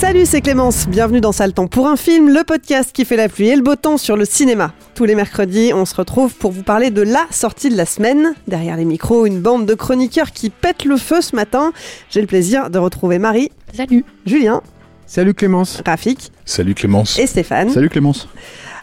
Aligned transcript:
Salut, 0.00 0.24
c'est 0.24 0.40
Clémence. 0.40 0.88
Bienvenue 0.88 1.20
dans 1.20 1.30
Sale 1.30 1.52
Temps 1.52 1.66
pour 1.66 1.86
un 1.86 1.94
film, 1.94 2.30
le 2.30 2.42
podcast 2.42 2.90
qui 2.90 3.04
fait 3.04 3.16
la 3.16 3.28
pluie 3.28 3.48
et 3.48 3.54
le 3.54 3.60
beau 3.60 3.76
temps 3.76 3.98
sur 3.98 4.16
le 4.16 4.24
cinéma. 4.24 4.72
Tous 4.94 5.04
les 5.04 5.14
mercredis, 5.14 5.72
on 5.74 5.84
se 5.84 5.94
retrouve 5.94 6.32
pour 6.32 6.52
vous 6.52 6.62
parler 6.62 6.88
de 6.88 7.02
la 7.02 7.26
sortie 7.30 7.68
de 7.68 7.76
la 7.76 7.84
semaine. 7.84 8.32
Derrière 8.48 8.78
les 8.78 8.86
micros, 8.86 9.26
une 9.26 9.42
bande 9.42 9.66
de 9.66 9.74
chroniqueurs 9.74 10.32
qui 10.32 10.48
pètent 10.48 10.86
le 10.86 10.96
feu 10.96 11.20
ce 11.20 11.36
matin. 11.36 11.74
J'ai 12.08 12.22
le 12.22 12.26
plaisir 12.26 12.70
de 12.70 12.78
retrouver 12.78 13.18
Marie. 13.18 13.52
Salut. 13.74 14.06
Julien. 14.24 14.62
Salut 15.04 15.34
Clémence. 15.34 15.82
Rafik. 15.84 16.32
Salut 16.46 16.74
Clémence. 16.74 17.18
Et 17.18 17.26
Stéphane. 17.26 17.68
Salut 17.68 17.90
Clémence. 17.90 18.26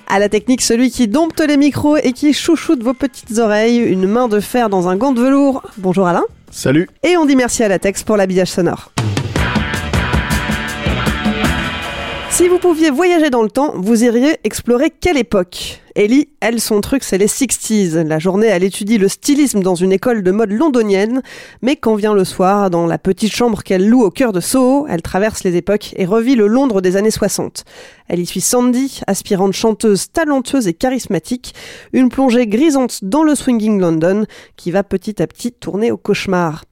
À 0.05 0.19
la 0.19 0.29
technique, 0.29 0.61
celui 0.61 0.91
qui 0.91 1.07
dompte 1.07 1.41
les 1.41 1.57
micros 1.57 1.97
et 1.97 2.13
qui 2.13 2.31
chouchoute 2.31 2.83
vos 2.83 2.93
petites 2.93 3.39
oreilles, 3.39 3.79
une 3.79 4.05
main 4.05 4.27
de 4.27 4.39
fer 4.39 4.69
dans 4.69 4.87
un 4.87 4.95
gant 4.95 5.13
de 5.13 5.21
velours. 5.21 5.63
Bonjour 5.79 6.05
Alain. 6.05 6.25
Salut. 6.51 6.87
Et 7.01 7.17
on 7.17 7.25
dit 7.25 7.35
merci 7.35 7.63
à 7.63 7.69
la 7.69 7.79
Tex 7.79 8.03
pour 8.03 8.17
l'habillage 8.17 8.51
sonore. 8.51 8.91
Si 12.37 12.47
vous 12.47 12.59
pouviez 12.59 12.91
voyager 12.91 13.31
dans 13.31 13.41
le 13.41 13.49
temps, 13.49 13.73
vous 13.75 14.03
iriez 14.03 14.37
explorer 14.43 14.91
quelle 14.91 15.17
époque? 15.17 15.81
Ellie, 15.97 16.29
elle, 16.41 16.61
son 16.61 16.79
truc, 16.79 17.03
c'est 17.03 17.17
les 17.17 17.25
60s. 17.25 17.99
La 18.03 18.19
journée, 18.19 18.45
elle 18.45 18.63
étudie 18.63 18.99
le 18.99 19.07
stylisme 19.07 19.61
dans 19.61 19.73
une 19.73 19.91
école 19.91 20.21
de 20.21 20.29
mode 20.29 20.51
londonienne, 20.51 21.23
mais 21.63 21.75
quand 21.75 21.95
vient 21.95 22.13
le 22.13 22.23
soir, 22.23 22.69
dans 22.69 22.85
la 22.85 22.99
petite 22.99 23.33
chambre 23.33 23.63
qu'elle 23.63 23.89
loue 23.89 24.03
au 24.03 24.11
cœur 24.11 24.31
de 24.31 24.39
Soho, 24.39 24.85
elle 24.87 25.01
traverse 25.01 25.43
les 25.43 25.55
époques 25.55 25.95
et 25.97 26.05
revit 26.05 26.35
le 26.35 26.45
Londres 26.45 26.81
des 26.81 26.97
années 26.97 27.09
60. 27.09 27.63
Elle 28.09 28.19
y 28.19 28.25
suit 28.27 28.41
Sandy, 28.41 29.01
aspirante 29.07 29.53
chanteuse 29.53 30.11
talentueuse 30.11 30.67
et 30.67 30.73
charismatique, 30.73 31.55
une 31.93 32.09
plongée 32.09 32.45
grisante 32.45 33.03
dans 33.03 33.23
le 33.23 33.33
swinging 33.33 33.79
London 33.79 34.25
qui 34.55 34.69
va 34.69 34.83
petit 34.83 35.19
à 35.21 35.25
petit 35.25 35.51
tourner 35.51 35.91
au 35.91 35.97
cauchemar. 35.97 36.63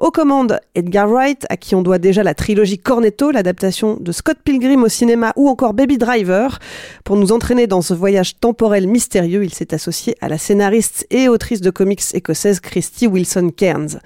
Aux 0.00 0.10
commandes, 0.10 0.58
Edgar 0.74 1.08
Wright, 1.08 1.44
à 1.50 1.58
qui 1.58 1.74
on 1.74 1.82
doit 1.82 1.98
déjà 1.98 2.22
la 2.22 2.34
trilogie 2.34 2.78
Cornetto, 2.78 3.30
l'adaptation 3.30 3.98
de 4.00 4.12
Scott 4.12 4.38
Pilgrim 4.42 4.82
au 4.82 4.88
cinéma 4.88 5.34
ou 5.36 5.48
encore 5.48 5.74
Baby 5.74 5.98
Driver. 5.98 6.58
Pour 7.04 7.16
nous 7.16 7.32
entraîner 7.32 7.66
dans 7.66 7.82
ce 7.82 7.92
voyage 7.92 8.40
mystérieux, 8.78 9.44
il 9.44 9.52
s'est 9.52 9.74
associé 9.74 10.16
à 10.20 10.28
la 10.28 10.38
scénariste 10.38 11.06
et 11.10 11.28
autrice 11.28 11.60
de 11.60 11.70
comics 11.70 12.02
écossaise 12.14 12.60
Christy 12.60 13.06
Wilson 13.06 13.50
Cairns. 13.56 13.98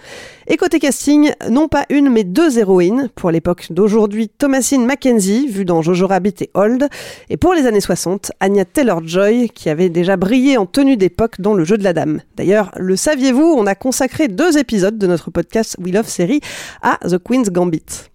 Et 0.47 0.57
côté 0.57 0.79
casting, 0.79 1.33
non 1.51 1.69
pas 1.69 1.85
une 1.91 2.11
mais 2.11 2.25
deux 2.25 2.59
héroïnes. 2.59 3.09
Pour 3.15 3.31
l'époque 3.31 3.67
d'aujourd'hui, 3.71 4.29
Thomasine 4.29 4.85
Mackenzie, 4.85 5.47
vue 5.49 5.65
dans 5.65 5.83
Jojo 5.83 6.07
Rabbit 6.07 6.35
et 6.41 6.51
Old. 6.55 6.89
Et 7.31 7.37
pour 7.37 7.55
les 7.55 7.67
années 7.67 7.81
60, 7.81 8.33
Anya 8.41 8.65
Taylor-Joy, 8.65 9.51
qui 9.51 9.69
avait 9.69 9.89
déjà 9.89 10.17
brillé 10.17 10.57
en 10.57 10.67
tenue 10.67 10.97
d'époque 10.97 11.41
dans 11.41 11.55
Le 11.55 11.65
jeu 11.65 11.79
de 11.79 11.85
la 11.85 11.93
dame. 11.93 12.21
D'ailleurs, 12.37 12.71
le 12.77 12.97
saviez-vous, 12.97 13.43
on 13.43 13.67
a 13.67 13.75
consacré 13.75 14.29
deux 14.29 14.59
épisodes 14.59 14.99
de 14.99 15.07
notre 15.07 15.31
podcast 15.31 15.77
We 15.83 15.93
Love 15.93 16.09
Série 16.09 16.41
à 16.83 16.99
The 17.09 17.19
Queen's 17.19 17.51
Gambit. 17.51 18.11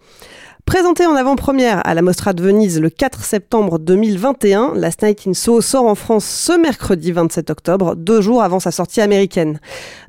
Présenté 0.69 1.07
en 1.07 1.15
avant-première 1.15 1.81
à 1.87 1.95
la 1.95 2.03
Mostra 2.03 2.31
de 2.31 2.43
Venise 2.43 2.79
le 2.79 2.91
4 2.91 3.23
septembre 3.23 3.79
2021, 3.79 4.75
Last 4.75 5.01
Night 5.01 5.25
in 5.25 5.33
Soho 5.33 5.61
sort 5.61 5.87
en 5.87 5.95
France 5.95 6.25
ce 6.25 6.61
mercredi 6.61 7.11
27 7.11 7.49
octobre, 7.49 7.95
deux 7.95 8.21
jours 8.21 8.43
avant 8.43 8.59
sa 8.59 8.69
sortie 8.69 9.01
américaine. 9.01 9.59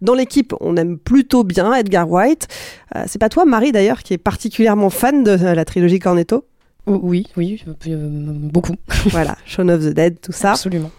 Dans 0.03 0.13
l'équipe, 0.13 0.53
on 0.61 0.77
aime 0.77 0.99
plutôt 0.99 1.45
bien 1.45 1.73
Edgar 1.73 2.11
White. 2.11 2.47
Euh, 2.95 3.05
c'est 3.07 3.19
pas 3.19 3.31
toi, 3.31 3.47
Marie 3.47 3.73
d'ailleurs, 3.73 4.03
qui 4.03 4.13
est 4.13 4.19
particulièrement 4.19 4.91
fan 4.91 5.25
de 5.25 5.31
euh, 5.31 5.55
la 5.55 5.65
trilogie 5.65 5.99
Cornetto? 5.99 6.45
Oui, 6.87 7.27
oui, 7.39 7.65
euh, 7.87 8.09
beaucoup. 8.11 8.75
voilà, 9.07 9.39
Shaun 9.47 9.71
of 9.71 9.81
the 9.81 9.95
Dead, 9.95 10.21
tout 10.21 10.33
ça. 10.33 10.51
Absolument. 10.51 10.91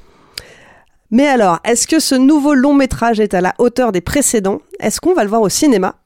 Mais 1.11 1.27
alors, 1.27 1.59
est-ce 1.65 1.85
que 1.85 1.99
ce 1.99 2.15
nouveau 2.15 2.55
long 2.55 2.73
métrage 2.73 3.19
est 3.19 3.35
à 3.35 3.41
la 3.41 3.53
hauteur 3.59 3.91
des 3.91 4.01
précédents? 4.01 4.59
Est-ce 4.79 4.99
qu'on 4.99 5.13
va 5.13 5.23
le 5.23 5.29
voir 5.29 5.43
au 5.43 5.49
cinéma? 5.49 5.97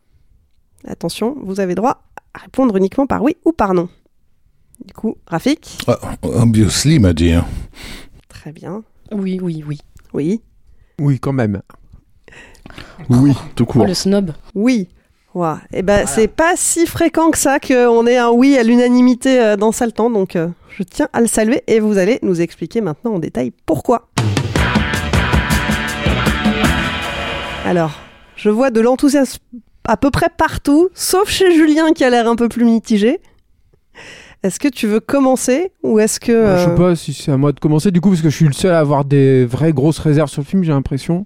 Attention, 0.86 1.38
vous 1.42 1.62
avez 1.62 1.74
droit 1.74 2.05
répondre 2.38 2.76
uniquement 2.78 3.08
par 3.08 3.24
oui 3.24 3.36
ou 3.46 3.52
par 3.52 3.74
non. 3.74 3.90
Du 4.86 4.94
coup, 4.94 5.16
Rafik 5.28 5.78
Uh, 5.88 5.94
obviously, 6.24 7.00
my 7.00 7.14
dear. 7.14 7.46
Très 8.30 8.52
bien. 8.52 8.84
Oui, 9.12 9.40
oui, 9.42 9.64
oui. 9.68 9.80
Oui. 10.14 10.42
Oui, 11.00 11.20
quand 11.20 11.34
même. 11.34 11.62
Oui, 13.10 13.34
tout 13.56 13.64
Oh, 13.68 13.72
court. 13.72 13.86
le 13.88 13.94
snob. 13.94 14.32
Oui. 14.54 14.90
Ouah. 15.34 15.60
Eh 15.74 15.82
ben, 15.82 16.06
c'est 16.08 16.28
pas 16.28 16.54
si 16.56 16.86
fréquent 16.88 17.30
que 17.32 17.38
ça 17.38 17.60
qu'on 17.60 18.08
ait 18.08 18.18
un 18.18 18.32
oui 18.32 18.58
à 18.58 18.64
l'unanimité 18.64 19.40
euh, 19.42 19.56
dans 19.58 19.72
Saltan, 19.74 20.10
donc 20.10 20.36
euh, 20.36 20.48
je 20.70 20.84
tiens 20.84 21.10
à 21.14 21.20
le 21.22 21.28
saluer 21.28 21.62
et 21.68 21.80
vous 21.80 21.98
allez 21.98 22.20
nous 22.22 22.40
expliquer 22.42 22.80
maintenant 22.82 23.16
en 23.16 23.20
détail 23.20 23.52
pourquoi. 23.66 24.08
Alors, 27.66 28.00
je 28.36 28.50
vois 28.50 28.70
de 28.70 28.80
l'enthousiasme 28.80 29.42
à 29.86 29.98
peu 29.98 30.12
près 30.12 30.30
partout, 30.36 30.90
sauf 30.94 31.30
chez 31.30 31.54
Julien 31.54 31.92
qui 31.94 32.04
a 32.04 32.10
l'air 32.10 32.28
un 32.28 32.36
peu 32.36 32.50
plus 32.50 32.66
mitigé. 32.66 33.20
Est-ce 34.44 34.60
que 34.60 34.68
tu 34.68 34.86
veux 34.86 35.00
commencer 35.00 35.72
ou 35.82 36.00
est-ce 36.00 36.20
que... 36.20 36.32
Je 36.32 36.38
euh, 36.38 36.66
sais 36.66 36.76
pas 36.76 36.96
si 36.96 37.14
c'est 37.14 37.32
à 37.32 37.38
moi 37.38 37.52
de 37.52 37.60
commencer 37.60 37.90
du 37.92 38.02
coup 38.02 38.10
parce 38.10 38.22
que 38.22 38.30
je 38.30 38.36
suis 38.36 38.46
le 38.46 38.54
seul 38.54 38.74
à 38.74 38.80
avoir 38.80 39.06
des 39.06 39.46
vraies 39.46 39.74
grosses 39.74 40.00
réserves 40.00 40.30
sur 40.30 40.42
le 40.42 40.46
film, 40.46 40.64
j'ai 40.64 40.72
l'impression. 40.72 41.26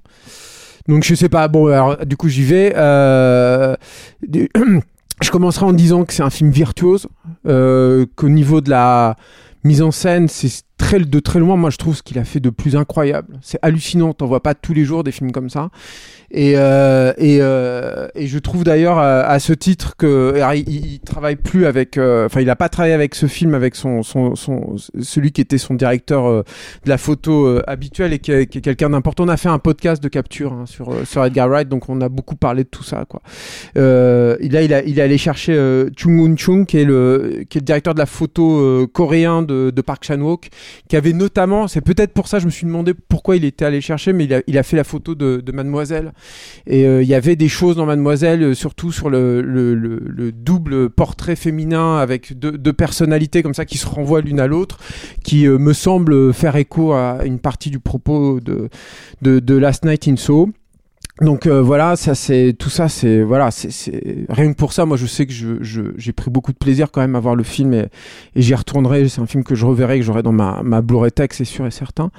Donc 0.88 1.04
je 1.04 1.14
sais 1.16 1.30
pas. 1.30 1.48
Bon, 1.48 1.68
alors 1.68 2.06
du 2.06 2.16
coup 2.16 2.30
j'y 2.30 2.44
vais. 2.44 2.74
Euh, 2.76 3.76
Je 5.22 5.32
commencerai 5.32 5.66
en 5.66 5.74
disant 5.74 6.06
que 6.06 6.14
c'est 6.14 6.24
un 6.24 6.30
film 6.30 6.50
virtuose, 6.50 7.08
euh, 7.46 8.06
qu'au 8.16 8.30
niveau 8.30 8.62
de 8.62 8.70
la 8.70 9.18
mise 9.64 9.82
en 9.82 9.92
scène, 9.92 10.30
c'est 10.30 10.64
très, 10.80 11.00
de 11.00 11.20
très 11.20 11.38
loin, 11.40 11.56
moi 11.58 11.70
je 11.70 11.78
trouve 11.78 11.96
ce 11.96 12.02
qu'il 12.02 12.18
a 12.18 12.24
fait 12.24 12.40
de 12.40 12.50
plus 12.50 12.76
incroyable. 12.76 13.38
C'est 13.44 13.60
hallucinant, 13.62 14.14
t'en 14.14 14.26
vois 14.26 14.42
pas 14.42 14.56
tous 14.56 14.74
les 14.74 14.84
jours 14.86 15.04
des 15.04 15.12
films 15.12 15.32
comme 15.32 15.50
ça. 15.52 15.70
Et, 16.32 16.54
euh, 16.58 17.12
et, 17.18 17.40
euh, 17.42 18.08
et 18.14 18.28
je 18.28 18.38
trouve 18.38 18.64
d'ailleurs 18.64 19.00
à, 19.00 19.22
à 19.22 19.40
ce 19.40 19.52
titre 19.52 19.96
que 19.98 20.34
alors, 20.36 20.54
il, 20.54 20.70
il 20.70 21.00
travaille 21.00 21.36
plus 21.36 21.66
avec, 21.66 21.98
euh, 21.98 22.28
enfin 22.28 22.40
il 22.42 22.50
a 22.52 22.56
pas 22.56 22.70
travaillé 22.70 22.94
avec 22.94 23.16
ce 23.16 23.26
film 23.26 23.56
avec 23.56 23.74
son, 23.76 24.04
son, 24.04 24.36
son 24.36 24.76
celui 25.02 25.32
qui 25.32 25.42
était 25.42 25.58
son 25.58 25.74
directeur 25.74 26.28
euh, 26.28 26.44
de 26.86 26.90
la 26.90 27.00
photo 27.00 27.48
euh, 27.48 27.64
habituel 27.66 28.14
et 28.14 28.20
qui, 28.20 28.32
est- 28.32 28.46
quelqu'un 28.62 28.92
d'important. 28.92 29.24
On 29.26 29.28
a 29.30 29.38
fait 29.38 29.50
un 29.50 29.58
podcast 29.60 30.02
de 30.04 30.08
capture 30.08 30.54
hein, 30.54 30.66
sur 30.68 30.90
euh, 30.92 31.04
sur 31.04 31.26
Edgar 31.26 31.50
Wright, 31.50 31.68
donc 31.68 31.90
on 31.90 32.00
a 32.00 32.10
beaucoup 32.10 32.36
parlé 32.36 32.64
de 32.64 32.70
tout 32.70 32.84
ça 32.84 33.06
quoi. 33.10 33.22
Euh, 33.78 34.38
là 34.40 34.62
il 34.62 34.74
a 34.74 34.84
il 34.84 35.00
est 35.00 35.02
allé 35.02 35.18
chercher 35.18 35.54
euh, 35.54 35.90
Chung 35.98 36.20
Woon 36.20 36.36
Chung 36.38 36.66
qui 36.68 36.78
est 36.78 36.86
le 36.86 37.44
qui 37.50 37.58
est 37.58 37.62
le 37.62 37.66
directeur 37.66 37.96
de 37.96 38.00
la 38.00 38.06
photo 38.06 38.60
euh, 38.60 38.88
coréen 38.88 39.42
de, 39.42 39.72
de 39.76 39.82
Park 39.82 40.04
Chan 40.06 40.20
Wook, 40.20 40.50
qui 40.88 40.96
avait 40.96 41.14
notamment, 41.14 41.68
c'est 41.68 41.82
peut-être 41.82 42.14
pour 42.14 42.28
ça 42.28 42.40
je 42.40 42.46
me 42.46 42.52
suis 42.52 42.66
demandé 42.66 42.94
pourquoi 42.94 43.36
il 43.36 43.46
était 43.46 43.66
allé 43.66 43.82
chercher, 43.82 44.14
mais 44.14 44.26
il 44.26 44.34
a, 44.34 44.42
il 44.48 44.58
a 44.58 44.64
fait 44.64 44.78
la 44.78 44.84
photo 44.84 45.16
de, 45.16 45.42
de 45.44 45.52
Mademoiselle. 45.52 46.14
Et 46.68 46.86
euh, 46.86 47.02
il 47.02 47.08
y 47.08 47.14
avait 47.14 47.36
des 47.36 47.50
choses 47.50 47.76
dans 47.76 47.86
Mademoiselle, 47.86 48.44
euh, 48.44 48.54
surtout 48.54 48.92
sur 48.92 49.10
le, 49.10 49.42
le, 49.42 49.76
le, 49.76 50.02
le 50.06 50.32
double 50.32 50.90
portrait 50.90 51.36
féminin 51.36 51.98
avec 51.98 52.38
deux, 52.38 52.52
deux 52.52 52.74
personnalités 52.74 53.44
comme 53.44 53.54
ça 53.54 53.66
qui 53.66 53.78
se 53.78 53.88
renvoient 53.88 54.22
l'une 54.22 54.40
à 54.40 54.48
l'autre, 54.48 54.80
qui 55.24 55.48
euh, 55.48 55.58
me 55.58 55.74
semble 55.74 56.34
faire 56.34 56.56
écho 56.56 56.94
à 56.94 57.20
une 57.26 57.40
partie 57.40 57.70
du 57.70 57.80
propos 57.80 58.40
de, 58.40 58.70
de, 59.22 59.40
de 59.40 59.56
Last 59.56 59.86
Night 59.86 60.08
in 60.08 60.16
Soho. 60.16 60.50
Donc 61.22 61.48
euh, 61.48 61.62
voilà, 61.62 61.98
ça 61.98 62.16
c'est 62.16 62.56
tout 62.58 62.70
ça, 62.70 62.88
c'est 62.88 63.22
voilà, 63.22 63.52
c'est 63.52 64.26
rien 64.30 64.52
que 64.54 64.58
pour 64.58 64.72
ça, 64.72 64.86
moi 64.86 64.96
je 64.96 65.06
sais 65.06 65.26
que 65.26 65.34
je 65.34 65.82
j'ai 65.98 66.14
pris 66.14 66.30
beaucoup 66.32 66.54
de 66.54 66.58
plaisir 66.58 66.92
quand 66.92 67.02
même 67.02 67.16
à 67.16 67.20
voir 67.20 67.36
le 67.36 67.44
film 67.44 67.74
et, 67.74 67.88
et 68.36 68.42
j'y 68.42 68.56
retournerai. 68.56 69.10
C'est 69.10 69.20
un 69.20 69.26
film 69.26 69.44
que 69.44 69.54
je 69.54 69.66
reverrai, 69.66 70.00
que 70.00 70.06
j'aurai 70.06 70.24
dans 70.24 70.32
ma 70.32 70.62
ma 70.64 70.82
Blu-ray 70.82 71.12
c'est 71.32 71.44
sûr 71.44 71.66
et 71.66 71.72
certain. 71.72 72.10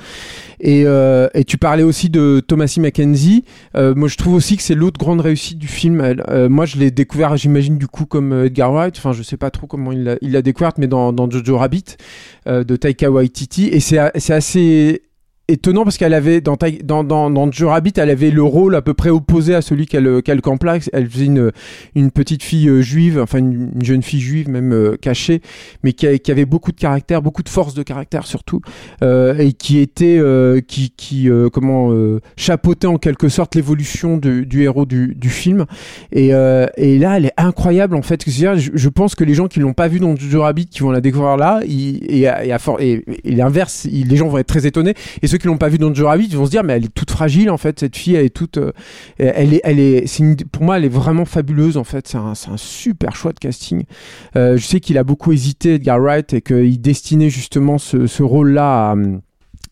Et 0.61 0.82
euh, 0.85 1.29
et 1.32 1.44
tu 1.44 1.56
parlais 1.56 1.82
aussi 1.82 2.11
de 2.11 2.43
Thomasie 2.47 2.81
Mackenzie. 2.81 3.44
Euh, 3.75 3.94
moi 3.94 4.08
je 4.08 4.19
trouve 4.19 4.35
aussi 4.35 4.58
que 4.58 4.62
c'est 4.62 4.75
l'autre 4.75 4.99
grande 4.99 5.23
réussite 5.23 5.56
du 5.58 5.69
film. 5.69 6.00
Euh, 6.29 6.50
moi 6.50 6.67
je 6.67 6.76
l'ai 6.76 6.91
découvert, 6.91 7.37
j'imagine 7.38 7.79
du 7.79 7.87
coup 7.87 8.05
comme 8.05 8.32
euh, 8.35 8.47
Edgar 8.47 8.70
Wright. 8.70 8.94
Enfin 8.99 9.12
je 9.12 9.23
sais 9.23 9.38
pas 9.38 9.50
trop 9.50 9.67
comment 9.67 9.93
il 9.93 10.19
l'a 10.20 10.43
découverte, 10.43 10.76
mais 10.76 10.88
dans 10.88 11.14
dans 11.14 11.31
Jojo 11.31 11.56
Rabbit 11.56 11.97
euh, 12.47 12.64
de 12.64 12.76
Taika 12.76 13.11
Waititi. 13.11 13.69
Et 13.69 13.81
c'est 13.81 13.99
assez 13.99 15.02
étonnant 15.50 15.85
parce 15.85 15.99
qu'elle 15.99 16.14
avait 16.14 16.41
dans, 16.41 16.56
Tai- 16.56 16.82
dans, 16.85 17.05
dans, 17.05 17.31
dans 17.31 17.50
elle 17.97 18.11
avait 18.11 18.31
le 18.31 18.43
rôle 18.43 18.75
à 18.75 18.82
peu 18.82 18.94
près 18.94 19.11
opposé 19.11 19.55
à 19.55 19.62
celui 19.62 19.87
qu'elle 19.87 20.23
qu'elle 20.23 20.41
campe 20.41 20.64
là 20.64 20.79
elle 20.93 21.08
faisait 21.08 21.26
une, 21.26 21.50
une 21.94 22.11
petite 22.11 22.43
fille 22.43 22.69
euh, 22.69 22.81
juive 22.82 23.20
enfin 23.20 23.38
une, 23.38 23.70
une 23.75 23.85
jeune 23.85 24.02
fille 24.02 24.20
juive 24.20 24.49
même 24.49 24.73
euh, 24.73 24.97
cachée 25.00 25.43
mais 25.82 25.93
qui, 25.93 26.06
avait 26.31 26.44
beaucoup 26.44 26.73
de 26.73 26.79
caractère 26.79 27.23
beaucoup 27.23 27.43
de 27.43 27.49
force 27.49 27.75
de 27.75 27.82
caractère 27.82 28.26
surtout 28.26 28.61
euh, 29.02 29.37
et 29.38 29.52
qui 29.52 29.79
était 29.79 30.20
qui, 30.67 30.91
qui 30.97 31.29
comment 31.52 31.93
chapeautait 32.37 32.87
en 32.87 32.97
quelque 32.97 33.29
sorte 33.29 33.55
l'évolution 33.55 34.17
du, 34.17 34.62
héros 34.62 34.87
du, 34.87 35.14
du 35.14 35.29
film. 35.29 35.67
Et, 36.12 36.29
et 36.29 36.99
là 36.99 37.17
elle 37.17 37.26
est 37.26 37.32
incroyable 37.37 37.94
en 37.97 38.02
fait. 38.02 38.25
Je, 38.29 38.70
je 38.75 38.88
pense 38.88 39.14
que 39.14 39.25
les 39.25 39.35
gens 39.35 39.49
qui 39.49 39.61
l'ont 39.61 39.73
pas 39.73 39.88
vu 39.88 40.00
dans 40.00 40.14
Jojo 40.17 40.43
Rabbit 40.43 40.67
qui 40.67 40.81
vont 40.81 40.91
la 40.91 41.00
découvrir 41.00 41.37
là 41.37 41.61
et, 41.67 42.26
à 42.29 42.58
et, 42.79 43.05
et 43.25 43.35
l'inverse 43.35 43.87
les 43.91 44.17
gens 44.17 44.29
vont 44.29 44.38
être 44.38 44.47
très 44.47 44.67
étonnés. 44.67 44.94
Et 45.23 45.26
ceux 45.26 45.38
qui 45.40 45.48
l'ont 45.48 45.58
pas 45.58 45.69
vu 45.69 45.78
dans 45.78 45.88
Jojo 45.92 46.06
Rabbit 46.08 46.26
ils 46.26 46.37
vont 46.37 46.46
se 46.46 46.50
dire 46.50 46.62
mais 46.62 46.75
elle 46.75 46.84
est 46.84 46.94
toute 46.94 47.10
fragile 47.10 47.50
en 47.50 47.56
fait 47.56 47.81
cette 47.81 47.96
fille 47.96 48.14
elle 48.14 48.26
est 48.26 48.31
toute 48.31 48.58
euh, 48.58 48.72
elle 49.19 49.54
est 49.54 49.60
elle 49.64 49.81
est 49.81 50.44
pour 50.52 50.62
moi 50.62 50.76
elle 50.76 50.84
est 50.84 50.88
vraiment 50.88 51.25
fabuleuse 51.25 51.76
en 51.76 51.84
fait. 51.84 52.06
C'est 52.06 52.19
un, 52.19 52.32
un 52.32 52.56
super 52.56 53.16
choix 53.16 53.32
de 53.32 53.38
casting. 53.38 53.84
Euh, 54.37 54.56
je 54.56 54.64
sais 54.64 54.81
qu'il 54.81 54.98
a 54.98 55.04
beaucoup 55.04 55.32
hésité 55.32 55.75
Edgar 55.75 56.00
Wright 56.00 56.32
et 56.34 56.42
qu'il 56.42 56.81
destinait 56.81 57.31
justement 57.31 57.78
ce, 57.78 58.06
ce 58.06 58.22
rôle 58.22 58.50
là 58.50 58.90
à 58.90 58.96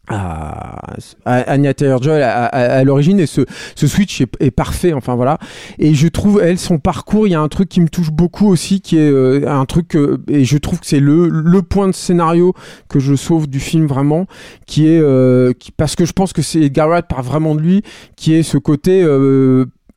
à, 0.08 0.94
à 1.24 1.34
Anya 1.52 1.74
Taylor-Joy 1.74 2.22
à, 2.22 2.84
l'origine 2.84 3.20
et 3.20 3.26
ce, 3.26 3.44
switch 3.76 4.22
est, 4.40 4.50
parfait 4.50 4.92
enfin 4.92 5.14
voilà. 5.14 5.38
Et 5.78 5.94
je 5.94 6.08
trouve 6.08 6.40
elle 6.42 6.58
son 6.58 6.78
parcours 6.78 7.26
il 7.26 7.30
y 7.30 7.34
a 7.34 7.40
un 7.40 7.48
truc 7.48 7.68
qui 7.68 7.80
me 7.80 7.88
touche 7.88 8.10
beaucoup 8.10 8.48
aussi 8.48 8.80
qui 8.80 8.96
est 8.96 9.10
euh, 9.10 9.48
un 9.48 9.64
truc 9.64 9.96
euh, 9.96 10.18
et 10.28 10.44
je 10.44 10.58
trouve 10.58 10.80
que 10.80 10.86
c'est 10.86 11.00
le, 11.00 11.28
le 11.28 11.62
point 11.62 11.88
de 11.88 11.92
scénario 11.92 12.54
que 12.88 12.98
je 12.98 13.14
sauve 13.14 13.48
du 13.48 13.60
film 13.60 13.86
vraiment 13.86 14.26
qui 14.66 14.86
est 14.88 15.00
euh, 15.00 15.52
parce 15.76 15.96
que 15.96 16.04
je 16.04 16.12
pense 16.12 16.32
que 16.32 16.42
c'est 16.42 16.70
Wright 16.78 17.06
part 17.06 17.22
vraiment 17.22 17.54
de 17.54 17.60
lui 17.60 17.82
qui 18.16 18.34
est 18.34 18.42
ce 18.42 18.58
côté 18.58 19.04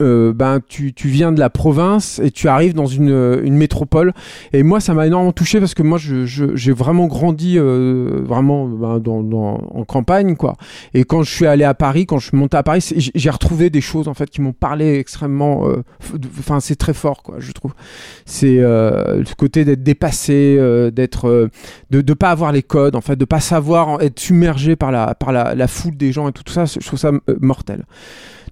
euh, 0.02 0.34
ben 0.34 0.60
tu, 0.68 0.94
tu 0.94 1.08
viens 1.08 1.32
de 1.32 1.40
la 1.40 1.50
province 1.50 2.20
et 2.24 2.32
tu 2.32 2.48
arrives 2.48 2.74
dans 2.74 2.88
une, 2.88 3.12
euh, 3.12 3.42
une 3.44 3.56
métropole. 3.56 4.14
Et 4.54 4.64
moi 4.64 4.80
ça 4.80 4.94
m'a 4.94 5.08
énormément 5.08 5.32
touché 5.32 5.60
parce 5.60 5.74
que 5.74 5.84
moi 5.84 5.98
je, 5.98 6.26
je- 6.26 6.56
j'ai 6.56 6.72
vraiment 6.72 7.08
grandi 7.08 7.58
euh, 7.58 8.22
vraiment 8.26 8.68
ben, 8.68 9.00
dans, 9.00 9.24
dans- 9.24 9.62
en 9.74 9.84
campagne 9.86 10.36
quoi. 10.36 10.56
Et 10.94 11.04
quand 11.04 11.24
je 11.24 11.32
suis 11.32 11.46
allé 11.46 11.64
à 11.64 11.74
Paris 11.74 12.06
quand 12.06 12.18
je 12.20 12.28
suis 12.28 12.38
monté 12.38 12.58
à 12.58 12.64
Paris 12.64 12.86
j'ai 12.96 13.12
j'ai 13.14 13.30
retrouvé 13.30 13.70
des 13.70 13.82
choses 13.82 14.08
en 14.08 14.14
fait 14.14 14.30
qui 14.30 14.42
m'ont 14.42 14.54
parlé 14.54 14.98
extrêmement 14.98 15.68
euh, 15.70 15.84
enfin 16.40 16.60
c'est 16.60 16.76
très 16.76 16.94
fort 16.94 17.24
quoi 17.24 17.36
je 17.40 17.52
trouve. 17.52 17.74
C'est 18.26 18.58
ce 18.58 19.36
côté 19.36 19.66
d'être 19.66 19.84
dépassé 19.84 20.58
d'être 20.94 21.50
de 21.92 22.02
de 22.02 22.14
pas 22.14 22.32
avoir 22.32 22.52
les 22.52 22.64
codes 22.64 22.96
en 22.96 23.02
fait 23.02 23.16
de 23.16 23.26
pas 23.26 23.40
savoir 23.40 24.02
être 24.02 24.20
submergé 24.20 24.76
par 24.76 24.92
la 24.92 25.14
par 25.16 25.32
la, 25.32 25.56
la 25.56 25.68
foule 25.68 25.96
des 25.98 26.12
gens 26.12 26.28
et 26.28 26.32
tout, 26.32 26.44
tout 26.44 26.54
ça 26.54 26.66
je 26.66 26.86
trouve 26.86 27.00
ça 27.00 27.12
mortel 27.42 27.86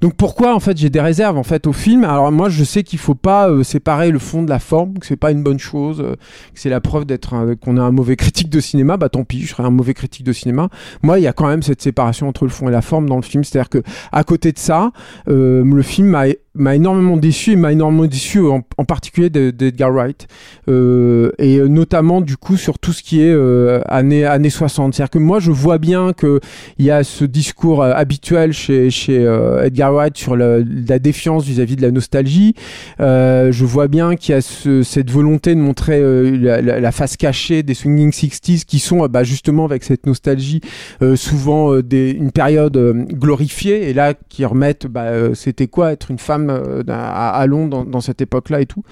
donc 0.02 0.14
pourquoi 0.16 0.56
en 0.56 0.60
fait 0.60 0.78
j'ai 0.78 0.90
des 0.90 1.02
réserves 1.02 1.38
en 1.38 1.44
fait 1.44 1.68
au 1.68 1.74
film? 1.74 2.04
Alors 2.04 2.32
moi 2.32 2.50
je 2.50 2.64
sais 2.64 2.84
qu'il 2.84 3.00
faut 3.00 3.16
pas 3.16 3.50
euh, 3.50 3.64
séparer 3.64 4.12
le 4.12 4.20
fond 4.20 4.44
de 4.44 4.50
la 4.50 4.60
forme, 4.60 4.98
que 5.00 5.06
c'est 5.06 5.18
pas 5.18 5.32
une 5.32 5.44
bonne 5.44 5.60
chose, 5.60 6.00
euh, 6.02 6.14
que 6.54 6.60
c'est 6.60 6.70
la 6.70 6.80
preuve 6.82 7.06
d'être 7.06 7.56
qu'on 7.62 7.78
est 7.78 7.82
un 7.82 7.92
mauvais 7.92 8.16
critique 8.16 8.50
de 8.50 8.60
cinéma. 8.60 8.98
Bah 8.98 9.10
tant 9.10 9.24
pis, 9.24 9.42
je 9.42 9.48
serai 9.50 9.64
un 9.64 9.70
mauvais 9.72 9.94
critique 9.94 10.26
de 10.26 10.34
cinéma. 10.34 10.70
Moi 11.04 11.20
il 11.20 11.24
y 11.24 11.28
a 11.28 11.34
quand 11.34 11.48
même 11.48 11.64
cette 11.64 11.82
séparation 11.82 12.28
entre 12.28 12.46
le 12.46 12.52
fond 12.52 12.68
et 12.70 12.72
la 12.72 12.82
forme 12.82 13.10
dans 13.10 13.18
le 13.18 13.22
film, 13.24 13.44
c'est-à-dire 13.44 13.70
que 13.70 13.84
à 14.12 14.24
côté 14.24 14.52
de 14.52 14.60
ça, 14.60 14.92
euh, 15.28 15.64
le 15.66 15.82
film 15.82 16.08
m'a 16.08 16.26
m'a 16.56 16.76
énormément 16.76 17.16
déçu 17.16 17.52
et 17.52 17.56
m'a 17.56 17.72
énormément 17.72 18.06
déçu 18.06 18.40
en, 18.46 18.62
en 18.78 18.84
particulier 18.84 19.30
de- 19.30 19.52
d'Edgar 19.52 19.92
Wright 19.94 20.28
euh, 20.68 21.32
et 21.38 21.58
euh, 21.58 21.68
notamment 21.68 22.20
du 22.22 22.36
coup 22.38 22.58
sur 22.58 22.80
tout 22.80 22.92
ce 22.92 23.02
qui 23.04 23.22
est 23.22 23.32
euh, 23.32 23.80
années 23.88 24.26
années 24.26 24.50
60 24.50 24.94
c'est 24.94 25.04
à 25.04 25.06
dire 25.06 25.10
que 25.12 25.20
moi 25.20 25.40
je 25.40 25.52
vois 25.52 25.78
bien 25.78 26.12
que 26.12 26.42
il 26.78 26.86
y 26.86 26.92
a 26.92 27.04
ce 27.06 27.24
discours 27.24 27.82
euh, 27.84 27.94
habituel 27.94 28.52
chez 28.52 28.90
chez 28.90 29.20
euh, 29.26 29.64
Edgar 29.64 29.89
Sur 30.18 30.36
la 30.36 31.00
défiance 31.00 31.44
vis-à-vis 31.46 31.76
de 31.76 31.82
la 31.82 31.92
nostalgie 31.92 32.54
Euh, 33.00 33.52
je 33.52 33.66
vois 33.66 33.88
bien 33.88 34.16
qu'il 34.16 34.34
y 34.34 34.38
a 34.38 34.42
ce- 34.42 34.84
cette 34.84 35.10
volonté 35.10 35.56
de 35.56 35.60
montrer 35.60 36.00
euh, 36.00 36.60
la, 36.82 36.92
face 36.92 37.18
cachée 37.18 37.64
des 37.64 37.74
swinging 37.74 38.12
60s 38.12 38.66
qui 38.66 38.80
sont 38.80 39.06
bah, 39.08 39.24
justement 39.24 39.66
avec 39.66 39.84
cette 39.84 40.06
nostalgie 40.06 40.62
euh, 41.02 41.16
souvent 41.16 41.80
des, 41.80 42.12
une 42.12 42.32
période 42.32 42.78
glorifiée 43.12 43.90
et 43.90 43.94
là 43.94 44.14
qui 44.30 44.46
remettent 44.46 44.88
bah, 44.88 45.34
c'était 45.34 45.68
quoi 45.68 45.92
être 45.92 46.12
une 46.12 46.20
femme 46.20 46.50
à, 46.88 47.30
à 47.30 47.46
Londres 47.48 47.86
dans, 47.86 48.02
cette 48.02 48.22
époque-là 48.22 48.62
et 48.62 48.66
tout. 48.66 48.84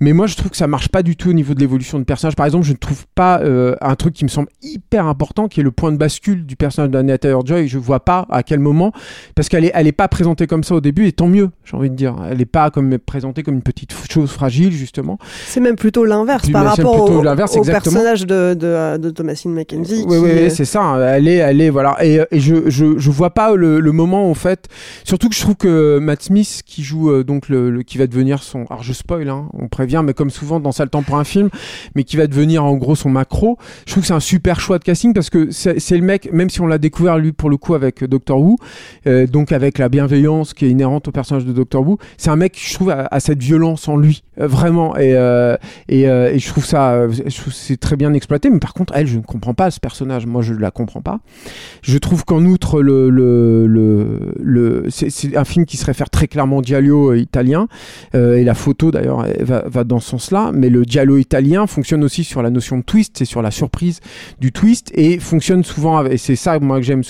Mais 0.00 0.12
moi, 0.12 0.26
je 0.26 0.36
trouve 0.36 0.50
que 0.50 0.56
ça 0.56 0.66
marche 0.66 0.88
pas 0.88 1.02
du 1.02 1.16
tout 1.16 1.30
au 1.30 1.32
niveau 1.32 1.54
de 1.54 1.60
l'évolution 1.60 1.98
du 1.98 2.04
personnage. 2.04 2.36
Par 2.36 2.46
exemple, 2.46 2.64
je 2.64 2.72
ne 2.72 2.76
trouve 2.76 3.04
pas 3.14 3.42
un 3.80 3.94
truc 3.96 4.14
qui 4.14 4.24
me 4.24 4.28
semble 4.28 4.48
hyper 4.62 5.06
important, 5.06 5.48
qui 5.48 5.60
est 5.60 5.62
le 5.62 5.70
point 5.72 5.92
de 5.92 5.96
bascule 5.96 6.46
du 6.46 6.56
personnage 6.56 6.90
d'Anya 6.90 7.18
Taylor-Joy. 7.18 7.68
Je 7.68 7.78
vois 7.78 8.00
pas 8.04 8.26
à 8.30 8.42
quel 8.42 8.60
moment, 8.60 8.92
parce 9.34 9.48
qu'elle 9.48 9.64
est, 9.64 9.72
elle 9.74 9.86
est 9.86 9.92
pas 9.92 10.08
présentée 10.34 10.46
comme 10.48 10.64
ça 10.64 10.74
au 10.74 10.80
début, 10.80 11.06
et 11.06 11.12
tant 11.12 11.28
mieux, 11.28 11.50
j'ai 11.64 11.76
envie 11.76 11.90
de 11.90 11.94
dire. 11.94 12.16
Elle 12.28 12.40
est 12.40 12.44
pas 12.46 12.70
comme 12.70 12.98
présentée 12.98 13.42
comme 13.44 13.54
une 13.54 13.62
petite 13.62 13.92
chose 14.10 14.30
fragile, 14.30 14.72
justement. 14.72 15.18
C'est 15.46 15.60
même 15.60 15.76
plutôt 15.76 16.04
l'inverse 16.04 16.50
par 16.50 16.64
rapport 16.64 17.08
au, 17.10 17.22
personnage 17.64 18.26
de, 18.26 18.54
de, 18.54 18.96
de 18.98 19.10
Thomasine 19.10 19.52
Mackenzie. 19.54 20.04
Oui, 20.06 20.18
oui, 20.20 20.50
c'est 20.50 20.64
ça. 20.64 20.82
hein. 20.82 21.14
Elle 21.14 21.28
est, 21.28 21.36
elle 21.36 21.60
est, 21.60 21.70
voilà. 21.70 21.96
Et, 22.04 22.20
et 22.30 22.40
je, 22.40 22.68
je, 22.68 22.98
je 22.98 23.10
vois 23.10 23.30
pas 23.30 23.54
le, 23.54 23.78
le 23.80 23.92
moment, 23.92 24.28
en 24.28 24.34
fait. 24.34 24.68
Surtout 25.04 25.28
que 25.28 25.34
je 25.36 25.40
trouve 25.40 25.54
que 25.56 25.98
Matt 26.00 26.22
Smith, 26.22 26.62
qui 26.66 26.82
joue 26.82 27.10
euh, 27.10 27.22
donc 27.24 27.48
le, 27.48 27.70
le- 27.70 27.82
qui 27.82 27.98
va 27.98 28.06
devenir 28.08 28.42
son, 28.42 28.64
alors 28.70 28.82
je 28.82 28.92
spoil, 28.92 29.28
hein, 29.28 29.46
on 29.52 29.68
prévient, 29.68 30.02
mais 30.04 30.14
comme 30.14 30.30
souvent 30.30 30.58
dans 30.58 30.72
ça 30.72 30.82
le 30.84 30.90
temps 30.90 31.02
pour 31.02 31.16
un 31.16 31.24
film, 31.24 31.48
mais 31.94 32.02
qui 32.04 32.16
va 32.16 32.26
devenir 32.26 32.64
en 32.64 32.74
gros 32.74 32.96
son 32.96 33.10
macro. 33.10 33.56
Je 33.86 33.92
trouve 33.92 34.02
que 34.02 34.06
c'est 34.08 34.14
un 34.14 34.20
super 34.20 34.58
choix 34.60 34.78
de 34.78 34.84
casting 34.84 35.12
parce 35.12 35.30
que 35.30 35.50
c'est 35.52 35.78
c'est 35.78 35.96
le 35.96 36.02
mec, 36.04 36.32
même 36.32 36.50
si 36.50 36.60
on 36.60 36.66
l'a 36.66 36.78
découvert 36.78 37.18
lui 37.18 37.32
pour 37.32 37.50
le 37.50 37.56
coup 37.56 37.74
avec 37.74 38.02
euh, 38.02 38.08
Doctor 38.08 38.40
Who, 38.40 38.56
euh, 39.06 39.26
donc 39.26 39.52
avec 39.52 39.78
la 39.78 39.88
bienveillance 39.88 40.23
qui 40.54 40.66
est 40.66 40.70
inhérente 40.70 41.08
au 41.08 41.12
personnage 41.12 41.44
de 41.44 41.52
Doctor 41.52 41.86
Who, 41.86 41.98
c'est 42.16 42.30
un 42.30 42.36
mec, 42.36 42.60
je 42.60 42.74
trouve, 42.74 42.90
a, 42.90 43.08
a 43.10 43.20
cette 43.20 43.42
violence 43.42 43.88
en 43.88 43.96
lui, 43.96 44.22
euh, 44.40 44.46
vraiment. 44.46 44.96
Et, 44.96 45.14
euh, 45.14 45.56
euh, 45.90 46.32
et 46.32 46.38
je 46.38 46.48
trouve 46.48 46.64
ça, 46.64 47.06
c'est 47.50 47.78
très 47.78 47.96
bien 47.96 48.12
exploité. 48.14 48.50
Mais 48.50 48.58
par 48.58 48.74
contre, 48.74 48.92
elle, 48.96 49.06
je 49.06 49.18
ne 49.18 49.22
comprends 49.22 49.54
pas 49.54 49.70
ce 49.70 49.80
personnage. 49.80 50.26
Moi, 50.26 50.42
je 50.42 50.54
la 50.54 50.70
comprends 50.70 51.02
pas. 51.02 51.20
Je 51.82 51.98
trouve 51.98 52.24
qu'en 52.24 52.44
outre, 52.44 52.82
le, 52.82 53.10
le, 53.10 53.66
le, 53.66 54.34
le 54.40 54.84
c'est 54.90 55.36
un 55.36 55.44
film 55.44 55.66
qui 55.66 55.76
se 55.76 55.84
réfère 55.84 56.10
très 56.10 56.28
clairement 56.28 56.58
au 56.58 56.62
Giallo 56.62 57.14
italien. 57.14 57.68
Et 58.14 58.44
la 58.44 58.54
photo, 58.54 58.90
d'ailleurs, 58.90 59.26
va, 59.40 59.64
va 59.66 59.84
dans 59.84 60.00
ce 60.00 60.10
sens-là. 60.10 60.50
Mais 60.54 60.68
le 60.68 60.84
Giallo 60.84 61.18
italien 61.18 61.66
fonctionne 61.66 62.04
aussi 62.04 62.24
sur 62.24 62.42
la 62.42 62.50
notion 62.50 62.78
de 62.78 62.82
twist, 62.82 63.16
c'est 63.18 63.24
sur 63.24 63.42
la 63.42 63.50
surprise 63.50 64.00
du 64.40 64.52
twist 64.52 64.90
et 64.94 65.18
fonctionne 65.18 65.64
souvent 65.64 65.98
avec, 65.98 66.12
et 66.14 66.16
c'est 66.16 66.36
ça 66.36 66.58
moi 66.60 66.78
que 66.78 66.84
j'aime 66.84 67.02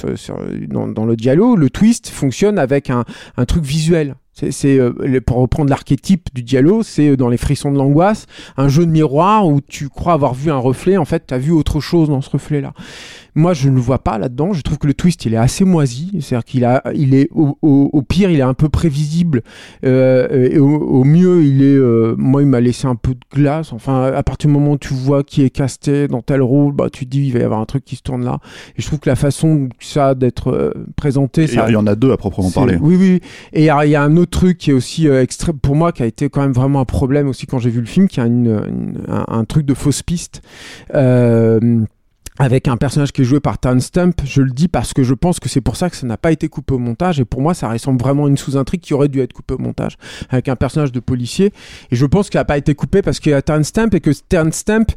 dans 0.68 1.04
le 1.04 1.14
Giallo, 1.14 1.56
le 1.56 1.70
twist 1.70 2.08
fonctionne 2.08 2.58
avec 2.58 2.90
un, 2.90 3.03
un 3.36 3.44
truc 3.44 3.64
visuel. 3.64 4.16
C'est, 4.32 4.80
euh, 4.80 5.20
pour 5.24 5.36
reprendre 5.36 5.70
l'archétype 5.70 6.28
du 6.34 6.42
Diallo, 6.42 6.82
c'est 6.82 7.10
euh, 7.10 7.16
dans 7.16 7.28
les 7.28 7.36
frissons 7.36 7.70
de 7.70 7.78
l'angoisse, 7.78 8.26
un 8.56 8.66
jeu 8.66 8.84
de 8.84 8.90
miroir 8.90 9.46
où 9.46 9.60
tu 9.60 9.88
crois 9.88 10.12
avoir 10.14 10.34
vu 10.34 10.50
un 10.50 10.58
reflet, 10.58 10.96
en 10.96 11.04
fait, 11.04 11.28
tu 11.28 11.34
as 11.34 11.38
vu 11.38 11.52
autre 11.52 11.78
chose 11.78 12.08
dans 12.08 12.20
ce 12.20 12.30
reflet-là. 12.30 12.72
Moi 13.34 13.52
je 13.54 13.68
ne 13.68 13.74
le 13.74 13.80
vois 13.80 13.98
pas 13.98 14.18
là-dedans. 14.18 14.52
Je 14.52 14.62
trouve 14.62 14.78
que 14.78 14.86
le 14.86 14.94
twist 14.94 15.24
il 15.24 15.34
est 15.34 15.38
assez 15.38 15.64
moisi, 15.64 16.10
c'est-à-dire 16.20 16.44
qu'il 16.44 16.64
a, 16.64 16.82
il 16.94 17.14
est 17.14 17.28
au, 17.32 17.58
au- 17.62 17.90
au 17.92 18.02
pire 18.02 18.30
il 18.30 18.38
est 18.38 18.42
un 18.42 18.54
peu 18.54 18.68
prévisible 18.68 19.42
euh, 19.84 20.48
et 20.50 20.58
au, 20.58 20.68
au 20.76 21.04
mieux 21.04 21.42
il 21.44 21.62
est, 21.62 21.74
euh, 21.76 22.14
moi 22.16 22.42
il 22.42 22.48
m'a 22.48 22.60
laissé 22.60 22.86
un 22.86 22.94
peu 22.96 23.12
de 23.14 23.20
glace. 23.34 23.72
Enfin 23.72 24.04
à 24.04 24.22
partir 24.22 24.48
du 24.48 24.54
moment 24.54 24.72
où 24.72 24.78
tu 24.78 24.94
vois 24.94 25.22
qui 25.24 25.42
est 25.42 25.50
casté 25.50 26.08
dans 26.08 26.22
tel 26.22 26.42
rôle, 26.42 26.72
bah 26.72 26.88
tu 26.90 27.04
te 27.06 27.10
dis 27.10 27.26
il 27.26 27.32
va 27.32 27.38
y 27.40 27.42
avoir 27.42 27.60
un 27.60 27.66
truc 27.66 27.84
qui 27.84 27.96
se 27.96 28.02
tourne 28.02 28.24
là. 28.24 28.38
Et 28.76 28.82
je 28.82 28.86
trouve 28.86 28.98
que 29.00 29.08
la 29.08 29.16
façon 29.16 29.68
que 29.78 29.84
ça 29.84 30.08
a 30.08 30.14
d'être 30.14 30.48
euh, 30.52 30.72
présenté, 30.96 31.46
ça, 31.46 31.64
Il 31.68 31.72
y 31.72 31.76
en 31.76 31.86
a 31.86 31.94
deux 31.94 32.12
à 32.12 32.16
proprement 32.16 32.50
parler. 32.50 32.76
Oui, 32.80 32.96
oui. 32.96 33.20
Et 33.52 33.62
il 33.62 33.64
y, 33.66 33.70
a 33.70 33.84
il 33.84 33.90
y 33.90 33.96
a 33.96 34.02
un 34.02 34.16
autre 34.16 34.30
truc 34.38 34.58
qui 34.58 34.70
est 34.70 34.74
aussi 34.74 35.06
extrême 35.08 35.58
pour 35.58 35.74
moi, 35.76 35.92
qui 35.92 36.02
a 36.02 36.06
été 36.06 36.28
quand 36.28 36.40
même 36.42 36.52
vraiment 36.52 36.80
un 36.80 36.84
problème 36.84 37.28
aussi 37.28 37.46
quand 37.46 37.58
j'ai 37.58 37.70
vu 37.70 37.80
le 37.80 37.86
film, 37.86 38.08
qui 38.08 38.20
a 38.20 38.26
une, 38.26 38.46
une- 38.46 38.98
un, 39.08 39.24
un 39.28 39.44
truc 39.44 39.66
de 39.66 39.74
fausse 39.74 40.02
piste. 40.02 40.42
Euh, 40.94 41.80
avec 42.38 42.66
un 42.66 42.76
personnage 42.76 43.12
qui 43.12 43.22
est 43.22 43.24
joué 43.24 43.38
par 43.38 43.58
Stump, 43.78 44.20
je 44.24 44.42
le 44.42 44.50
dis 44.50 44.66
parce 44.66 44.92
que 44.92 45.04
je 45.04 45.14
pense 45.14 45.38
que 45.38 45.48
c'est 45.48 45.60
pour 45.60 45.76
ça 45.76 45.88
que 45.88 45.96
ça 45.96 46.06
n'a 46.06 46.16
pas 46.16 46.32
été 46.32 46.48
coupé 46.48 46.74
au 46.74 46.78
montage 46.78 47.20
et 47.20 47.24
pour 47.24 47.40
moi 47.40 47.54
ça 47.54 47.68
ressemble 47.68 48.00
vraiment 48.00 48.26
à 48.26 48.28
une 48.28 48.36
sous-intrigue 48.36 48.80
qui 48.80 48.92
aurait 48.92 49.08
dû 49.08 49.20
être 49.20 49.32
coupée 49.32 49.54
au 49.54 49.58
montage 49.58 49.96
avec 50.30 50.48
un 50.48 50.56
personnage 50.56 50.90
de 50.90 50.98
policier. 50.98 51.52
Et 51.92 51.96
je 51.96 52.06
pense 52.06 52.30
qu'il 52.30 52.38
n'a 52.38 52.44
pas 52.44 52.58
été 52.58 52.74
coupé 52.74 53.02
parce 53.02 53.20
qu'il 53.20 53.30
y 53.30 53.34
a 53.34 53.62
Stump 53.62 53.94
et 53.94 54.00
que 54.00 54.10
Terrence 54.28 54.56
Stump 54.56 54.90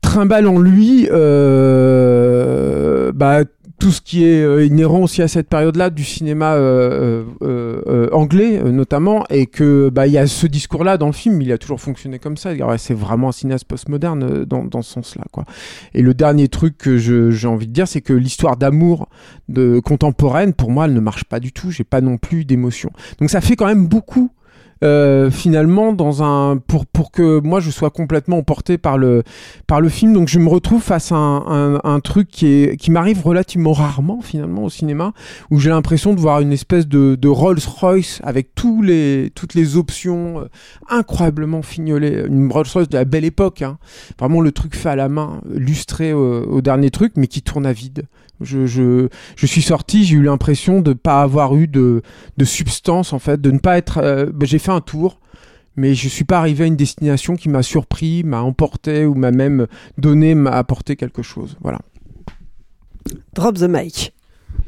trimballe 0.00 0.46
en 0.46 0.58
lui 0.58 1.08
euh, 1.10 3.10
bah, 3.12 3.40
tout 3.84 3.92
ce 3.92 4.00
qui 4.00 4.24
est 4.24 4.42
euh, 4.42 4.64
inhérent 4.64 5.00
aussi 5.00 5.20
à 5.20 5.28
cette 5.28 5.46
période-là 5.46 5.90
du 5.90 6.04
cinéma 6.04 6.54
euh, 6.54 7.22
euh, 7.42 8.08
anglais 8.12 8.62
notamment 8.62 9.26
et 9.28 9.44
que 9.44 9.90
bah 9.90 10.06
il 10.06 10.14
y 10.14 10.16
a 10.16 10.26
ce 10.26 10.46
discours-là 10.46 10.96
dans 10.96 11.08
le 11.08 11.12
film 11.12 11.42
il 11.42 11.52
a 11.52 11.58
toujours 11.58 11.82
fonctionné 11.82 12.18
comme 12.18 12.38
ça. 12.38 12.52
C'est 12.78 12.94
vraiment 12.94 13.28
un 13.28 13.32
cinéaste 13.32 13.66
postmoderne 13.66 14.46
dans, 14.46 14.64
dans 14.64 14.80
ce 14.80 14.90
sens-là 14.90 15.24
quoi. 15.32 15.44
Et 15.92 16.00
le 16.00 16.14
dernier 16.14 16.48
truc 16.48 16.78
que 16.78 16.96
j'ai 16.96 17.46
envie 17.46 17.66
de 17.66 17.72
dire 17.74 17.86
c'est 17.86 18.00
que 18.00 18.14
l'histoire 18.14 18.56
d'amour 18.56 19.10
de 19.50 19.80
contemporaine 19.80 20.54
pour 20.54 20.70
moi 20.70 20.86
elle 20.86 20.94
ne 20.94 21.00
marche 21.00 21.24
pas 21.24 21.38
du 21.38 21.52
tout. 21.52 21.70
J'ai 21.70 21.84
pas 21.84 22.00
non 22.00 22.16
plus 22.16 22.46
d'émotion. 22.46 22.88
Donc 23.20 23.28
ça 23.28 23.42
fait 23.42 23.54
quand 23.54 23.66
même 23.66 23.86
beaucoup 23.86 24.30
euh, 24.82 25.30
finalement 25.30 25.92
dans 25.92 26.22
un 26.22 26.56
pour 26.56 26.86
pour 26.86 27.12
que 27.12 27.40
moi 27.40 27.60
je 27.60 27.70
sois 27.70 27.90
complètement 27.90 28.38
emporté 28.38 28.76
par 28.76 28.98
le 28.98 29.22
par 29.66 29.80
le 29.80 29.88
film 29.88 30.12
donc 30.12 30.28
je 30.28 30.38
me 30.38 30.48
retrouve 30.48 30.82
face 30.82 31.12
à 31.12 31.16
un, 31.16 32.00
truc 32.00 32.28
qui 32.28 32.76
qui 32.76 32.90
m'arrive 32.90 33.22
relativement 33.24 33.72
rarement 33.72 34.20
finalement 34.20 34.64
au 34.64 34.70
cinéma 34.70 35.12
où 35.50 35.58
j'ai 35.58 35.70
l'impression 35.70 36.12
de 36.12 36.20
voir 36.20 36.40
une 36.40 36.52
espèce 36.52 36.88
de, 36.88 37.28
Rolls 37.28 37.58
Royce 37.66 38.20
avec 38.24 38.54
tous 38.54 38.82
les 38.82 39.30
toutes 39.34 39.54
les 39.54 39.76
options 39.76 40.40
euh, 40.40 40.44
incroyablement 40.88 41.62
fignolées 41.62 42.24
une 42.28 42.50
Rolls 42.50 42.66
Royce 42.72 42.88
de 42.88 42.96
la 42.96 43.04
belle 43.04 43.24
époque 43.24 43.62
hein. 43.62 43.78
vraiment 44.18 44.40
le 44.40 44.52
truc 44.52 44.76
fait 44.76 44.90
à 44.90 44.96
la 44.96 45.08
main 45.08 45.40
lustré 45.48 46.12
au, 46.12 46.60
dernier 46.60 46.90
truc 46.90 47.12
mais 47.16 47.26
qui 47.26 47.42
tourne 47.42 47.66
à 47.66 47.72
vide 47.72 48.06
je, 48.40 48.66
je, 48.66 49.46
suis 49.46 49.62
sorti, 49.62 50.04
j'ai 50.04 50.16
eu 50.16 50.22
l'impression 50.22 50.80
de 50.80 50.92
pas 50.92 51.22
avoir 51.22 51.54
eu 51.56 51.66
de, 51.66 52.02
de 52.36 52.44
substance 52.44 53.12
en 53.12 53.18
fait, 53.18 53.40
de 53.40 53.50
ne 53.50 53.58
pas 53.58 53.78
être. 53.78 53.98
euh, 53.98 54.26
j'ai 54.42 54.58
fait 54.64 54.72
un 54.72 54.80
tour, 54.80 55.18
mais 55.76 55.94
je 55.94 56.08
suis 56.08 56.24
pas 56.24 56.38
arrivé 56.38 56.64
à 56.64 56.66
une 56.66 56.76
destination 56.76 57.36
qui 57.36 57.48
m'a 57.48 57.62
surpris, 57.62 58.22
m'a 58.24 58.40
emporté 58.42 59.06
ou 59.06 59.14
m'a 59.14 59.30
même 59.30 59.66
donné, 59.98 60.34
m'a 60.34 60.50
apporté 60.52 60.96
quelque 60.96 61.22
chose. 61.22 61.56
Voilà. 61.60 61.78
Drop 63.34 63.56
the 63.58 63.62
mic. 63.68 64.12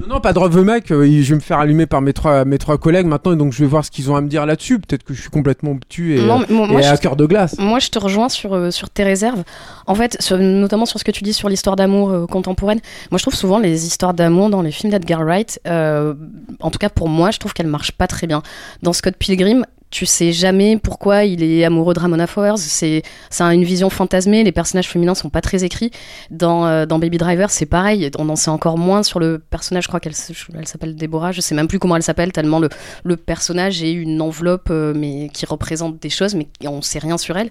Non, 0.01 0.09
non, 0.17 0.21
pas 0.21 0.33
de 0.35 0.39
revue 0.39 0.63
mec. 0.63 0.91
euh, 0.91 1.07
je 1.23 1.29
vais 1.31 1.37
me 1.37 1.41
faire 1.41 1.59
allumer 1.59 1.87
par 1.87 2.03
mes 2.03 2.13
trois, 2.13 2.45
mes 2.45 2.59
trois 2.59 2.77
collègues 2.77 3.07
maintenant, 3.07 3.33
et 3.33 3.37
donc 3.37 3.53
je 3.53 3.61
vais 3.61 3.67
voir 3.67 3.83
ce 3.85 3.91
qu'ils 3.91 4.11
ont 4.11 4.17
à 4.17 4.21
me 4.21 4.29
dire 4.29 4.45
là-dessus. 4.45 4.79
Peut-être 4.79 5.05
que 5.05 5.15
je 5.15 5.21
suis 5.23 5.31
complètement 5.31 5.71
obtus 5.71 6.17
et, 6.19 6.23
Non, 6.27 6.41
mais 6.41 6.55
moi- 6.55 6.67
et 6.69 6.73
moi, 6.73 6.81
à 6.83 6.97
je- 6.97 7.01
cœur 7.01 7.17
de 7.17 7.25
glace. 7.25 7.55
Moi, 7.59 7.79
je 7.79 7.89
te 7.89 7.99
rejoins 7.99 8.29
sur, 8.29 8.53
euh, 8.53 8.71
sur 8.71 8.91
tes 8.91 9.05
réserves. 9.05 9.43
En 9.87 9.95
fait, 9.95 10.17
sur- 10.21 10.37
notamment 10.39 10.85
sur 10.87 10.99
ce 10.99 11.05
que 11.05 11.13
tu 11.13 11.23
dis 11.23 11.33
sur 11.33 11.49
l'histoire 11.49 11.77
d'amour 11.77 12.11
euh, 12.11 12.27
contemporaine. 12.27 12.81
Moi, 13.11 13.17
je 13.19 13.23
trouve 13.23 13.35
souvent 13.37 13.59
les 13.59 13.87
histoires 13.87 14.13
d'amour 14.13 14.51
dans 14.51 14.61
les 14.61 14.73
films 14.73 14.91
d'Edgar 14.91 15.21
Wright, 15.25 15.61
euh, 15.67 16.13
en 16.61 16.71
tout 16.71 16.79
cas 16.79 16.91
pour 16.91 17.09
moi, 17.09 17.31
je 17.31 17.39
trouve 17.39 17.55
qu'elles 17.55 17.67
marchent 17.69 17.93
pas 17.93 18.09
très 18.09 18.27
bien. 18.27 18.43
Dans 18.83 18.93
Scott 18.93 19.15
Pilgrim, 19.17 19.65
tu 19.97 20.05
sais 20.05 20.31
jamais 20.31 20.77
pourquoi 20.77 21.25
il 21.25 21.43
est 21.43 21.65
amoureux 21.65 21.95
de 21.95 22.01
Ramona 22.01 22.27
Flowers. 22.27 22.59
C'est 22.59 23.03
une 23.41 23.65
vision 23.65 23.89
fantasmée. 23.89 24.45
Les 24.45 24.53
personnages 24.53 24.91
féminins 24.91 25.15
sont 25.15 25.31
pas 25.31 25.41
très 25.41 25.65
écrits. 25.65 25.91
Dans, 26.31 26.67
euh, 26.67 26.85
dans 26.85 26.99
Baby 26.99 27.17
Driver, 27.17 27.49
c'est 27.49 27.65
pareil. 27.65 28.11
On 28.19 28.29
en 28.29 28.37
sait 28.37 28.51
encore 28.51 28.77
moins 28.77 29.03
sur 29.03 29.21
le 29.21 29.39
personnage. 29.39 29.85
Je 29.85 29.89
crois 29.89 29.99
qu'elle 29.99 30.15
s'appelle 30.15 30.97
Déborah. 30.97 31.33
Je 31.33 31.41
sais 31.41 31.55
même 31.55 31.67
plus 31.67 31.79
comment 31.79 31.97
elle 31.97 32.03
s'appelle 32.03 32.31
tellement 32.31 32.59
le, 32.59 32.69
le 33.05 33.17
personnage 33.17 33.83
est 33.83 33.93
une 33.93 34.21
enveloppe 34.21 34.69
euh, 34.71 34.93
mais 34.95 35.31
qui 35.33 35.47
représente 35.47 35.99
des 35.99 36.11
choses, 36.11 36.35
mais 36.35 36.47
on 36.67 36.83
sait 36.83 36.99
rien 36.99 37.17
sur 37.17 37.39
elle. 37.39 37.49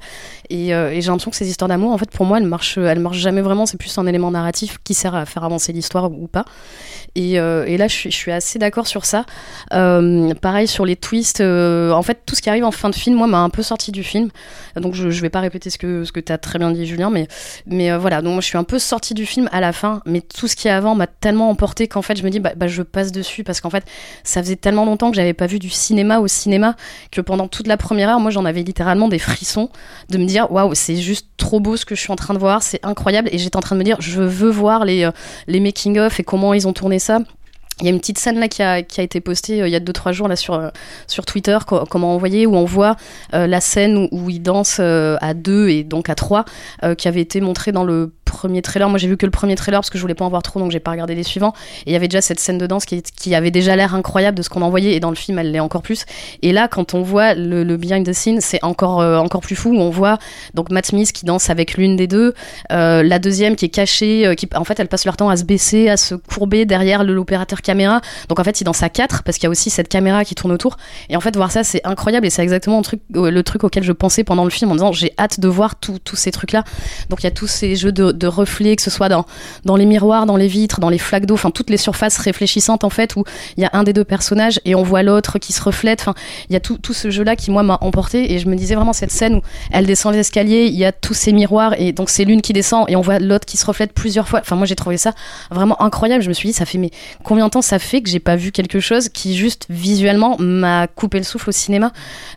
Et, 0.52 0.76
euh, 0.76 0.92
et 0.92 1.02
j'ai 1.02 1.08
l'impression 1.08 1.32
que 1.32 1.38
ces 1.38 1.50
histoires 1.50 1.70
d'amour, 1.70 1.94
en 1.94 1.98
fait, 1.98 2.12
pour 2.12 2.28
moi, 2.28 2.38
elles 2.38 2.46
marchent, 2.46 2.78
elles 2.78 3.00
marchent 3.00 3.18
jamais 3.18 3.42
vraiment. 3.42 3.66
C'est 3.66 3.78
plus 3.78 3.98
un 3.98 4.06
élément 4.06 4.30
narratif 4.30 4.78
qui 4.84 4.94
sert 4.94 5.16
à 5.16 5.26
faire 5.26 5.46
avancer 5.46 5.74
l'histoire 5.74 6.12
ou 6.12 6.28
pas. 6.28 6.46
Et, 7.16 7.38
là, 7.40 7.88
je 7.88 7.96
je 8.06 8.10
suis 8.16 8.32
assez 8.32 8.60
d'accord 8.60 8.86
sur 8.86 9.04
ça. 9.06 9.26
Pareil 9.72 10.68
sur 10.68 10.86
les 10.86 10.96
twists. 10.96 11.42
en 11.42 12.04
fait, 12.04 12.20
tout 12.24 12.35
ce 12.36 12.42
qui 12.42 12.50
arrive 12.50 12.66
en 12.66 12.72
fin 12.72 12.90
de 12.90 12.96
film, 12.96 13.16
moi, 13.16 13.28
m'a 13.28 13.40
un 13.40 13.50
peu 13.50 13.64
sorti 13.64 13.92
du 13.92 14.04
film. 14.04 14.30
Donc, 14.76 14.94
je, 14.94 15.10
je 15.10 15.22
vais 15.22 15.30
pas 15.30 15.40
répéter 15.40 15.70
ce 15.70 15.78
que 15.78 16.04
que 16.12 16.20
t'as 16.20 16.38
très 16.38 16.60
bien 16.60 16.72
dit, 16.72 16.86
Julien, 16.86 17.10
mais 17.10 17.28
mais 17.66 17.92
euh, 17.92 17.98
voilà. 17.98 18.22
Donc, 18.22 18.34
moi, 18.34 18.42
je 18.42 18.48
suis 18.48 18.58
un 18.58 18.64
peu 18.64 18.80
sorti 18.80 19.14
du 19.14 19.26
film 19.26 19.50
à 19.52 19.60
la 19.60 19.74
fin, 19.74 20.02
mais 20.06 20.22
tout 20.22 20.48
ce 20.48 20.56
qui 20.56 20.68
est 20.68 20.72
avant 20.72 20.96
m'a 20.96 21.08
tellement 21.08 21.50
emporté 21.50 21.88
qu'en 21.88 22.02
fait, 22.02 22.18
je 22.18 22.24
me 22.24 22.30
dis, 22.30 22.40
bah, 22.40 22.54
bah, 22.56 22.68
je 22.68 22.84
passe 22.84 23.12
dessus 23.12 23.44
parce 23.44 23.62
qu'en 23.62 23.70
fait, 23.70 23.84
ça 24.24 24.42
faisait 24.44 24.56
tellement 24.56 24.86
longtemps 24.86 25.10
que 25.10 25.16
j'avais 25.16 25.34
pas 25.34 25.48
vu 25.48 25.60
du 25.60 25.70
cinéma 25.70 26.20
au 26.20 26.28
cinéma 26.28 26.76
que 27.12 27.22
pendant 27.22 27.48
toute 27.48 27.68
la 27.68 27.78
première 27.78 28.10
heure, 28.10 28.20
moi, 28.20 28.32
j'en 28.32 28.46
avais 28.46 28.64
littéralement 28.64 29.08
des 29.08 29.20
frissons 29.20 29.70
de 30.10 30.18
me 30.18 30.26
dire, 30.26 30.52
waouh, 30.52 30.74
c'est 30.76 30.98
juste 30.98 31.28
trop 31.38 31.60
beau 31.60 31.78
ce 31.78 31.86
que 31.86 31.96
je 31.96 32.02
suis 32.02 32.12
en 32.12 32.16
train 32.16 32.34
de 32.34 32.40
voir, 32.40 32.64
c'est 32.64 32.84
incroyable. 32.86 33.30
Et 33.32 33.38
j'étais 33.38 33.58
en 33.58 33.62
train 33.62 33.76
de 33.76 33.80
me 33.80 33.86
dire, 33.86 33.98
je 34.00 34.22
veux 34.22 34.50
voir 34.50 34.86
les, 34.86 35.04
euh, 35.04 35.12
les 35.48 35.60
making-of 35.60 36.20
et 36.20 36.24
comment 36.24 36.54
ils 36.54 36.68
ont 36.68 36.74
tourné 36.74 37.00
ça. 37.00 37.20
Il 37.82 37.86
y 37.86 37.90
a 37.90 37.92
une 37.92 38.00
petite 38.00 38.18
scène 38.20 38.40
là 38.40 38.48
qui 38.48 38.64
a, 38.64 38.84
qui 38.84 39.02
a 39.02 39.04
été 39.04 39.20
postée 39.20 39.62
euh, 39.62 39.68
il 39.68 39.72
y 39.72 39.76
a 39.76 39.82
2-3 39.82 40.14
jours 40.14 40.30
là 40.30 40.38
sur, 40.38 40.54
euh, 40.54 40.70
sur 41.08 41.26
Twitter, 41.26 41.58
co- 41.68 41.84
comment 41.90 42.16
envoyer, 42.16 42.46
où 42.46 42.56
on 42.56 42.64
voit 42.64 42.96
euh, 43.34 43.48
la 43.48 43.60
scène 43.60 43.98
où, 43.98 44.08
où 44.12 44.30
ils 44.30 44.42
dansent 44.42 44.78
euh, 44.80 45.18
à 45.20 45.34
deux 45.34 45.68
et 45.68 45.84
donc 45.84 46.10
à 46.10 46.16
trois, 46.16 46.46
euh, 46.84 46.96
qui 46.96 47.10
avait 47.10 47.20
été 47.22 47.42
montrée 47.42 47.74
dans 47.74 47.84
le 47.84 48.14
premier 48.26 48.62
trailer. 48.62 48.90
Moi 48.90 48.98
j'ai 48.98 49.08
vu 49.08 49.18
que 49.18 49.26
le 49.26 49.32
premier 49.32 49.56
trailer 49.56 49.80
parce 49.80 49.90
que 49.90 49.98
je 49.98 50.02
voulais 50.02 50.16
pas 50.16 50.26
en 50.26 50.30
voir 50.30 50.44
trop 50.44 50.60
donc 50.60 50.72
j'ai 50.72 50.80
pas 50.80 50.92
regardé 50.92 51.16
les 51.16 51.24
suivants. 51.24 51.54
Et 51.86 51.92
il 51.92 51.94
y 51.94 51.96
avait 51.96 52.08
déjà 52.08 52.22
cette 52.22 52.40
scène 52.40 52.58
de 52.58 52.68
danse 52.68 52.86
qui, 52.86 53.02
qui 53.02 53.34
avait 53.34 53.52
déjà 53.52 53.76
l'air 53.76 53.96
incroyable 53.96 54.38
de 54.38 54.44
ce 54.44 54.50
qu'on 54.50 54.62
envoyait 54.62 54.94
et 54.94 55.00
dans 55.00 55.10
le 55.10 55.16
film 55.16 55.40
elle 55.40 55.52
l'est 55.52 55.60
encore 55.60 55.82
plus. 55.82 56.06
Et 56.42 56.52
là 56.52 56.68
quand 56.68 56.94
on 56.94 57.02
voit 57.02 57.34
le, 57.34 57.64
le 57.64 57.78
behind 57.78 58.06
the 58.06 58.14
scene 58.14 58.42
c'est 58.42 58.64
encore, 58.64 59.00
euh, 59.00 59.18
encore 59.18 59.42
plus 59.42 59.56
fou 59.56 59.74
on 59.76 59.90
voit 59.90 60.18
donc 60.54 60.70
Matt 60.70 60.88
Smith 60.88 61.12
qui 61.12 61.26
danse 61.26 61.50
avec 61.50 61.76
l'une 61.76 61.96
des 61.96 62.08
deux, 62.08 62.34
euh, 62.72 63.04
la 63.04 63.20
deuxième 63.20 63.56
qui 63.56 63.66
est 63.66 63.70
cachée, 63.70 64.26
euh, 64.26 64.36
qui 64.36 64.50
en 64.56 64.64
fait 64.64 64.80
elle 64.80 64.88
passe 64.88 65.06
leur 65.06 65.18
temps 65.18 65.30
à 65.30 65.38
se 65.38 65.44
baisser, 65.44 65.90
à 65.90 65.98
se 65.98 66.16
courber 66.16 66.66
derrière 66.66 67.04
l'opérateur 67.04 67.62
caméra. 67.62 68.02
Donc 68.30 68.40
en 68.40 68.44
fait 68.44 68.60
il 68.62 68.64
danse 68.64 68.84
à 68.84 68.90
quatre 68.90 69.24
parce 69.24 69.38
qu'il 69.38 69.46
y 69.46 69.48
a 69.48 69.52
aussi 69.52 69.70
cette 69.70 69.88
caméra 69.88 70.26
qui 70.26 70.36
tourne 70.36 70.52
autour. 70.52 70.78
Et 71.10 71.16
en 71.16 71.22
fait 71.22 71.36
voir 71.36 71.52
ça 71.52 71.64
c'est 71.64 71.86
incroyable 71.86 72.26
et 72.26 72.30
c'est 72.30 72.44
exactement 72.44 72.78
le 72.78 72.84
truc, 72.84 73.02
le 73.14 73.42
truc 73.44 73.64
auquel 73.64 73.84
je 73.84 73.92
pensais 73.92 74.24
pendant 74.24 74.44
le 74.44 74.50
film 74.50 74.72
en 74.72 74.76
disant 74.76 74.92
j'ai 74.92 75.14
hâte 75.18 75.40
de 75.40 75.48
voir 75.48 75.76
tous 75.76 76.16
ces 76.16 76.32
trucs 76.32 76.52
là. 76.52 76.64
Donc 77.10 77.22
il 77.22 77.26
y 77.26 77.28
a 77.28 77.32
tous 77.32 77.48
ces 77.48 77.76
jeux 77.76 77.92
de, 77.92 78.12
de 78.16 78.28
reflets 78.28 78.76
que 78.76 78.82
ce 78.82 78.90
soit 78.90 79.10
dans 79.10 79.26
dans 79.64 79.76
les 79.76 79.86
miroirs, 79.86 80.26
dans 80.26 80.38
les 80.38 80.48
vitres, 80.48 80.80
dans 80.80 80.90
les 80.90 80.98
flaques 80.98 81.26
d'eau, 81.26 81.36
enfin 81.36 81.52
toutes 81.52 81.70
les 81.70 81.78
surfaces 81.78 82.18
réfléchissantes 82.18 82.84
en 82.84 82.90
fait 82.90 83.16
où 83.16 83.24
il 83.58 83.64
y 83.64 83.66
a 83.66 83.70
un 83.74 83.84
des 83.84 83.94
deux 83.94 84.04
personnages 84.04 84.60
et 84.66 84.76
on 84.76 84.84
voit 84.84 85.04
l'autre 85.04 85.40
qui 85.40 85.54
se 85.54 85.62
reflète. 85.62 86.02
Enfin 86.02 86.14
il 86.50 86.54
y 86.54 86.56
a 86.56 86.60
tout, 86.60 86.78
tout 86.78 86.94
ce 86.94 87.10
jeu 87.10 87.24
là 87.24 87.36
qui 87.36 87.52
moi 87.52 87.64
m'a 87.64 87.78
emporté 87.82 88.34
et 88.34 88.40
je 88.40 88.48
me 88.48 88.56
disais 88.56 88.76
vraiment 88.76 88.94
cette 88.94 89.12
scène 89.12 89.36
où 89.36 89.42
elle 89.72 89.86
descend 89.86 90.14
les 90.14 90.20
escaliers, 90.20 90.66
il 90.66 90.76
y 90.76 90.86
a 90.86 90.92
tous 90.92 91.14
ces 91.14 91.32
miroirs 91.32 91.74
et 91.80 91.92
donc 91.92 92.10
c'est 92.10 92.26
l'une 92.26 92.42
qui 92.42 92.54
descend 92.54 92.86
et 92.90 92.96
on 92.96 93.02
voit 93.02 93.20
l'autre 93.20 93.46
qui 93.46 93.58
se 93.58 93.66
reflète 93.66 93.94
plusieurs 93.94 94.28
fois. 94.28 94.40
Enfin 94.42 94.56
moi 94.56 94.66
j'ai 94.66 94.76
trouvé 94.76 94.98
ça 94.98 95.14
vraiment 95.52 95.82
incroyable. 95.82 96.24
Je 96.24 96.30
me 96.30 96.34
suis 96.34 96.50
dit 96.50 96.54
ça 96.54 96.66
fait 96.66 96.78
mais 96.78 96.92
combien 97.24 97.46
de 97.46 97.52
temps 97.52 97.62
ça 97.62 97.80
fait 97.80 98.02
que 98.02 98.10
j'ai 98.10 98.20
pas 98.20 98.36
vu 98.36 98.52
quelque 98.52 98.80
chose 98.80 99.10
qui 99.10 99.36
juste 99.36 99.66
visuellement 99.70 100.38
m'a 100.40 100.88
coupé 100.88 101.18
le 101.18 101.24
souffle 101.24 101.50
au 101.50 101.54
cinéma 101.54 101.92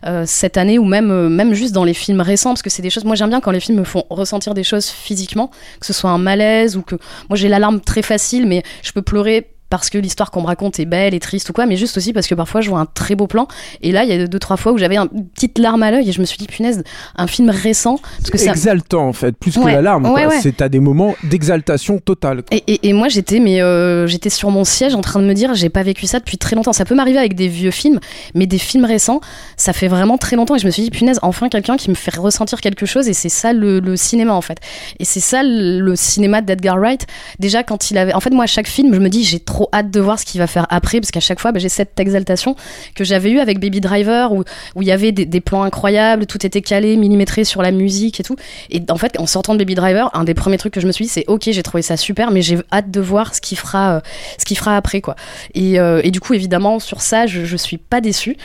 euh, 0.05 0.23
cette 0.25 0.57
année 0.57 0.79
ou 0.79 0.85
même 0.85 1.11
euh, 1.11 1.29
même 1.29 1.53
juste 1.53 1.73
dans 1.73 1.83
les 1.83 1.93
films 1.93 2.21
récents 2.21 2.51
parce 2.51 2.61
que 2.61 2.69
c'est 2.69 2.81
des 2.81 2.89
choses 2.89 3.05
moi 3.05 3.15
j'aime 3.15 3.29
bien 3.29 3.41
quand 3.41 3.51
les 3.51 3.59
films 3.59 3.79
me 3.79 3.83
font 3.83 4.03
ressentir 4.09 4.53
des 4.53 4.63
choses 4.63 4.87
physiquement 4.87 5.51
que 5.79 5.85
ce 5.85 5.93
soit 5.93 6.09
un 6.09 6.17
malaise 6.17 6.77
ou 6.77 6.81
que 6.81 6.95
moi 7.29 7.37
j'ai 7.37 7.49
l'alarme 7.49 7.81
très 7.81 8.01
facile 8.01 8.47
mais 8.47 8.63
je 8.81 8.91
peux 8.91 9.01
pleurer 9.01 9.58
parce 9.69 9.89
que 9.89 9.97
l'histoire 9.97 10.31
qu'on 10.31 10.41
me 10.41 10.47
raconte 10.47 10.79
est 10.79 10.85
belle 10.85 11.13
et 11.13 11.19
triste 11.19 11.49
ou 11.49 11.53
quoi, 11.53 11.65
mais 11.65 11.77
juste 11.77 11.95
aussi 11.97 12.13
parce 12.13 12.27
que 12.27 12.35
parfois 12.35 12.61
je 12.61 12.69
vois 12.69 12.79
un 12.79 12.85
très 12.87 13.15
beau 13.15 13.27
plan. 13.27 13.47
Et 13.81 13.91
là, 13.91 14.03
il 14.03 14.09
y 14.09 14.13
a 14.13 14.27
deux, 14.27 14.39
trois 14.39 14.57
fois 14.57 14.71
où 14.71 14.77
j'avais 14.77 14.97
un- 14.97 15.07
une 15.13 15.27
petite 15.27 15.57
larme 15.59 15.83
à 15.83 15.91
l'œil 15.91 16.09
et 16.09 16.11
je 16.11 16.19
me 16.21 16.25
suis 16.25 16.37
dit, 16.37 16.47
punaise, 16.47 16.83
un 17.15 17.27
film 17.27 17.49
récent. 17.49 17.99
Parce 18.19 18.31
que 18.31 18.37
exaltant 18.51 19.07
en 19.07 19.13
fait, 19.13 19.35
plus 19.37 19.51
que 19.53 19.59
ouais, 19.59 19.73
quoi. 19.73 19.81
ouais. 20.27 20.39
C'est 20.41 20.61
à 20.61 20.69
des 20.69 20.79
moments 20.79 21.15
d'exaltation 21.23 21.99
totale. 21.99 22.43
Et, 22.51 22.63
et- 22.67 22.89
et 22.89 22.93
moi 22.93 23.07
j'étais 23.09 23.39
mais 23.39 23.61
euh, 23.61 24.07
j'étais 24.07 24.29
sur 24.29 24.49
mon 24.51 24.63
siège 24.63 24.95
en 24.95 25.01
train 25.01 25.19
de 25.21 25.25
me 25.25 25.33
dire 25.33 25.53
j'ai 25.53 25.69
pas 25.69 25.83
vécu 25.83 26.05
ça 26.07 26.19
depuis 26.19 26.37
très 26.37 26.55
longtemps. 26.55 26.73
Ça 26.73 26.85
peut 26.85 26.95
m'arriver 26.95 27.19
avec 27.19 27.35
des 27.35 27.47
vieux 27.47 27.71
films, 27.71 27.99
mais 28.35 28.45
des 28.47 28.57
films 28.57 28.85
récents, 28.85 29.21
ça 29.57 29.73
fait 29.73 29.87
vraiment 29.87 30.17
très 30.17 30.35
longtemps. 30.35 30.55
Et 30.55 30.59
je 30.59 30.65
me 30.65 30.71
suis 30.71 30.83
dit 30.83 30.91
punaise 30.91 31.19
enfin 31.21 31.49
quelqu'un 31.49 31.77
qui 31.77 31.89
me 31.89 31.95
fait 31.95 32.15
ressentir 32.15 32.61
quelque 32.61 32.85
chose 32.85 33.07
et 33.07 33.13
c'est 33.13 33.29
ça 33.29 33.53
le, 33.53 33.79
le 33.79 33.95
cinéma 33.95 34.33
en 34.33 34.41
fait. 34.41 34.59
Et 34.99 35.05
c'est 35.05 35.19
ça 35.19 35.43
le, 35.43 35.79
le 35.79 35.95
cinéma 35.95 36.41
d'Edgar 36.41 36.77
Wright. 36.77 37.05
Déjà 37.39 37.63
quand 37.63 37.91
il 37.91 37.97
avait, 37.97 38.13
en 38.13 38.19
fait 38.19 38.31
moi 38.31 38.45
à 38.45 38.47
chaque 38.47 38.67
film 38.67 38.93
je 38.93 38.99
me 38.99 39.09
dis 39.09 39.23
j'ai 39.23 39.39
trop 39.39 39.58
hâte 39.73 39.91
de 39.91 39.99
voir 39.99 40.19
ce 40.19 40.25
qu'il 40.25 40.39
va 40.39 40.47
faire 40.47 40.65
après, 40.69 40.99
parce 41.01 41.11
qu'à 41.11 41.19
chaque 41.19 41.39
fois, 41.39 41.51
bah, 41.51 41.59
j'ai 41.59 41.69
cette 41.69 41.99
exaltation 41.99 42.55
que 42.95 43.03
j'avais 43.03 43.31
eu 43.31 43.39
avec 43.39 43.59
Baby 43.59 43.81
Driver, 43.81 44.31
où 44.31 44.43
où 44.75 44.81
il 44.81 44.87
y 44.87 44.91
avait 44.91 45.11
des, 45.11 45.41
plans 45.41 45.63
incroyables, 45.63 46.25
tout 46.25 46.45
était 46.45 46.61
calé, 46.61 46.97
millimétré 46.97 47.43
sur 47.43 47.61
la 47.61 47.71
musique 47.71 48.19
et 48.19 48.23
tout. 48.23 48.35
Et 48.69 48.81
en 48.89 48.97
fait, 48.97 49.19
en 49.19 49.25
sortant 49.25 49.53
de 49.53 49.59
Baby 49.59 49.75
Driver, 49.75 50.09
un 50.13 50.23
des 50.23 50.33
premiers 50.33 50.57
trucs 50.57 50.73
que 50.73 50.81
je 50.81 50.87
me 50.87 50.91
suis 50.91 51.05
dit, 51.05 51.09
c'est 51.09 51.25
ok, 51.27 51.49
j'ai 51.51 51.63
trouvé 51.63 51.81
ça 51.81 51.97
super, 51.97 52.31
mais 52.31 52.41
j'ai 52.41 52.57
hâte 52.71 52.91
de 52.91 53.01
voir 53.01 53.33
ce 53.33 53.41
qu'il 53.41 53.57
fera, 53.57 53.95
euh, 53.95 53.99
ce 54.37 54.45
qu'il 54.45 54.57
fera 54.57 54.75
après, 54.75 55.01
quoi. 55.01 55.15
Et, 55.53 55.79
euh, 55.79 56.01
et 56.03 56.11
du 56.11 56.19
coup, 56.19 56.33
évidemment, 56.33 56.79
sur 56.79 57.01
ça, 57.01 57.25
je, 57.27 57.45
je 57.45 57.57
suis 57.57 57.77
pas 57.77 58.01
déçue. 58.01 58.37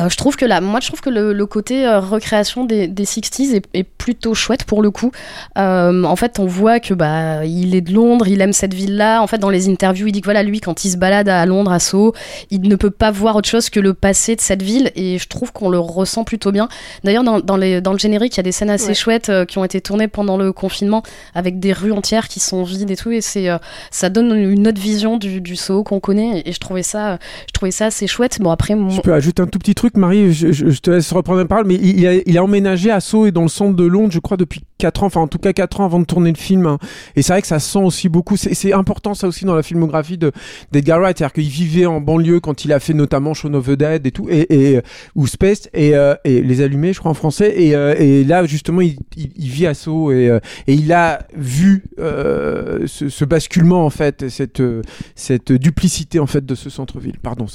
Euh, 0.00 0.08
je 0.08 0.16
trouve 0.16 0.34
que 0.36 0.44
là, 0.44 0.60
moi 0.60 0.80
je 0.80 0.88
trouve 0.88 1.00
que 1.00 1.10
le, 1.10 1.32
le 1.32 1.46
côté 1.46 1.86
euh, 1.86 2.00
recréation 2.00 2.64
des, 2.64 2.88
des 2.88 3.04
60s 3.04 3.54
est, 3.54 3.64
est 3.74 3.84
plutôt 3.84 4.34
chouette 4.34 4.64
pour 4.64 4.82
le 4.82 4.90
coup. 4.90 5.12
Euh, 5.56 6.02
en 6.02 6.16
fait, 6.16 6.40
on 6.40 6.46
voit 6.46 6.80
que 6.80 6.94
bah 6.94 7.44
il 7.44 7.76
est 7.76 7.80
de 7.80 7.92
Londres, 7.92 8.26
il 8.26 8.40
aime 8.40 8.52
cette 8.52 8.74
ville-là. 8.74 9.22
En 9.22 9.28
fait, 9.28 9.38
dans 9.38 9.50
les 9.50 9.68
interviews, 9.68 10.08
il 10.08 10.12
dit 10.12 10.20
que 10.20 10.24
voilà, 10.26 10.42
lui, 10.42 10.58
quand 10.60 10.84
il 10.84 10.90
se 10.90 10.96
balade 10.96 11.28
à 11.28 11.46
Londres, 11.46 11.70
à 11.70 11.78
Soho, 11.78 12.12
il 12.50 12.62
ne 12.62 12.74
peut 12.74 12.90
pas 12.90 13.12
voir 13.12 13.36
autre 13.36 13.48
chose 13.48 13.70
que 13.70 13.78
le 13.78 13.94
passé 13.94 14.34
de 14.34 14.40
cette 14.40 14.62
ville. 14.62 14.90
Et 14.96 15.18
je 15.18 15.28
trouve 15.28 15.52
qu'on 15.52 15.68
le 15.68 15.78
ressent 15.78 16.24
plutôt 16.24 16.50
bien. 16.50 16.68
D'ailleurs, 17.04 17.22
dans, 17.22 17.38
dans, 17.38 17.56
les, 17.56 17.80
dans 17.80 17.92
le 17.92 17.98
générique, 17.98 18.34
il 18.34 18.38
y 18.38 18.40
a 18.40 18.44
des 18.44 18.52
scènes 18.52 18.70
assez 18.70 18.88
Ouais. 18.88 18.94
chouettes 18.94 19.28
euh, 19.28 19.44
qui 19.44 19.58
ont 19.58 19.64
été 19.64 19.80
tournées 19.80 20.08
pendant 20.08 20.36
le 20.36 20.52
confinement, 20.52 21.02
avec 21.36 21.60
des 21.60 21.72
rues 21.72 21.92
entières 21.92 22.26
qui 22.28 22.40
sont 22.40 22.64
vides 22.64 22.90
et 22.90 22.96
tout. 22.96 23.12
Et 23.12 23.20
c'est, 23.20 23.48
euh, 23.48 23.58
ça 23.92 24.08
donne 24.08 24.34
une 24.34 24.66
autre 24.66 24.80
vision 24.80 25.18
du, 25.18 25.40
du 25.40 25.54
Soho 25.56 25.84
qu'on 25.84 26.00
connaît. 26.00 26.42
Et 26.46 26.52
je 26.52 26.58
trouvais 26.58 26.82
ça, 26.82 27.18
je 27.46 27.52
trouvais 27.52 27.70
ça 27.70 27.86
assez 27.86 28.08
chouette. 28.08 28.38
Bon 28.40 28.50
après, 28.50 28.74
Je 28.90 29.00
peux 29.00 29.12
ajouter 29.14 29.40
un 29.42 29.46
tout 29.46 29.58
petit 29.60 29.74
truc, 29.74 29.83
Marie, 29.96 30.32
je, 30.32 30.78
te 30.80 30.90
laisse 30.90 31.12
reprendre 31.12 31.38
la 31.38 31.44
parole, 31.44 31.66
mais 31.66 31.74
il, 31.74 32.38
a, 32.38 32.42
emménagé 32.42 32.90
à 32.90 33.00
Sceaux 33.00 33.26
et 33.26 33.32
dans 33.32 33.42
le 33.42 33.48
centre 33.48 33.76
de 33.76 33.84
Londres, 33.84 34.12
je 34.12 34.18
crois, 34.18 34.36
depuis 34.36 34.62
4 34.78 35.02
ans, 35.02 35.06
enfin 35.06 35.20
en 35.20 35.28
tout 35.28 35.38
cas 35.38 35.52
4 35.52 35.80
ans 35.80 35.84
avant 35.84 36.00
de 36.00 36.04
tourner 36.04 36.30
le 36.30 36.38
film. 36.38 36.66
hein. 36.66 36.78
Et 37.16 37.22
c'est 37.22 37.32
vrai 37.32 37.42
que 37.42 37.46
ça 37.46 37.58
sent 37.58 37.78
aussi 37.78 38.08
beaucoup, 38.08 38.36
c'est 38.36 38.72
important 38.72 39.14
ça 39.14 39.28
aussi 39.28 39.44
dans 39.44 39.54
la 39.54 39.62
filmographie 39.62 40.18
de 40.18 40.32
d'Edgar 40.72 40.98
Wright, 41.00 41.18
c'est-à-dire 41.18 41.32
qu'il 41.32 41.48
vivait 41.48 41.86
en 41.86 42.00
banlieue 42.00 42.40
quand 42.40 42.64
il 42.64 42.72
a 42.72 42.80
fait 42.80 42.94
notamment 42.94 43.34
Shaun 43.34 43.54
of 43.54 43.66
the 43.66 43.72
Dead 43.72 44.06
et 44.06 44.10
tout, 44.10 44.26
et, 44.28 44.74
et 44.74 44.80
ou 45.14 45.26
Space, 45.26 45.68
et, 45.72 45.94
euh, 45.94 46.14
et 46.24 46.42
Les 46.42 46.62
Allumés, 46.62 46.92
je 46.92 46.98
crois 46.98 47.10
en 47.10 47.14
français, 47.14 47.54
et, 47.56 47.74
euh, 47.74 47.94
et 47.98 48.24
là 48.24 48.44
justement 48.46 48.80
il, 48.80 48.96
vit 49.36 49.66
à 49.66 49.74
Sceaux 49.74 50.12
et, 50.12 50.28
euh, 50.28 50.40
et 50.66 50.74
il 50.74 50.92
a 50.92 51.26
vu 51.34 51.84
euh, 51.98 52.86
ce, 52.86 53.08
ce 53.08 53.24
basculement 53.24 53.84
en 53.84 53.90
fait, 53.90 54.28
cette, 54.28 54.60
euh, 54.60 54.82
cette 55.14 55.52
duplicité 55.52 56.18
en 56.18 56.26
fait 56.26 56.44
de 56.44 56.54
ce 56.54 56.70
centre-ville. 56.70 57.18
Pardon. 57.22 57.46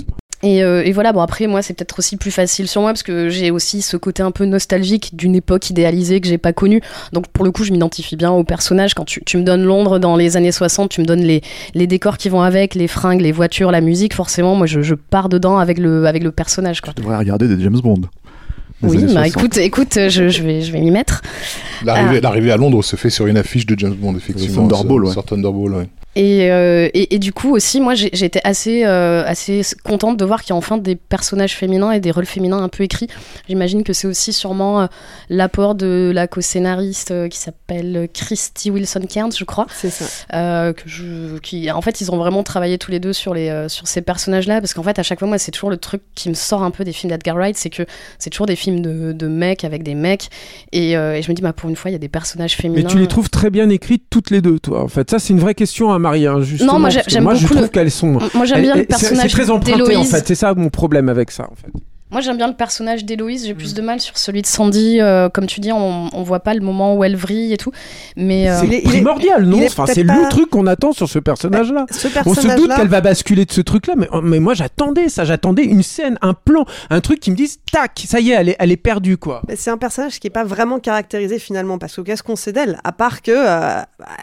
Et, 0.41 0.63
euh, 0.63 0.83
et 0.85 0.93
voilà, 0.93 1.11
bon 1.11 1.19
après 1.19 1.47
moi 1.47 1.61
c'est 1.61 1.73
peut-être 1.73 1.99
aussi 1.99 2.15
plus 2.15 2.31
facile 2.31 2.67
sur 2.69 2.79
moi 2.81 2.91
parce 2.91 3.03
que 3.03 3.27
j'ai 3.29 3.51
aussi 3.51 3.81
ce 3.81 3.97
côté 3.97 4.23
un 4.23 4.31
peu 4.31 4.45
nostalgique 4.45 5.09
d'une 5.13 5.35
époque 5.35 5.69
idéalisée 5.69 6.21
que 6.21 6.27
j'ai 6.29 6.37
pas 6.37 6.53
connue. 6.53 6.81
Donc 7.11 7.27
pour 7.27 7.43
le 7.43 7.51
coup 7.51 7.65
je 7.65 7.71
m'identifie 7.73 8.15
bien 8.15 8.31
au 8.31 8.43
personnage. 8.45 8.93
Quand 8.93 9.03
tu, 9.05 9.21
tu 9.25 9.35
me 9.37 9.43
donnes 9.43 9.63
Londres 9.63 9.99
dans 9.99 10.15
les 10.15 10.37
années 10.37 10.53
60, 10.53 10.89
tu 10.91 11.01
me 11.01 11.05
donnes 11.05 11.23
les, 11.23 11.41
les 11.73 11.87
décors 11.87 12.17
qui 12.17 12.29
vont 12.29 12.41
avec, 12.41 12.73
les 12.73 12.87
fringues, 12.87 13.19
les 13.21 13.33
voitures, 13.33 13.69
la 13.71 13.81
musique, 13.81 14.13
forcément 14.13 14.55
moi 14.55 14.65
je, 14.65 14.81
je 14.81 14.95
pars 14.95 15.27
dedans 15.27 15.57
avec 15.57 15.77
le, 15.77 16.05
avec 16.05 16.23
le 16.23 16.31
personnage. 16.31 16.79
Quoi. 16.81 16.93
Tu 16.93 17.01
devrais 17.01 17.17
regarder 17.17 17.47
des 17.49 17.61
James 17.61 17.79
Bond. 17.81 18.01
Oui, 18.81 18.97
bah 19.13 19.25
60. 19.25 19.27
écoute, 19.27 19.57
écoute, 19.57 19.99
je, 20.07 20.29
je 20.29 20.41
vais, 20.41 20.61
je 20.61 20.71
vais 20.71 20.79
m'y 20.79 20.89
mettre. 20.89 21.21
L'arrivée 21.83 22.19
Ah. 22.19 22.21
l'arrivée 22.21 22.51
à 22.53 22.55
Londres 22.55 22.81
se 22.81 22.95
fait 22.95 23.09
sur 23.09 23.27
une 23.27 23.35
affiche 23.35 23.65
de 23.65 23.77
James 23.77 23.93
Bond, 23.93 24.15
effectivement. 24.15 24.61
Thunderball, 24.69 24.99
sur- 25.01 25.07
ouais. 25.07 25.11
Sur 25.11 25.25
Thunderball, 25.25 25.73
ouais. 25.73 25.89
Et, 26.15 26.51
euh, 26.51 26.89
et, 26.93 27.15
et 27.15 27.19
du 27.19 27.31
coup 27.31 27.53
aussi, 27.55 27.79
moi 27.79 27.93
j'étais 27.93 28.41
assez, 28.43 28.83
euh, 28.83 29.23
assez 29.25 29.61
contente 29.83 30.17
de 30.17 30.25
voir 30.25 30.41
qu'il 30.41 30.49
y 30.49 30.53
a 30.53 30.55
enfin 30.55 30.77
des 30.77 30.95
personnages 30.95 31.55
féminins 31.55 31.91
et 31.91 31.99
des 31.99 32.11
rôles 32.11 32.25
féminins 32.25 32.61
un 32.61 32.67
peu 32.67 32.83
écrits. 32.83 33.07
J'imagine 33.47 33.83
que 33.83 33.93
c'est 33.93 34.07
aussi 34.07 34.33
sûrement 34.33 34.81
euh, 34.81 34.87
l'apport 35.29 35.75
de 35.75 36.11
la 36.13 36.27
co-scénariste 36.27 37.11
euh, 37.11 37.27
qui 37.27 37.37
s'appelle 37.37 38.09
Christy 38.11 38.71
Wilson 38.71 39.01
Cairns, 39.07 39.33
je 39.37 39.43
crois. 39.43 39.67
C'est 39.71 39.91
ça. 39.91 40.05
Euh, 40.33 40.73
que 40.73 40.81
je, 40.87 41.37
qui, 41.39 41.69
en 41.71 41.81
fait, 41.81 42.01
ils 42.01 42.11
ont 42.11 42.17
vraiment 42.17 42.41
travaillé 42.43 42.79
tous 42.79 42.89
les 42.89 42.99
deux 42.99 43.13
sur, 43.13 43.35
les, 43.35 43.49
euh, 43.49 43.69
sur 43.69 43.87
ces 43.87 44.01
personnages-là, 44.01 44.61
parce 44.61 44.73
qu'en 44.73 44.83
fait, 44.83 44.97
à 44.97 45.03
chaque 45.03 45.19
fois, 45.19 45.27
moi, 45.27 45.37
c'est 45.37 45.51
toujours 45.51 45.69
le 45.69 45.77
truc 45.77 46.01
qui 46.15 46.29
me 46.29 46.33
sort 46.33 46.63
un 46.63 46.71
peu 46.71 46.83
des 46.83 46.91
films 46.91 47.11
d'Edgar 47.11 47.35
Wright, 47.35 47.55
c'est 47.55 47.69
que 47.69 47.83
c'est 48.17 48.31
toujours 48.31 48.47
des 48.47 48.55
films 48.55 48.81
de, 48.81 49.11
de 49.13 49.27
mecs 49.27 49.63
avec 49.63 49.83
des 49.83 49.95
mecs, 49.95 50.29
et, 50.71 50.97
euh, 50.97 51.15
et 51.15 51.21
je 51.21 51.29
me 51.29 51.35
dis, 51.35 51.43
bah, 51.43 51.53
pour 51.53 51.69
une 51.69 51.75
fois, 51.75 51.91
il 51.91 51.93
y 51.93 51.95
a 51.95 51.99
des 51.99 52.09
personnages 52.09 52.55
féminins. 52.55 52.81
Mais 52.81 52.89
tu 52.89 52.97
les 52.97 53.07
trouves 53.07 53.29
très 53.29 53.51
bien 53.51 53.69
écrites 53.69 54.05
toutes 54.09 54.31
les 54.31 54.41
deux, 54.41 54.59
toi. 54.59 54.81
En 54.81 54.87
fait, 54.87 55.09
ça 55.09 55.19
c'est 55.19 55.33
une 55.33 55.39
vraie 55.39 55.55
question 55.55 55.91
à 55.91 55.98
Marie. 55.99 56.25
hein, 56.27 56.41
justement, 56.41 56.73
Non, 56.73 56.79
moi, 56.79 56.89
j'aime 56.89 57.23
moi 57.23 57.35
je 57.35 57.41
beaucoup 57.41 57.53
trouve 57.53 57.65
le- 57.65 57.69
qu'elles 57.69 57.91
sont. 57.91 58.17
Moi, 58.33 58.45
j'aime 58.45 58.61
bien 58.61 58.75
le 58.75 58.85
personnage 58.85 59.23
C'est 59.23 59.37
très 59.37 59.49
emprunté 59.51 59.81
en 59.81 59.85
d'Héloïse. 59.85 60.09
fait. 60.11 60.27
C'est 60.27 60.35
ça 60.35 60.53
mon 60.55 60.69
problème 60.69 61.09
avec 61.09 61.31
ça 61.31 61.43
en 61.51 61.55
fait. 61.55 61.71
Moi, 62.11 62.21
j'aime 62.21 62.37
bien 62.37 62.47
le 62.47 62.55
personnage 62.55 63.05
d'Héloïse. 63.05 63.45
J'ai 63.45 63.53
plus 63.53 63.75
de 63.75 63.83
mal 63.83 63.99
sur 63.99 64.17
celui 64.17 64.41
de 64.41 64.47
Sandy. 64.47 64.99
euh, 64.99 65.29
comme 65.29 65.45
tu 65.45 65.59
dis, 65.59 65.71
on, 65.71 66.09
on 66.11 66.23
voit 66.23 66.39
pas 66.39 66.55
le 66.55 66.61
moment 66.61 66.95
où 66.95 67.03
elle 67.03 67.15
vrille 67.15 67.53
et 67.53 67.57
tout. 67.57 67.71
Mais 68.17 68.49
euh, 68.49 68.57
C'est 68.59 68.65
il 68.65 68.73
est- 68.73 68.81
primordial, 68.81 69.45
non? 69.45 69.63
Enfin, 69.63 69.85
c'est 69.85 70.03
pas- 70.03 70.15
le 70.19 70.27
truc 70.27 70.49
qu'on 70.49 70.65
attend 70.65 70.91
sur 70.91 71.07
ce 71.07 71.19
personnage-là. 71.19 71.85
Ce 71.91 72.07
On 72.25 72.33
se 72.33 72.47
doute 72.57 72.71
qu'elle 72.75 72.87
va 72.87 73.01
basculer 73.01 73.45
de 73.45 73.51
ce 73.51 73.61
truc-là, 73.61 73.93
mais, 73.95 74.07
mais 74.23 74.39
moi 74.39 74.55
j'attendais 74.55 75.07
ça, 75.07 75.23
j'attendais 75.23 75.61
une 75.65 75.83
scène, 75.83 76.17
un 76.23 76.33
plan, 76.33 76.65
un 76.89 76.99
truc 76.99 77.19
qui 77.19 77.29
me 77.29 77.35
dise 77.35 77.59
tac, 77.71 78.03
ça 78.07 78.19
y 78.19 78.31
est, 78.31 78.33
elle 78.33 78.49
est, 78.49 78.55
elle 78.57 78.71
est 78.71 78.77
perdue 78.77 79.17
quoi. 79.17 79.43
C'est 79.55 79.69
un 79.69 79.77
personnage 79.77 80.19
qui 80.19 80.25
est 80.25 80.31
pas 80.31 80.43
vraiment 80.43 80.79
caractérisé 80.79 81.37
finalement, 81.37 81.77
parce 81.77 81.95
que 81.95 82.01
qu'est-ce 82.01 82.23
qu'on 82.23 82.35
sait 82.35 82.53
d'elle? 82.53 82.79
À 82.83 82.91
part 82.91 83.21
que 83.21 83.29
euh, 83.35 83.81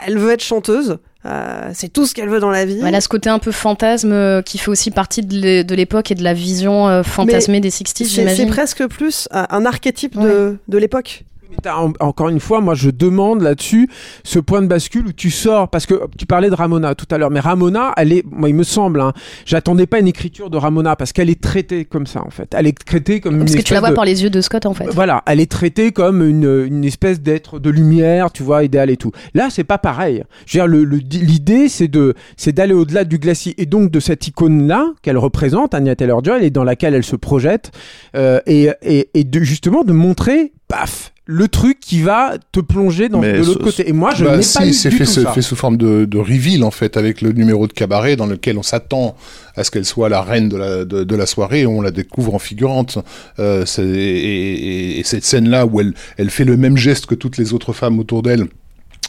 elle 0.09 0.18
veut 0.18 0.33
être 0.33 0.42
chanteuse, 0.42 0.99
euh, 1.26 1.71
c'est 1.75 1.92
tout 1.92 2.06
ce 2.06 2.14
qu'elle 2.14 2.28
veut 2.28 2.40
dans 2.40 2.50
la 2.50 2.64
vie. 2.64 2.78
elle 2.85 2.95
a 2.95 3.00
ce 3.00 3.09
côté 3.09 3.28
un 3.28 3.38
peu 3.38 3.50
fantasme 3.52 4.12
euh, 4.12 4.42
qui 4.42 4.59
fait 4.59 4.71
aussi 4.71 4.90
partie 4.90 5.23
de 5.23 5.35
l'é- 5.35 5.64
de 5.64 5.75
l'époque 5.75 6.10
et 6.10 6.15
de 6.15 6.23
la 6.23 6.34
vision 6.34 6.89
euh, 6.89 7.02
fantasmée 7.02 7.60
des 7.60 7.71
60s, 7.71 7.84
C'est 7.95 8.04
c'est 8.04 8.10
j'imagine. 8.23 8.49
presque 8.49 8.86
plus 8.86 9.28
un, 9.32 9.47
un 9.50 9.67
archétype 9.67 10.19
de, 10.19 10.56
de 10.69 10.78
l'époque. 10.78 11.25
En- 11.66 11.92
encore 12.00 12.28
une 12.28 12.40
fois, 12.40 12.60
moi 12.60 12.75
je 12.75 12.90
demande 12.90 13.42
là-dessus 13.42 13.88
ce 14.25 14.38
point 14.38 14.62
de 14.62 14.66
bascule 14.66 15.06
où 15.08 15.12
tu 15.12 15.30
sors, 15.30 15.69
parce 15.69 15.86
que 15.86 15.95
tu 16.19 16.26
parlais 16.26 16.50
de 16.50 16.54
Ramona 16.54 16.95
tout 16.95 17.06
à 17.10 17.19
l'heure, 17.19 17.30
mais 17.30 17.40
Ramona, 17.40 17.92
elle 17.97 18.12
est, 18.12 18.25
moi 18.30 18.49
il 18.49 18.54
me 18.54 18.62
semble, 18.62 19.00
hein, 19.00 19.12
j'attendais 19.45 19.86
pas 19.86 19.99
une 19.99 20.08
écriture 20.08 20.50
de 20.50 20.56
Ramona 20.56 20.97
parce 20.97 21.12
qu'elle 21.12 21.30
est 21.30 21.40
traitée 21.40 21.84
comme 21.84 22.06
ça 22.06 22.23
en 22.25 22.30
fait. 22.30 22.54
Elle 22.56 22.66
est 22.66 22.78
traitée 22.84 23.21
comme 23.21 23.38
Parce 23.38 23.52
une 23.52 23.58
que 23.58 23.62
tu 23.64 23.75
la 23.75 23.80
vois 23.80 23.90
de- 23.90 23.95
par 23.95 24.04
les 24.04 24.23
yeux 24.23 24.30
de 24.30 24.40
Scott, 24.40 24.66
en 24.66 24.75
fait. 24.75 24.86
Voilà, 24.92 25.23
elle 25.26 25.40
est 25.40 25.50
traitée 25.50 25.92
comme 25.92 26.23
une, 26.26 26.64
une 26.69 26.84
espèce 26.84 27.21
d'être 27.21 27.58
de 27.58 27.71
lumière, 27.71 28.30
tu 28.32 28.42
vois, 28.42 28.62
idéal 28.64 28.90
et 28.90 28.97
tout. 28.97 29.10
Là, 29.34 29.49
c'est 29.50 29.64
pas 29.64 29.78
pareil. 29.78 30.23
Je 30.47 30.58
veux 30.58 30.64
dire, 30.64 30.66
le- 30.69 30.84
le- 30.84 30.99
l'idée, 30.99 31.69
c'est 31.69 31.88
de, 31.88 32.14
c'est 32.36 32.52
d'aller 32.52 32.75
au-delà 32.75 33.04
du 33.04 33.19
glacis 33.19 33.54
et 33.58 33.66
donc 33.66 33.90
de 33.90 34.00
cette 34.00 34.26
icône-là 34.28 34.92
qu'elle 35.02 35.19
représente, 35.19 35.75
Anya 35.75 35.97
Taylor-Joy, 35.97 36.45
et 36.45 36.50
dans 36.50 36.64
laquelle 36.64 36.95
elle 36.95 37.04
se 37.04 37.16
projette, 37.16 37.71
euh, 38.14 38.40
et, 38.47 38.71
et, 38.82 39.08
et 39.14 39.25
de 39.25 39.40
justement 39.40 39.82
de 39.84 39.92
montrer, 39.92 40.52
paf, 40.69 41.13
le 41.26 41.49
truc 41.49 41.81
qui 41.81 42.02
va 42.02 42.35
te 42.52 42.61
plonger 42.61 43.09
dans, 43.09 43.21
Mais 43.21 43.33
de 43.35 43.45
l'autre 43.45 43.63
côté. 43.65 43.89
Et 43.89 43.93
moi, 43.93 44.13
je 44.15 44.25
Bah, 44.25 44.37
n'ai 44.37 44.43
si, 44.43 44.59
pas 44.59 44.67
eu 44.67 44.73
c'est 44.73 44.91
du 44.91 44.97
fait, 44.97 45.05
tout 45.05 45.11
ce- 45.11 45.23
ça. 45.23 45.33
fait 45.33 45.43
sous 45.43 45.57
forme 45.57 45.76
de, 45.76 46.05
de 46.05 46.19
reveal 46.19 46.63
en 46.63 46.71
fait 46.71 46.97
avec 46.97 47.21
le 47.21 47.33
numéro 47.33 47.67
de 47.67 47.73
cabaret 47.73 48.15
dans 48.17 48.26
lequel 48.26 48.59
on 48.59 48.63
s'attend 48.63 49.17
à 49.57 49.65
ce 49.65 49.71
qu'elle 49.71 49.85
soit 49.85 50.09
la 50.09 50.23
reine 50.23 50.49
de 50.49 50.57
la, 50.57 50.85
de, 50.85 51.02
de 51.05 51.17
la 51.17 51.26
soirée 51.26 51.61
et 51.63 51.67
on 51.67 51.81
la 51.81 51.91
découvre 51.91 52.35
en 52.35 52.39
figurante. 52.39 52.99
Euh, 53.39 53.65
et, 53.79 53.83
et- 53.83 55.00
et 55.00 55.02
cette 55.05 55.25
scène 55.25 55.49
là 55.49 55.67
où 55.67 55.81
elle, 55.81 55.95
elle 56.17 56.31
fait 56.31 56.45
le 56.45 56.57
même 56.57 56.76
geste 56.76 57.07
que 57.07 57.15
toutes 57.15 57.39
les 57.39 57.52
autres 57.52 57.73
femmes 57.73 57.99
autour 57.99 58.23
d'elle. 58.23 58.47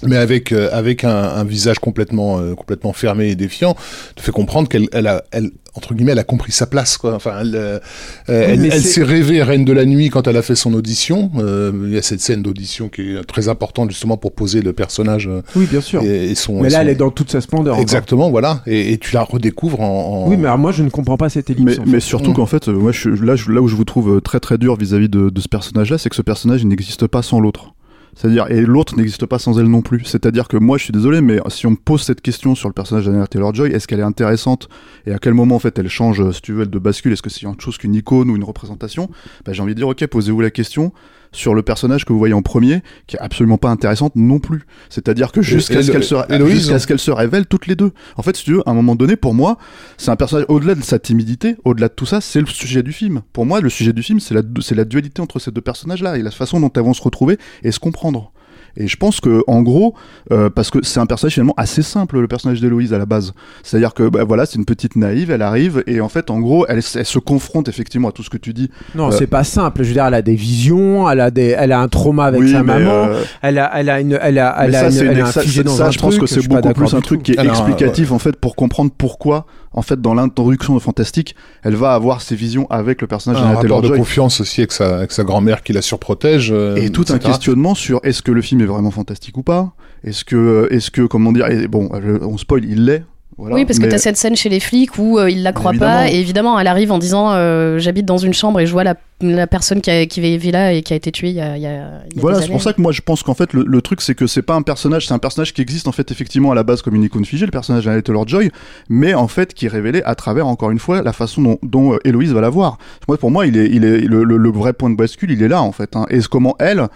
Mais 0.04 0.18
avec 0.18 0.52
euh, 0.52 0.70
avec 0.72 1.04
un, 1.04 1.10
un 1.16 1.44
visage 1.44 1.80
complètement 1.80 2.40
euh, 2.40 2.54
complètement 2.54 2.94
fermé 2.94 3.30
et 3.30 3.36
défiant, 3.36 3.76
te 4.16 4.22
fait 4.22 4.32
comprendre 4.32 4.70
qu'elle 4.70 4.86
elle 4.92 5.08
a 5.08 5.24
elle 5.32 5.50
entre 5.74 5.96
guillemets 5.96 6.12
elle 6.12 6.20
a 6.20 6.24
compris 6.24 6.52
sa 6.52 6.68
place 6.68 6.98
quoi. 6.98 7.16
Enfin 7.16 7.38
elle 7.42 7.56
euh, 7.56 7.80
elle, 8.28 8.72
s'est 8.82 9.02
rêvée 9.04 9.42
reine 9.42 9.66
de 9.66 9.74
la 9.74 9.86
nuit 9.86 10.10
quand 10.10 10.28
elle 10.28 10.38
a 10.38 10.44
fait 10.44 10.56
son 10.56 10.74
audition. 10.76 11.32
Euh, 11.40 11.72
il 11.88 11.94
y 11.94 11.98
a 11.98 12.04
cette 12.04 12.20
scène 12.22 12.44
d'audition 12.44 12.90
qui 12.90 13.16
est 13.16 13.24
très 13.24 13.50
importante 13.50 13.90
justement 13.90 14.18
pour 14.18 14.34
poser 14.34 14.62
le 14.62 14.72
personnage. 14.74 15.28
euh, 15.28 15.42
Oui, 15.56 15.66
bien 15.66 15.82
sûr. 15.82 16.04
Et, 16.04 16.30
et 16.32 16.36
son, 16.36 16.62
Mais 16.62 16.70
là, 16.70 16.76
son- 16.78 16.82
elle 16.84 16.90
est 16.90 16.96
dans 16.96 17.10
toute 17.10 17.32
sa 17.32 17.42
splendeur. 17.42 17.74
encore. 17.74 17.82
Exactement, 17.82 18.30
voilà. 18.30 18.62
Et, 18.68 18.94
et 18.94 18.98
tu 19.00 19.16
la 19.16 19.24
redécouvres 19.24 19.82
en. 19.82 20.26
en- 20.26 20.30
Oui, 20.30 20.38
mais 20.38 20.46
alors 20.46 20.60
moi, 20.60 20.72
je 20.72 20.84
ne 20.84 20.90
comprends 20.90 21.18
pas 21.18 21.30
cette 21.30 21.50
ellipse. 21.50 21.64
Mais, 21.66 21.80
en 21.80 21.86
mais 21.86 21.92
fait. 21.94 22.00
surtout 22.02 22.32
Mm. 22.32 22.36
qu'en 22.36 22.46
fait, 22.46 22.68
euh, 22.68 22.74
moi, 22.74 22.92
je, 22.92 23.00
suis- 23.00 23.26
là, 23.26 23.36
je- 23.36 23.52
là 23.52 23.62
où 23.62 23.68
je 23.68 23.76
vous 23.76 23.86
trouve 23.86 24.22
très 24.22 24.40
très 24.40 24.60
dur 24.60 24.76
vis-à-vis 24.76 25.10
de, 25.10 25.30
de 25.32 25.42
ce 25.42 25.48
personnage-là, 25.48 25.98
c'est 25.98 26.10
que 26.10 26.16
ce 26.16 26.22
personnage 26.22 26.62
il 26.62 26.68
n'existe 26.68 27.08
pas 27.08 27.24
sans 27.24 27.40
l'autre. 27.40 27.74
C'est-à-dire, 28.18 28.48
et 28.50 28.62
l'autre 28.62 28.98
n'existe 28.98 29.28
pas 29.28 29.38
sans 29.38 29.60
elle 29.60 29.68
non 29.68 29.84
plus. 29.84 30.04
C'est-à-dire 30.04 30.48
que 30.48 30.58
moi, 30.58 30.80
je 30.80 30.86
suis 30.86 30.92
désolé, 30.92 31.22
mais 31.22 31.40
si 31.50 31.68
on 31.68 31.72
me 31.72 31.76
pose 31.76 32.02
cette 32.02 32.22
question 32.22 32.56
sur 32.56 32.68
le 32.68 32.74
personnage 32.74 33.06
d'Anna 33.06 33.28
Taylor-Joy, 33.28 33.72
est-ce 33.72 33.88
qu'elle 33.88 34.00
est 34.00 34.04
intéressante 34.04 34.70
et 35.06 35.14
à 35.14 35.20
quel 35.20 35.36
moment 35.36 35.56
en 35.56 35.60
fait 35.60 35.78
elle 35.78 35.88
change, 35.88 36.20
euh, 36.22 36.32
si 36.32 36.42
tu 36.42 36.54
veux, 36.54 36.66
de 36.66 36.80
bascule? 36.80 37.14
Est-ce 37.14 37.22
que 37.22 37.30
c'est 37.30 37.46
autre 37.46 37.64
chose 37.64 37.78
qu'une 37.78 37.94
icône 37.94 38.32
ou 38.32 38.36
une 38.36 38.44
représentation? 38.44 39.12
Bah, 39.46 39.54
J'ai 39.54 39.62
envie 39.62 39.76
de 39.76 39.80
dire, 39.80 39.88
ok, 39.88 40.06
posez-vous 40.08 40.42
la 40.42 40.50
question 40.50 40.94
sur 41.32 41.54
le 41.54 41.62
personnage 41.62 42.06
que 42.06 42.14
vous 42.14 42.20
voyez 42.20 42.34
en 42.34 42.42
premier, 42.42 42.82
qui 43.08 43.16
est 43.16 43.20
absolument 43.20 43.58
pas 43.58 43.70
intéressante 43.70 44.16
non 44.16 44.40
plus. 44.40 44.66
C'est-à-dire 44.90 45.32
que 45.32 45.42
jusqu'à 45.42 45.84
ce 45.84 45.92
qu'elle 45.92 46.04
se, 46.04 46.16
Héloïse, 46.34 46.60
jusqu'à 46.60 46.80
ce 46.80 46.88
qu'elles 46.88 47.00
se 47.00 47.12
révèlent 47.12 47.46
toutes 47.46 47.68
les 47.68 47.76
deux. 47.76 47.92
En 48.16 48.24
fait, 48.24 48.36
si 48.36 48.44
tu 48.44 48.54
veux, 48.54 48.68
à 48.68 48.72
un 48.72 48.74
moment 48.74 48.96
donné, 48.96 49.16
pour 49.16 49.34
moi, 49.34 49.58
c'est 49.98 50.12
un 50.12 50.16
personnage, 50.16 50.46
au-delà 50.50 50.76
de 50.76 50.84
sa 50.84 51.00
timidité, 51.00 51.56
au-delà 51.66 51.88
de 51.88 51.94
tout 51.94 52.06
ça, 52.06 52.22
c'est 52.22 52.40
le 52.40 52.48
sujet 52.48 52.84
du 52.84 52.92
film. 52.92 53.22
Pour 53.34 53.46
moi, 53.46 53.62
le 53.62 53.70
sujet 53.70 53.94
du 53.94 54.04
film, 54.04 54.20
c'est 54.20 54.34
la, 54.34 54.42
c'est 54.62 54.76
la 54.76 54.86
dualité 54.86 55.22
entre 55.22 55.40
ces 55.40 55.52
deux 55.52 55.62
personnages-là 55.62 56.18
et 56.18 56.22
la 56.22 56.32
façon 56.32 56.60
dont 56.60 56.72
elles 56.76 56.84
vont 56.84 56.94
se 56.94 57.02
retrouver 57.02 57.38
et 57.64 57.72
se 57.72 57.80
comprendre. 57.80 58.32
Et 58.80 58.88
je 58.88 58.96
pense 58.96 59.20
que, 59.20 59.42
en 59.48 59.64
gros, 59.64 59.96
euh, 60.32 60.50
parce 60.52 60.70
que 60.70 60.80
c'est 60.84 61.00
un 61.00 61.06
personnage 61.08 61.34
finalement 61.34 61.56
assez 61.58 61.82
simple, 61.82 62.20
le 62.20 62.28
personnage 62.28 62.62
d'Héloïse 62.62 62.94
à 62.94 63.00
la 63.00 63.06
base. 63.08 63.34
C'est-à-dire 63.64 63.94
que, 63.94 64.08
bah, 64.08 64.24
voilà, 64.24 64.46
c'est 64.46 64.58
une 64.58 64.66
petite 64.66 64.96
naïve, 64.96 65.32
elle 65.32 65.42
arrive, 65.42 65.84
et 65.88 66.00
en 66.00 66.10
fait, 66.10 66.30
en 66.30 66.40
gros, 66.40 66.66
elle, 66.70 66.82
elle 66.96 67.06
se 67.06 67.20
confronte 67.20 67.68
effectivement 67.70 68.10
à 68.10 68.12
tout 68.12 68.22
ce 68.24 68.30
que 68.30 68.38
tu 68.38 68.54
dis. 68.54 68.70
Non, 68.96 69.08
Euh, 69.08 69.12
c'est 69.12 69.26
pas 69.28 69.44
simple. 69.44 69.82
Je 69.84 69.88
veux 69.88 69.94
dire, 69.94 70.06
elle 70.06 70.14
a 70.14 70.22
des 70.22 70.36
visions, 70.36 71.10
elle 71.10 71.22
a 71.22 71.32
des, 71.32 71.56
elle 71.58 71.72
a 71.72 71.80
un 71.80 71.88
trauma 71.88 72.26
avec 72.26 72.40
Oui, 72.42 72.52
sa 72.52 72.62
maman, 72.64 72.90
euh, 73.08 73.24
elle 73.42 73.58
a, 73.58 73.72
elle 73.76 73.90
a 73.90 74.00
une, 74.00 74.20
elle 74.22 74.38
a, 74.40 74.56
elle 74.60 74.76
a, 74.76 74.92
ça, 74.92 75.04
une- 75.04 75.10
elle 75.12 75.18
est 75.20 75.26
ça- 75.26 75.40
infligée 75.40 75.64
dans 75.64 75.72
ça, 75.72 75.88
un 75.88 75.92
je 75.92 75.98
pense 76.00 76.16
truc, 76.16 76.22
que 76.22 76.28
c'est 76.28 76.48
beaucoup 76.48 76.74
plus 76.74 76.94
un 76.94 77.02
truc 77.02 77.20
tout. 77.20 77.24
qui 77.24 77.32
est 77.34 77.40
Alors, 77.40 77.54
explicatif 77.54 78.12
en 78.12 78.20
fait 78.20 78.36
pour 78.36 78.56
comprendre 78.56 78.92
pourquoi 78.96 79.46
en 79.78 79.84
fait 79.84 80.02
dans 80.02 80.14
l'introduction 80.16 80.74
de 80.74 80.80
Fantastique 80.80 81.36
elle 81.64 81.76
va 81.76 81.94
avoir 81.94 82.22
ses 82.22 82.36
visions 82.36 82.66
avec 82.70 83.00
le 83.02 83.08
personnage 83.08 83.42
Un 83.42 83.54
rapport 83.54 83.82
de 83.82 83.90
confiance 83.90 84.42
aussi 84.42 84.62
avec 84.62 84.72
sa, 84.72 84.98
avec 84.98 85.12
sa 85.12 85.24
grand-mère 85.24 85.62
qui 85.64 85.72
la 85.72 85.82
surprotège. 85.82 86.52
euh, 86.52 86.76
et 86.76 86.90
tout 86.90 87.06
un 87.10 87.20
questionnement 87.20 87.76
sur 87.76 88.00
est-ce 88.04 88.22
que 88.22 88.32
le 88.32 88.42
film 88.42 88.62
est 88.62 88.66
vraiment 88.66 88.92
fantastique 88.92 89.38
ou 89.38 89.44
pas? 89.44 89.74
Est-ce 90.04 90.26
que 90.26 90.68
est-ce 90.72 90.90
que 90.92 91.04
comment 91.04 91.32
dire 91.32 91.48
et 91.48 91.68
bon 91.68 91.90
on 91.94 92.38
spoil 92.38 92.66
il 92.66 92.86
l'est 92.86 93.04
voilà, 93.38 93.56
oui, 93.56 93.66
parce 93.66 93.78
que 93.78 93.86
tu 93.86 93.94
as 93.94 94.00
cette 94.00 94.18
scène 94.18 94.36
chez 94.36 94.50
les 94.50 94.60
flics 94.60 94.98
où 94.98 95.20
euh, 95.20 95.30
il 95.30 95.44
la 95.44 95.52
Évidemment. 95.52 95.78
pas, 95.80 96.10
et 96.10 96.16
évidemment, 96.16 96.60
elle 96.60 96.66
arrive 96.68 96.92
en 96.92 96.98
disant 96.98 97.32
euh, 97.34 97.78
J'habite 97.78 98.06
dans 98.06 98.18
une 98.18 98.34
chambre 98.34 98.60
et 98.60 98.66
je 98.66 98.72
vois 98.72 98.84
la, 98.84 98.96
la 99.22 99.46
personne 99.46 99.80
qui, 99.82 99.92
a, 99.92 100.06
qui 100.08 100.22
vivait 100.22 100.50
là 100.52 100.74
et 100.74 100.82
qui 100.82 100.94
a 100.94 100.96
été 100.96 101.12
tuée 101.12 101.30
il 101.30 101.36
y 101.36 101.42
a, 101.42 101.56
il 101.56 101.62
y 101.62 101.68
a- 101.68 102.02
Voilà, 102.16 102.42
c'est 102.42 102.50
pour 102.50 102.62
ça 102.64 102.74
que 102.74 102.82
moi 102.82 102.92
je 102.92 103.02
pense 103.02 103.22
qu'en 103.22 103.36
fait 103.36 103.54
le, 103.54 103.64
le 103.64 103.82
truc 103.82 104.02
c'est 104.02 104.16
que 104.16 104.26
c'est 104.26 104.42
pas 104.42 104.56
un 104.56 104.64
personnage, 104.64 105.06
c'est 105.08 105.14
un 105.14 105.20
personnage 105.20 105.54
qui 105.54 105.62
existe 105.62 105.88
en 105.88 105.92
fait 105.92 106.10
effectivement 106.12 106.52
à 106.52 106.56
la 106.56 106.64
base 106.64 106.82
comme 106.82 106.96
une 106.96 107.04
icône 107.04 107.26
figée, 107.26 107.46
le 107.46 107.52
personnage 107.52 107.86
d'Anna 107.86 108.02
Taylor-Joy, 108.02 108.50
mais 108.90 109.14
en 109.14 109.28
fait 109.28 109.54
qui 109.54 109.68
est 109.68 109.70
révélé 109.70 110.02
à 110.04 110.16
travers 110.16 110.48
encore 110.48 110.72
une 110.72 110.80
fois 110.80 111.04
la 111.04 111.14
façon 111.14 111.42
dont, 111.44 111.60
dont 111.62 111.94
euh, 111.94 111.98
Héloïse 112.06 112.32
va 112.34 112.42
la 112.42 112.50
voir. 112.50 112.80
Moi, 113.08 113.18
pour 113.18 113.30
moi, 113.30 113.46
il 113.46 113.56
est, 113.58 113.68
il 113.72 113.86
est 113.86 114.00
le, 114.02 114.24
le- 114.24 114.38
le 114.38 114.50
vrai 114.52 114.74
point 114.74 114.90
de 114.90 114.96
bascule, 114.96 115.30
il 115.32 115.44
est 115.44 115.48
là 115.48 115.62
en 115.62 115.72
fait. 115.72 115.96
Hein. 115.96 116.06
Et 116.10 116.20
comment 116.30 116.56
elle, 116.60 116.88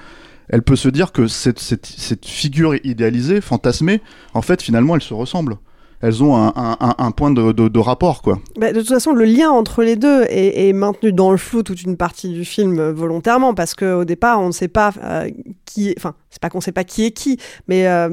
elle 0.49 0.63
peut 0.63 0.75
se 0.75 0.89
dire 0.89 1.11
que 1.11 1.27
cette, 1.27 1.59
cette, 1.59 1.85
cette 1.85 2.25
figure 2.25 2.73
idéalisée, 2.83 3.41
fantasmée, 3.41 4.01
en 4.33 4.41
fait 4.41 4.61
finalement 4.63 4.95
elle 4.95 5.01
se 5.03 5.13
ressemble. 5.13 5.57
Elles 6.01 6.23
ont 6.23 6.35
un, 6.35 6.51
un, 6.55 6.77
un- 6.79 6.95
un 6.97 7.11
point 7.11 7.31
de, 7.31 7.51
de, 7.51 7.67
de 7.67 7.79
rapport 7.79 8.21
quoi. 8.21 8.39
Bah, 8.57 8.71
de 8.73 8.79
toute 8.79 8.89
façon, 8.89 9.11
le 9.13 9.25
lien 9.25 9.49
entre 9.51 9.83
les 9.83 9.95
deux 9.95 10.23
est, 10.23 10.67
est 10.69 10.73
maintenu 10.73 11.13
dans 11.13 11.31
le 11.31 11.37
flou 11.37 11.63
toute 11.63 11.83
une 11.83 11.97
partie 11.97 12.29
du 12.29 12.43
film 12.45 12.79
euh, 12.79 12.91
volontairement 12.93 13.53
parce 13.53 13.75
qu'au 13.75 14.03
départ, 14.05 14.39
on 14.41 14.47
ne 14.47 14.51
sait 14.51 14.67
pas 14.67 14.91
euh, 15.03 15.29
qui 15.65 15.89
est. 15.89 15.95
Enfin, 15.97 16.15
c'est 16.29 16.41
pas 16.41 16.49
qu'on 16.49 16.61
sait 16.61 16.71
pas 16.71 16.83
qui 16.83 17.05
est 17.05 17.11
qui, 17.11 17.37
mais 17.67 17.87
euh, 17.87 18.09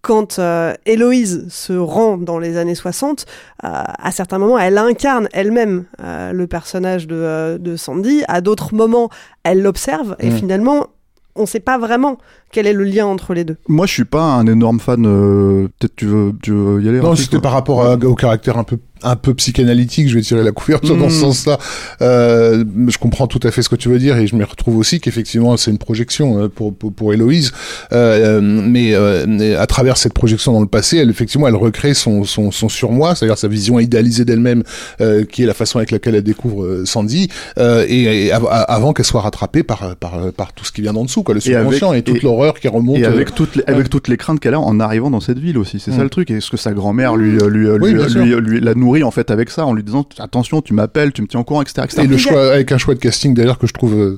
quand 0.00 0.38
euh, 0.38 0.72
Héloïse 0.86 1.48
se 1.50 1.72
rend 1.72 2.16
dans 2.18 2.38
les 2.38 2.56
années 2.56 2.76
60, 2.76 3.26
euh, 3.64 3.68
à 3.68 4.10
certains 4.12 4.38
moments, 4.38 4.58
elle 4.58 4.78
incarne 4.78 5.28
elle-même 5.32 5.84
euh, 6.00 6.32
le 6.32 6.46
personnage 6.46 7.06
de, 7.08 7.58
de 7.60 7.76
Sandy. 7.76 8.22
À 8.28 8.40
d'autres 8.40 8.74
moments, 8.74 9.10
elle 9.42 9.60
l'observe 9.60 10.14
et 10.20 10.30
Mm. 10.30 10.36
finalement, 10.36 10.86
on 11.34 11.42
ne 11.42 11.46
sait 11.46 11.60
pas 11.60 11.78
vraiment 11.78 12.18
quel 12.52 12.66
est 12.66 12.72
le 12.72 12.84
lien 12.84 13.06
entre 13.06 13.34
les 13.34 13.44
deux. 13.44 13.56
Moi 13.68 13.86
je 13.86 13.92
suis 13.92 14.04
pas 14.04 14.22
un 14.22 14.46
énorme 14.46 14.80
fan. 14.80 15.04
euh, 15.06 15.68
Peut-être 15.78 15.96
tu 15.96 16.06
veux, 16.06 16.32
tu 16.42 16.52
veux 16.52 16.82
y 16.82 16.88
aller. 16.88 17.00
Non, 17.00 17.14
c'était 17.16 17.40
par 17.40 17.52
rapport 17.52 17.82
à- 17.84 17.94
au 17.96 18.14
caractère 18.14 18.56
un 18.58 18.64
peu 18.64 18.78
un 19.04 19.14
peu 19.14 19.32
psychanalytique, 19.32 20.08
je 20.08 20.16
vais 20.16 20.22
tirer 20.22 20.42
la 20.42 20.50
couverture 20.50 20.96
dans 20.96 21.08
ce 21.08 21.18
Mm. 21.18 21.20
sens-là. 21.20 21.58
Euh, 22.02 22.64
je 22.88 22.98
comprends 22.98 23.28
tout 23.28 23.38
à 23.44 23.52
fait 23.52 23.62
ce 23.62 23.68
que 23.68 23.76
tu 23.76 23.88
veux 23.88 24.00
dire 24.00 24.16
et 24.16 24.26
je 24.26 24.34
me 24.34 24.44
retrouve 24.44 24.76
aussi 24.76 24.98
qu'effectivement 24.98 25.56
c'est 25.56 25.70
une 25.70 25.78
projection 25.78 26.36
euh, 26.42 26.48
pour 26.48 26.74
pour, 26.74 26.92
pour 26.92 27.12
Héloïse, 27.14 27.52
euh, 27.92 28.40
mais, 28.42 28.94
euh, 28.94 29.24
mais 29.28 29.54
à 29.54 29.66
travers 29.66 29.96
cette 29.96 30.14
projection 30.14 30.52
dans 30.52 30.60
le 30.60 30.66
passé, 30.66 30.96
elle 30.98 31.10
effectivement 31.10 31.46
elle 31.46 31.54
recrée 31.54 31.94
son 31.94 32.24
son, 32.24 32.50
son 32.50 32.68
surmoi, 32.68 33.14
c'est-à-dire 33.14 33.38
sa 33.38 33.46
vision 33.46 33.78
idéalisée 33.78 34.24
d'elle-même, 34.24 34.64
euh, 35.00 35.24
qui 35.24 35.44
est 35.44 35.46
la 35.46 35.54
façon 35.54 35.78
avec 35.78 35.92
laquelle 35.92 36.16
elle 36.16 36.22
découvre 36.24 36.64
euh, 36.64 36.84
Sandy, 36.84 37.28
euh, 37.58 37.84
et, 37.88 38.26
et 38.26 38.32
av- 38.32 38.48
avant 38.50 38.92
qu'elle 38.92 39.06
soit 39.06 39.20
rattrapée 39.20 39.62
par 39.62 39.94
par 39.96 40.32
par 40.32 40.52
tout 40.52 40.64
ce 40.64 40.72
qui 40.72 40.80
vient 40.82 40.92
d'en 40.92 41.04
dessous, 41.04 41.22
quoi, 41.22 41.34
le 41.36 41.40
Et 41.48 41.54
avec- 41.54 41.66
subconscient 41.72 41.92
et, 41.92 42.02
toute 42.02 42.16
et- 42.16 42.20
qui 42.60 42.68
remonte. 42.68 42.98
Et 42.98 43.04
euh, 43.04 43.08
avec 43.10 43.34
toutes 43.34 43.56
les, 43.56 43.62
ouais. 43.62 43.70
avec 43.70 43.88
toutes 43.90 44.08
les 44.08 44.16
craintes 44.16 44.40
qu'elle 44.40 44.54
a 44.54 44.60
en 44.60 44.80
arrivant 44.80 45.10
dans 45.10 45.20
cette 45.20 45.38
ville 45.38 45.58
aussi, 45.58 45.80
c'est 45.80 45.90
Mm. 45.92 45.96
ça 45.96 46.02
le 46.04 46.10
truc. 46.10 46.30
Est-ce 46.30 46.50
que 46.50 46.56
sa 46.56 46.72
grand-mère 46.72 47.16
lui, 47.16 47.32
lui, 47.32 47.38
lui, 47.48 47.70
Oui, 47.70 47.90
lui, 47.90 47.94
bien 47.98 48.08
sûr. 48.08 48.22
lui- 48.24 48.34
lui 48.36 48.60
la 48.60 48.74
nourrit 48.74 49.02
en 49.02 49.10
fait 49.10 49.30
avec 49.30 49.50
ça, 49.50 49.66
en 49.66 49.72
lui 49.74 49.82
disant 49.82 50.06
attention, 50.18 50.60
tu 50.62 50.74
m'appelles, 50.74 51.12
tu 51.12 51.22
me 51.22 51.26
tiens 51.26 51.40
au 51.40 51.44
courant, 51.44 51.62
etc. 51.62 51.82
etc. 51.84 52.02
Et 52.04 52.06
le 52.06 52.16
choix, 52.16 52.52
avec 52.52 52.72
un 52.72 52.78
choix 52.78 52.94
de 52.94 53.00
casting 53.00 53.34
d'ailleurs 53.34 53.58
que 53.58 53.66
je 53.66 53.72
trouve 53.72 53.94
euh, 53.94 54.16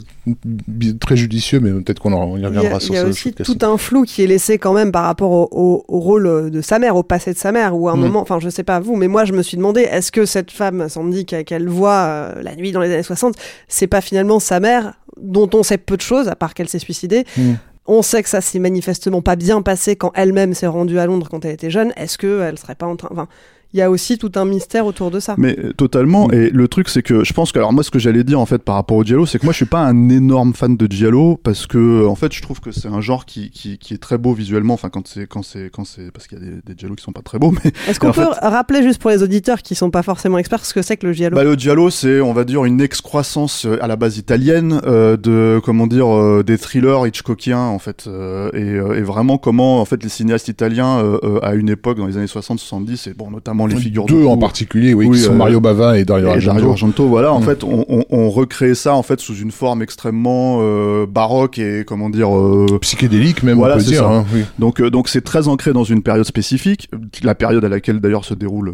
très 1.01 1.17
judicieux, 1.17 1.61
mais 1.61 1.71
peut-être 1.83 1.99
qu'on 2.01 2.11
y 2.37 2.39
Il 2.39 2.43
y 2.43 2.47
reviendra 2.47 2.77
a, 2.77 2.81
sur 2.81 2.95
il 2.95 2.97
y 2.97 3.01
a 3.01 3.05
ce 3.05 3.09
aussi 3.09 3.33
tout 3.33 3.59
un 3.63 3.77
flou 3.77 4.03
qui 4.05 4.23
est 4.23 4.27
laissé 4.27 4.59
quand 4.59 4.73
même 4.73 4.93
par 4.93 5.05
rapport 5.05 5.31
au, 5.31 5.49
au- 5.53 5.85
au 5.89 6.01
rôle 6.01 6.27
euh, 6.27 6.51
de 6.51 6.61
sa 6.61 6.79
mère, 6.79 6.97
au 6.97 7.03
passé 7.03 7.33
de 7.33 7.39
sa 7.39 7.53
mère, 7.53 7.77
ou 7.77 7.89
à 7.89 7.93
un 7.93 7.97
Mm. 7.97 8.01
moment, 8.01 8.21
enfin 8.21 8.39
je 8.41 8.49
sais 8.49 8.63
pas 8.65 8.81
vous, 8.81 8.97
mais 8.97 9.09
moi 9.09 9.25
je 9.25 9.33
me 9.33 9.43
suis 9.43 9.57
demandé, 9.57 9.81
est-ce 9.83 10.13
que 10.13 10.27
cette 10.27 10.51
femme, 10.51 10.89
Sandy, 10.89 11.25
qu'elle 11.27 11.69
voit 11.69 11.93
euh, 12.01 12.43
la 12.43 12.55
nuit 12.57 12.73
dans 12.73 12.81
les 12.81 12.93
années 12.93 13.03
60, 13.03 13.35
c'est 13.69 13.87
pas 13.87 14.01
finalement 14.01 14.41
sa 14.41 14.61
mère, 14.61 14.95
dont 15.21 15.49
on 15.55 15.63
sait 15.63 15.79
peu 15.79 15.97
de 15.97 16.03
choses, 16.03 16.29
à 16.29 16.37
part 16.37 16.55
qu'elle 16.55 16.69
s'est 16.69 16.79
suicidée 16.79 17.25
Mm. 17.37 17.53
On 17.93 18.03
sait 18.03 18.23
que 18.23 18.29
ça 18.29 18.41
s'est 18.41 18.61
manifestement 18.61 19.21
pas 19.21 19.35
bien 19.35 19.63
passé 19.63 19.97
quand 19.97 20.13
elle-même 20.15 20.55
s'est 20.55 20.69
rendue 20.69 21.01
à 21.01 21.07
Londres 21.07 21.27
quand 21.29 21.45
elle 21.45 21.55
était 21.55 21.71
jeune. 21.71 21.93
Est-ce 21.97 22.19
qu'elle 22.19 22.57
serait 22.57 22.77
pas 22.77 22.87
en 22.87 22.95
train... 22.95 23.09
Enfin, 23.11 23.27
il 23.73 23.79
y 23.79 23.83
a 23.83 23.91
aussi 23.91 24.19
tout 24.19 24.33
un 24.35 24.45
mystère 24.45 24.87
autour 24.87 25.11
de 25.11 25.21
ça. 25.21 25.35
Mais 25.39 25.57
euh, 25.59 25.73
totalement. 25.73 26.31
Et 26.31 26.51
le 26.51 26.69
truc, 26.69 26.89
c'est 26.89 27.03
que 27.03 27.25
je 27.25 27.33
pense 27.33 27.53
que, 27.53 27.59
alors 27.59 27.73
moi, 27.73 27.83
ce 27.85 27.91
que 27.91 27.99
j'allais 27.99 28.25
dire 28.25 28.41
en 28.41 28.47
fait 28.47 28.59
par 28.63 28.75
rapport 28.75 28.97
au 28.97 29.05
Giallo, 29.05 29.27
c'est 29.27 29.39
que 29.39 29.45
moi, 29.47 29.53
je 29.53 29.59
suis 29.59 29.65
pas 29.67 29.81
un 29.81 30.09
énorme 30.09 30.55
fan 30.55 30.77
de 30.77 30.87
Giallo 30.91 31.39
parce 31.43 31.67
que, 31.67 32.07
en 32.07 32.15
fait, 32.15 32.33
je 32.33 32.43
trouve 32.43 32.61
que 32.61 32.73
c'est 32.73 32.89
un 32.89 33.01
genre 33.01 33.25
qui, 33.27 33.51
qui, 33.51 33.79
qui 33.79 33.95
est 33.95 33.99
très 33.99 34.19
beau 34.19 34.33
visuellement. 34.33 34.75
Enfin, 34.75 34.89
quand 34.89 35.07
c'est, 35.07 35.27
quand 35.27 35.43
c'est, 35.43 35.71
quand 35.73 35.85
c'est, 35.85 36.11
parce 36.11 36.27
qu'il 36.27 36.39
y 36.39 36.43
a 36.43 36.45
des, 36.45 36.51
des 36.67 36.75
Giallo 36.77 36.95
qui 36.95 37.05
sont 37.05 37.13
pas 37.13 37.23
très 37.23 37.39
beaux, 37.39 37.53
mais. 37.53 37.71
Est-ce 37.89 38.01
qu'on 38.01 38.13
peut 38.13 38.23
fait- 38.23 38.47
rappeler 38.49 38.83
juste 38.83 39.01
pour 39.01 39.11
les 39.11 39.23
auditeurs 39.23 39.63
qui 39.63 39.75
sont 39.75 39.91
pas 39.91 40.03
forcément 40.03 40.39
experts 40.39 40.65
ce 40.65 40.75
que 40.75 40.83
c'est 40.83 40.97
que 40.97 41.07
le 41.07 41.13
giallo? 41.13 41.37
Bah, 41.37 41.45
le 41.45 41.55
giallo, 41.55 41.91
c'est, 41.91 42.21
on 42.21 42.33
va 42.33 42.45
dire, 42.45 42.65
une 42.65 42.81
excroissance 42.81 43.67
euh, 43.67 43.83
à 43.83 43.87
la 43.87 43.97
base 43.97 44.19
italienne 44.19 44.81
euh, 44.87 45.17
de, 45.17 45.61
comment 45.65 45.87
dire, 45.87 46.09
euh, 46.15 46.43
des 46.45 46.59
thrillers 46.59 47.07
hitchcockiens 47.07 47.59
en 47.61 47.79
fait, 47.79 48.05
euh, 48.07 48.51
et, 48.53 48.63
euh, 48.63 48.99
et 48.99 49.03
vraiment 49.03 49.39
comment, 49.39 49.81
en 49.81 49.85
fait, 49.85 50.03
les 50.03 50.09
cinéastes 50.09 50.49
italiens 50.49 50.99
euh, 50.99 51.19
euh, 51.23 51.39
à 51.43 51.55
une 51.55 51.69
époque 51.69 51.99
dans 51.99 52.07
les 52.07 52.17
années 52.17 52.27
60-70, 52.27 53.09
et 53.11 53.15
bon, 53.15 53.31
notamment 53.31 53.60
les 53.67 53.77
figures 53.77 54.07
de 54.07 54.13
Deux 54.13 54.25
en 54.27 54.37
particulier, 54.39 54.95
oui, 54.95 55.07
Oui, 55.07 55.17
qui 55.19 55.23
sont 55.25 55.33
euh, 55.33 55.37
Mario 55.37 55.61
Bava 55.61 55.99
et 55.99 56.05
Dario 56.05 56.27
et 56.27 56.31
Argento. 56.31 56.55
Dario 56.55 56.71
Argento, 56.71 57.07
voilà, 57.09 57.33
en 57.33 57.41
Mm. 57.41 57.45
fait, 57.45 57.65
on, 57.65 57.85
on, 57.89 58.05
on 58.11 58.31
recrée 58.31 58.75
ça 58.75 58.95
en 58.95 59.03
fait 59.03 59.21
sous 59.21 59.37
une 59.37 59.51
forme 59.51 59.83
extrêmement 59.83 60.59
euh, 60.61 61.07
baroque 61.07 61.59
et 61.59 61.85
comment 61.87 62.11
dire 62.11 62.37
euh, 62.37 62.67
Psychédélique 62.81 63.43
même, 63.43 63.59
Voilà, 63.59 63.75
on 63.77 63.79
peut 63.79 63.85
dire. 63.85 64.07
hein, 64.07 64.25
oui. 64.35 64.45
donc 64.59 64.81
donc 64.83 65.09
c'est 65.09 65.21
très 65.23 65.49
ancré 65.49 65.73
dans 65.73 65.85
une 65.85 66.03
période 66.03 66.25
spécifique, 66.27 66.89
la 67.23 67.35
période 67.35 67.65
à 67.65 67.69
laquelle 67.69 68.01
d'ailleurs 68.01 68.25
se 68.25 68.35
déroule 68.35 68.73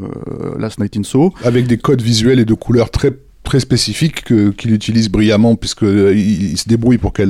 Last 0.58 0.80
Night 0.80 0.96
in 0.96 1.02
Soho. 1.02 1.32
Avec 1.44 1.66
des 1.66 1.78
codes 1.78 2.02
visuels 2.02 2.38
et 2.40 2.44
de 2.44 2.54
couleurs 2.54 2.90
très 2.90 3.12
très 3.46 3.60
spécifiques 3.60 4.22
que- 4.24 4.50
qu'il 4.50 4.72
utilise 4.74 5.08
brillamment 5.08 5.56
puisque 5.56 5.84
euh, 5.84 6.12
il, 6.14 6.58
se 6.58 6.68
débrouille 6.68 6.98
pour 6.98 7.12
que 7.14 7.22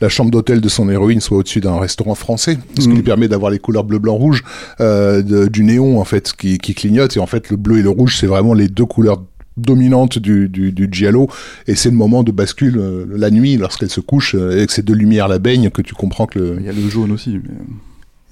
la 0.00 0.08
chambre 0.10 0.30
d'hôtel 0.30 0.60
de 0.60 0.68
son 0.68 0.90
héroïne 0.90 1.20
soit 1.20 1.38
au-dessus 1.38 1.60
d'un 1.60 1.78
restaurant 1.78 2.14
français 2.14 2.58
ce 2.78 2.82
qui 2.82 2.88
Mm. 2.88 2.94
lui 2.96 3.02
permet 3.02 3.28
d'avoir 3.28 3.50
les 3.50 3.58
couleurs 3.58 3.84
bleu 3.84 3.98
blanc 3.98 4.14
rouge 4.16 4.42
euh, 4.80 5.22
de- 5.22 5.46
du 5.48 5.62
néon 5.64 5.98
en 6.00 6.04
fait 6.04 6.32
qui, 6.36 6.58
qui 6.58 6.74
clignote 6.74 7.16
et 7.16 7.20
en 7.20 7.26
fait 7.26 7.48
le 7.50 7.56
bleu 7.56 7.78
et 7.78 7.82
le 7.82 7.88
rouge 7.90 8.18
c'est 8.20 8.26
vraiment 8.26 8.52
les 8.52 8.68
deux 8.68 8.84
couleurs 8.86 9.22
dominantes 9.56 10.18
du, 10.18 10.48
du, 10.48 10.72
du 10.72 10.88
giallo 10.90 11.28
et 11.68 11.76
c'est 11.76 11.88
le 11.90 11.96
moment 11.96 12.24
de 12.24 12.32
bascule 12.32 12.76
euh, 12.78 13.06
la 13.16 13.30
nuit 13.30 13.56
lorsqu'elle 13.56 13.90
se 13.90 14.00
couche 14.00 14.34
euh, 14.36 14.66
que 14.66 14.72
ces 14.72 14.82
deux 14.82 14.94
lumières 14.94 15.28
la 15.28 15.38
baignent 15.38 15.70
que 15.70 15.80
tu 15.82 15.94
comprends 15.94 16.26
que 16.26 16.38
le 16.40 16.56
Il 16.58 16.66
y 16.66 16.68
a 16.68 16.72
le 16.72 16.88
jaune 16.88 17.12
aussi. 17.12 17.38
Mais... 17.42 17.54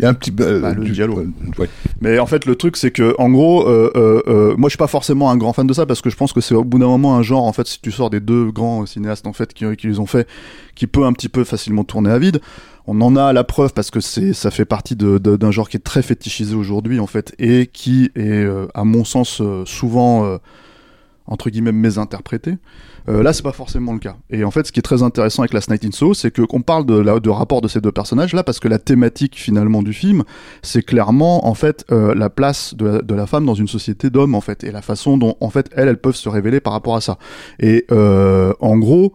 il 0.02 0.04
y 0.04 0.08
a 0.08 0.10
un 0.10 0.14
petit 0.14 0.32
euh, 0.40 0.60
Bah, 0.60 0.74
le 0.74 0.84
du- 0.84 0.94
giallo. 0.94 1.20
euh, 1.20 1.30
ouais. 1.58 1.68
Mais 2.00 2.18
en 2.18 2.26
fait, 2.26 2.44
le 2.44 2.56
truc, 2.56 2.76
c'est 2.76 2.90
que, 2.90 3.14
en 3.18 3.30
gros, 3.30 3.68
euh, 3.68 3.90
euh, 3.94 4.20
euh, 4.26 4.54
moi, 4.58 4.68
je 4.68 4.72
suis 4.72 4.76
pas 4.78 4.88
forcément 4.88 5.30
un 5.30 5.36
grand 5.36 5.52
fan 5.52 5.66
de 5.66 5.72
ça 5.72 5.86
parce 5.86 6.00
que 6.02 6.10
je 6.10 6.16
pense 6.16 6.32
que 6.32 6.40
c'est 6.40 6.54
au 6.56 6.64
bout 6.64 6.78
d'un 6.80 6.86
moment 6.88 7.16
un 7.16 7.22
genre, 7.22 7.44
en 7.44 7.52
fait, 7.52 7.66
si 7.68 7.80
tu 7.80 7.92
sors 7.92 8.10
des 8.10 8.18
deux 8.20 8.50
grands 8.50 8.84
cinéastes, 8.84 9.26
en 9.28 9.32
fait, 9.32 9.54
qui, 9.54 9.64
qui 9.76 9.86
les 9.86 10.00
ont 10.00 10.06
fait, 10.06 10.26
qui 10.74 10.86
peut 10.88 11.04
un 11.04 11.12
petit 11.12 11.28
peu 11.28 11.44
facilement 11.44 11.84
tourner 11.84 12.10
à 12.10 12.18
vide. 12.18 12.40
On 12.88 13.00
en 13.00 13.14
a 13.14 13.32
la 13.32 13.44
preuve 13.44 13.72
parce 13.74 13.92
que 13.92 14.00
c'est, 14.00 14.32
ça 14.32 14.50
fait 14.50 14.64
partie 14.64 14.96
de- 14.96 15.18
de- 15.18 15.36
d'un 15.36 15.52
genre 15.52 15.68
qui 15.68 15.76
est 15.76 15.80
très 15.80 16.02
fétichisé 16.02 16.56
aujourd'hui, 16.56 16.98
en 16.98 17.06
fait, 17.06 17.32
et 17.38 17.68
qui 17.72 18.10
est, 18.16 18.20
euh, 18.44 18.66
à 18.74 18.82
mon 18.82 19.04
sens, 19.04 19.40
souvent, 19.66 20.24
euh, 20.24 20.38
entre 21.26 21.50
guillemets, 21.50 21.72
mésinterprété. 21.72 22.58
Euh, 23.08 23.22
là, 23.22 23.32
c'est 23.32 23.42
pas 23.42 23.52
forcément 23.52 23.92
le 23.92 23.98
cas. 23.98 24.16
Et 24.30 24.44
en 24.44 24.50
fait, 24.50 24.66
ce 24.66 24.72
qui 24.72 24.78
est 24.78 24.82
très 24.82 25.02
intéressant 25.02 25.42
avec 25.42 25.52
Last 25.52 25.70
Night 25.70 25.84
in 25.84 25.90
Soho, 25.90 26.14
c'est 26.14 26.30
qu'on 26.34 26.62
parle 26.62 26.86
de, 26.86 26.94
la, 26.94 27.18
rapport 27.32 27.60
de 27.60 27.68
ces 27.68 27.80
deux 27.80 27.92
personnages 27.92 28.32
là, 28.32 28.44
parce 28.44 28.60
que 28.60 28.68
la 28.68 28.78
thématique 28.78 29.36
finalement 29.36 29.82
du 29.82 29.92
film, 29.92 30.24
c'est 30.62 30.82
clairement 30.82 31.46
en 31.46 31.54
fait 31.54 31.84
euh, 31.90 32.14
la 32.14 32.30
place 32.30 32.74
de 32.74 32.86
la, 32.86 33.02
de 33.02 33.14
la 33.14 33.26
femme 33.26 33.44
dans 33.44 33.54
une 33.54 33.68
société 33.68 34.10
d'hommes 34.10 34.34
en 34.34 34.40
fait, 34.40 34.64
et 34.64 34.70
la 34.70 34.82
façon 34.82 35.18
dont 35.18 35.36
en 35.40 35.50
fait 35.50 35.68
elles, 35.74 35.88
elles 35.88 36.00
peuvent 36.00 36.16
se 36.16 36.28
révéler 36.28 36.60
par 36.60 36.72
rapport 36.72 36.96
à 36.96 37.00
ça. 37.00 37.18
Et 37.58 37.86
euh, 37.90 38.52
en 38.60 38.76
gros. 38.78 39.12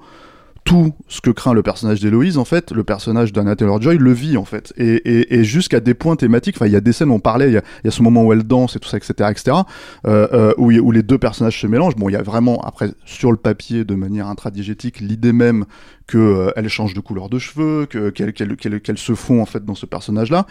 Tout 0.68 0.94
ce 1.08 1.22
que 1.22 1.30
craint 1.30 1.54
le 1.54 1.64
personnage 1.64 2.02
d'Héloïse, 2.02 2.38
en 2.38 2.44
fait, 2.44 2.72
le 2.72 2.84
personnage 2.84 3.32
d'Anna 3.32 3.56
Taylor-Joy 3.56 3.98
le 3.98 4.12
vit, 4.12 4.36
en 4.36 4.44
fait. 4.44 4.74
Et, 4.76 4.96
et, 4.96 5.36
et 5.36 5.44
jusqu'à 5.46 5.80
des 5.80 5.94
points 5.94 6.18
thématiques, 6.18 6.58
enfin, 6.58 6.66
il 6.66 6.74
y 6.74 6.76
a 6.76 6.82
des 6.82 6.92
scènes 6.92 7.10
où 7.10 7.14
on 7.14 7.20
parlait, 7.22 7.48
il 7.48 7.54
y 7.54 7.58
a, 7.58 7.64
y 7.86 7.88
a 7.88 7.92
ce 7.92 8.04
moment 8.04 8.26
où 8.26 8.34
elle 8.34 8.44
danse 8.44 8.76
et 8.76 8.80
tout 8.80 8.90
ça, 8.90 8.98
etc., 8.98 9.30
etc., 9.32 9.58
euh, 10.06 10.28
euh, 10.34 10.54
où, 10.58 10.72
où 10.74 10.92
les 10.92 11.04
deux 11.04 11.18
personnages 11.18 11.62
se 11.62 11.68
mélangent. 11.68 11.96
Bon, 11.96 12.10
il 12.10 12.14
y 12.14 12.18
a 12.18 12.22
vraiment, 12.22 12.60
après, 12.66 12.92
sur 13.06 13.32
le 13.32 13.38
papier, 13.38 13.86
de 13.86 13.96
manière 13.96 14.28
intradigétique, 14.28 15.00
l'idée 15.00 15.32
même 15.32 15.64
que 16.06 16.18
euh, 16.18 16.68
change 16.68 16.94
de 16.94 17.00
couleur 17.00 17.30
de 17.30 17.40
cheveux, 17.40 17.86
que 17.86 18.10
qu'elle 18.10 18.34
qu'elle 18.34 18.58
qu'elle 18.58 18.82
qu'elle 18.82 18.98
se 18.98 19.16
fond 19.16 19.42
en 19.42 19.46
fait 19.46 19.64
dans 19.64 19.76
ce 19.76 19.86
personnage-là. 19.86 20.46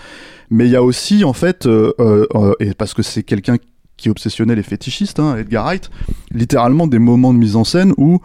Mais 0.50 0.64
il 0.64 0.70
y 0.70 0.76
a 0.76 0.82
aussi 0.82 1.24
en 1.24 1.34
fait, 1.34 1.66
euh, 1.66 2.54
et 2.58 2.72
parce 2.72 2.94
que 2.94 3.02
c'est 3.02 3.22
quelqu'un 3.22 3.56
qui 3.96 4.08
est 4.08 4.10
obsessionnel 4.10 4.58
et 4.58 4.62
fétichiste, 4.62 5.20
hein, 5.20 5.36
Edgar 5.36 5.64
Wright, 5.64 5.90
littéralement 6.30 6.86
des 6.86 6.98
moments 6.98 7.32
de 7.32 7.38
mise 7.38 7.56
en 7.56 7.64
scène 7.64 7.92
où 7.96 8.20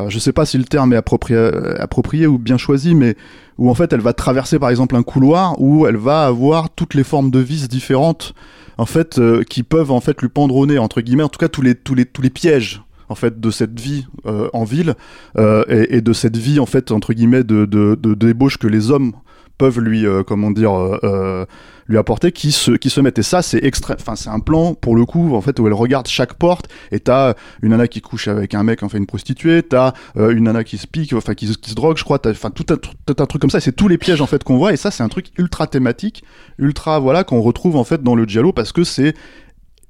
alors 0.00 0.10
je 0.10 0.18
sais 0.18 0.32
pas 0.32 0.46
si 0.46 0.56
le 0.56 0.64
terme 0.64 0.94
est 0.94 0.96
approprié, 0.96 1.38
euh, 1.38 1.74
approprié 1.78 2.26
ou 2.26 2.38
bien 2.38 2.56
choisi, 2.56 2.94
mais 2.94 3.16
où 3.58 3.68
en 3.68 3.74
fait 3.74 3.92
elle 3.92 4.00
va 4.00 4.14
traverser 4.14 4.58
par 4.58 4.70
exemple 4.70 4.96
un 4.96 5.02
couloir 5.02 5.60
où 5.60 5.86
elle 5.86 5.98
va 5.98 6.24
avoir 6.24 6.70
toutes 6.70 6.94
les 6.94 7.04
formes 7.04 7.30
de 7.30 7.38
vis 7.38 7.68
différentes 7.68 8.32
en 8.78 8.86
fait 8.86 9.18
euh, 9.18 9.42
qui 9.42 9.62
peuvent 9.62 9.90
en 9.90 10.00
fait 10.00 10.22
lui 10.22 10.30
pendre 10.30 10.56
au 10.56 10.64
nez 10.64 10.78
entre 10.78 11.02
guillemets 11.02 11.22
en 11.22 11.28
tout 11.28 11.38
cas 11.38 11.48
tous 11.48 11.60
les 11.60 11.74
tous 11.74 11.94
les 11.94 12.06
tous 12.06 12.22
les 12.22 12.30
pièges 12.30 12.82
en 13.10 13.14
fait 13.14 13.40
de 13.40 13.50
cette 13.50 13.78
vie 13.78 14.06
euh, 14.24 14.48
en 14.54 14.64
ville 14.64 14.94
et, 15.36 16.00
de 16.00 16.12
cette 16.14 16.38
vie 16.38 16.60
en 16.60 16.66
fait 16.66 16.92
entre 16.92 17.12
guillemets 17.12 17.44
de, 17.44 17.66
de, 17.66 18.14
débauche 18.14 18.56
que 18.56 18.68
les 18.68 18.90
hommes 18.90 19.12
peuvent 19.60 19.78
lui 19.78 20.06
euh, 20.06 20.22
comment 20.22 20.50
dire 20.50 20.72
euh, 20.72 20.98
euh, 21.04 21.44
lui 21.86 21.98
apporter 21.98 22.32
qui 22.32 22.50
se 22.50 22.70
qui 22.70 22.88
se 22.88 22.98
mettent 23.02 23.18
et 23.18 23.22
ça 23.22 23.42
c'est 23.42 23.62
extrême 23.62 23.98
enfin 24.00 24.16
c'est 24.16 24.30
un 24.30 24.40
plan 24.40 24.72
pour 24.72 24.96
le 24.96 25.04
coup 25.04 25.34
en 25.34 25.42
fait 25.42 25.60
où 25.60 25.66
elle 25.66 25.74
regarde 25.74 26.08
chaque 26.08 26.32
porte 26.32 26.70
et 26.92 26.98
t'as 26.98 27.34
une 27.62 27.72
nana 27.72 27.86
qui 27.86 28.00
couche 28.00 28.26
avec 28.26 28.54
un 28.54 28.62
mec 28.62 28.82
enfin 28.82 28.96
une 28.96 29.04
prostituée 29.04 29.62
t'as 29.62 29.92
euh, 30.16 30.30
une 30.30 30.44
nana 30.44 30.64
qui 30.64 30.78
se 30.78 30.86
pique 30.86 31.12
enfin 31.12 31.34
qui, 31.34 31.54
qui 31.56 31.70
se 31.70 31.74
drogue 31.74 31.98
je 31.98 32.04
crois 32.04 32.18
t'as 32.18 32.30
enfin 32.30 32.50
tout 32.50 32.64
un, 32.70 32.76
tout 32.78 33.16
un 33.18 33.26
truc 33.26 33.42
comme 33.42 33.50
ça 33.50 33.60
c'est 33.60 33.72
tous 33.72 33.86
les 33.86 33.98
pièges 33.98 34.22
en 34.22 34.26
fait 34.26 34.42
qu'on 34.44 34.56
voit 34.56 34.72
et 34.72 34.78
ça 34.78 34.90
c'est 34.90 35.02
un 35.02 35.10
truc 35.10 35.26
ultra 35.36 35.66
thématique 35.66 36.24
ultra 36.56 36.98
voilà 36.98 37.22
qu'on 37.22 37.42
retrouve 37.42 37.76
en 37.76 37.84
fait 37.84 38.02
dans 38.02 38.14
le 38.14 38.24
giallo 38.24 38.54
parce 38.54 38.72
que 38.72 38.82
c'est 38.82 39.14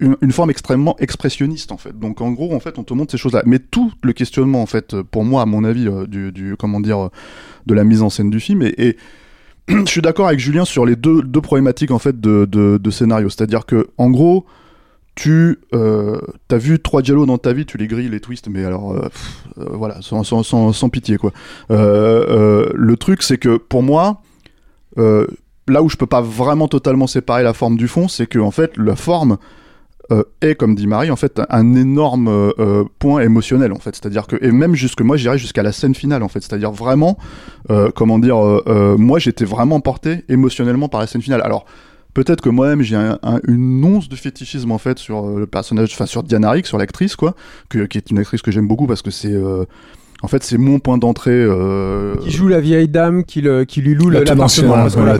une, 0.01 0.33
forme 0.33 0.51
extrêmement 0.51 0.97
expressionniste 0.99 1.73
en 1.73 1.77
fait. 1.77 1.99
Donc 1.99 2.23
en 2.23 2.33
gros 2.33 2.55
en 2.55 2.61
fait 2.61 2.79
on 2.79 2.85
te 2.85 2.95
montre 2.95 3.13
ces 3.13 3.19
choses-là. 3.19 3.43
Mais 3.45 3.59
tout 3.59 3.93
le 4.03 4.15
questionnement 4.15 4.63
en 4.63 4.67
fait 4.67 5.03
pour 5.03 5.25
moi 5.25 5.43
à 5.43 5.45
mon 5.45 5.63
avis 5.63 5.87
du, 6.09 6.57
comment 6.59 6.81
dire 6.81 7.11
de 7.67 7.75
la 7.75 7.85
mise 7.85 8.01
en 8.01 8.09
scène 8.09 8.31
du 8.31 8.41
film 8.41 8.63
et, 8.63 8.73
et 8.79 8.97
je 9.87 9.91
suis 9.91 10.03
d'accord 10.03 10.27
avec 10.27 10.41
Julien 10.41 10.65
sur 10.65 10.85
les 10.85 10.97
deux, 10.97 11.23
deux 11.23 11.41
problématiques 11.41 11.91
en 11.91 11.99
fait 11.99 12.21
de, 12.21 12.45
de, 12.47 12.91
scénario. 12.91 13.29
C'est-à-dire 13.29 13.67
que 13.67 13.89
en 13.99 14.11
gros 14.11 14.47
tu 15.15 15.59
euh, 15.75 16.19
as 16.51 16.57
vu 16.57 16.79
trois 16.79 17.03
dialogues 17.03 17.27
dans 17.27 17.39
ta 17.39 17.53
vie, 17.53 17.67
tu 17.67 17.77
les 17.77 17.87
grilles, 17.87 18.09
les 18.09 18.21
twists, 18.21 18.49
mais 18.49 18.65
alors 18.65 18.93
euh, 18.93 19.09
euh, 19.59 19.65
voilà, 19.73 19.99
sans, 20.01 20.25
sans, 20.25 20.43
sans, 20.43 20.73
sans 20.73 20.89
pitié 20.89 21.19
quoi. 21.19 21.33
Euh, 21.71 22.71
le 22.75 22.97
truc 22.97 23.23
c'est 23.23 23.39
que 23.39 23.57
pour 23.57 23.83
moi, 23.83 24.23
là 24.97 25.83
où 25.83 25.89
je 25.89 25.97
peux 25.97 26.07
pas 26.07 26.23
vraiment 26.23 26.69
totalement 26.69 27.07
séparer 27.07 27.43
la 27.43 27.55
forme 27.55 27.77
du 27.77 27.87
fond, 27.87 28.09
c'est 28.09 28.27
que 28.27 28.39
en 28.39 28.51
fait 28.51 28.77
la 28.77 28.97
forme 28.97 29.37
euh, 30.11 30.23
est, 30.41 30.55
comme 30.55 30.75
dit 30.75 30.87
Marie, 30.87 31.11
en 31.11 31.17
fait 31.17 31.41
un 31.51 31.75
énorme 31.75 32.29
euh, 32.29 32.51
euh, 32.59 32.85
point 32.99 33.21
émotionnel 33.23 33.73
en 33.73 33.79
fait. 33.79 33.95
C'est-à-dire 33.95 34.27
que 34.27 34.37
et 34.45 34.51
même 34.53 34.75
jusque 34.75 35.01
moi, 35.03 35.17
j'irais 35.17 35.39
jusqu'à 35.39 35.63
la 35.63 35.73
scène 35.73 35.95
finale 35.95 36.23
en 36.23 36.29
fait. 36.29 36.41
C'est-à-dire 36.41 36.73
vraiment, 36.73 37.17
comment 37.95 38.19
dire, 38.19 38.37
moi 38.99 39.19
j'étais 39.19 39.45
vraiment 39.45 39.81
porté 39.81 40.25
émotionnellement 40.29 40.89
par 40.89 41.01
la 41.01 41.07
scène 41.07 41.23
finale. 41.23 41.43
Alors 41.43 41.65
peut-être 42.15 42.41
que 42.41 42.49
moi-même 42.49 42.83
j'ai 42.83 42.97
un, 42.97 43.19
un- 43.23 43.41
une 43.47 43.85
once 43.85 44.09
de 44.09 44.17
fétichisme 44.17 44.73
en 44.73 44.79
fait 44.79 44.99
sur 44.99 45.27
le 45.39 45.47
personnage, 45.47 45.91
enfin 45.93 46.07
sur 46.07 46.23
Diana 46.23 46.51
Rigg, 46.51 46.67
sur 46.67 46.79
l'actrice 46.79 47.15
quoi, 47.17 47.35
qui 47.71 47.79
est 47.79 48.11
une 48.11 48.19
actrice 48.19 48.43
que 48.43 48.51
j'aime 48.51 48.67
beaucoup 48.67 48.87
parce 48.87 49.03
que 49.03 49.11
c'est 49.11 49.35
en 50.23 50.29
fait, 50.29 50.43
c'est 50.45 50.59
mon 50.59 50.79
point 50.79 50.99
d'entrée. 50.99 51.31
Euh... 51.33 52.15
Qui 52.17 52.31
joue 52.31 52.49
la 52.49 52.61
vieille 52.61 52.89
dame 52.89 53.25
qui, 53.25 53.41
le, 53.41 53.65
qui 53.65 53.81
lui 53.81 53.95
loue 53.95 54.11
l'appartement. 54.11 54.77
l'a 54.77 55.13
la 55.13 55.19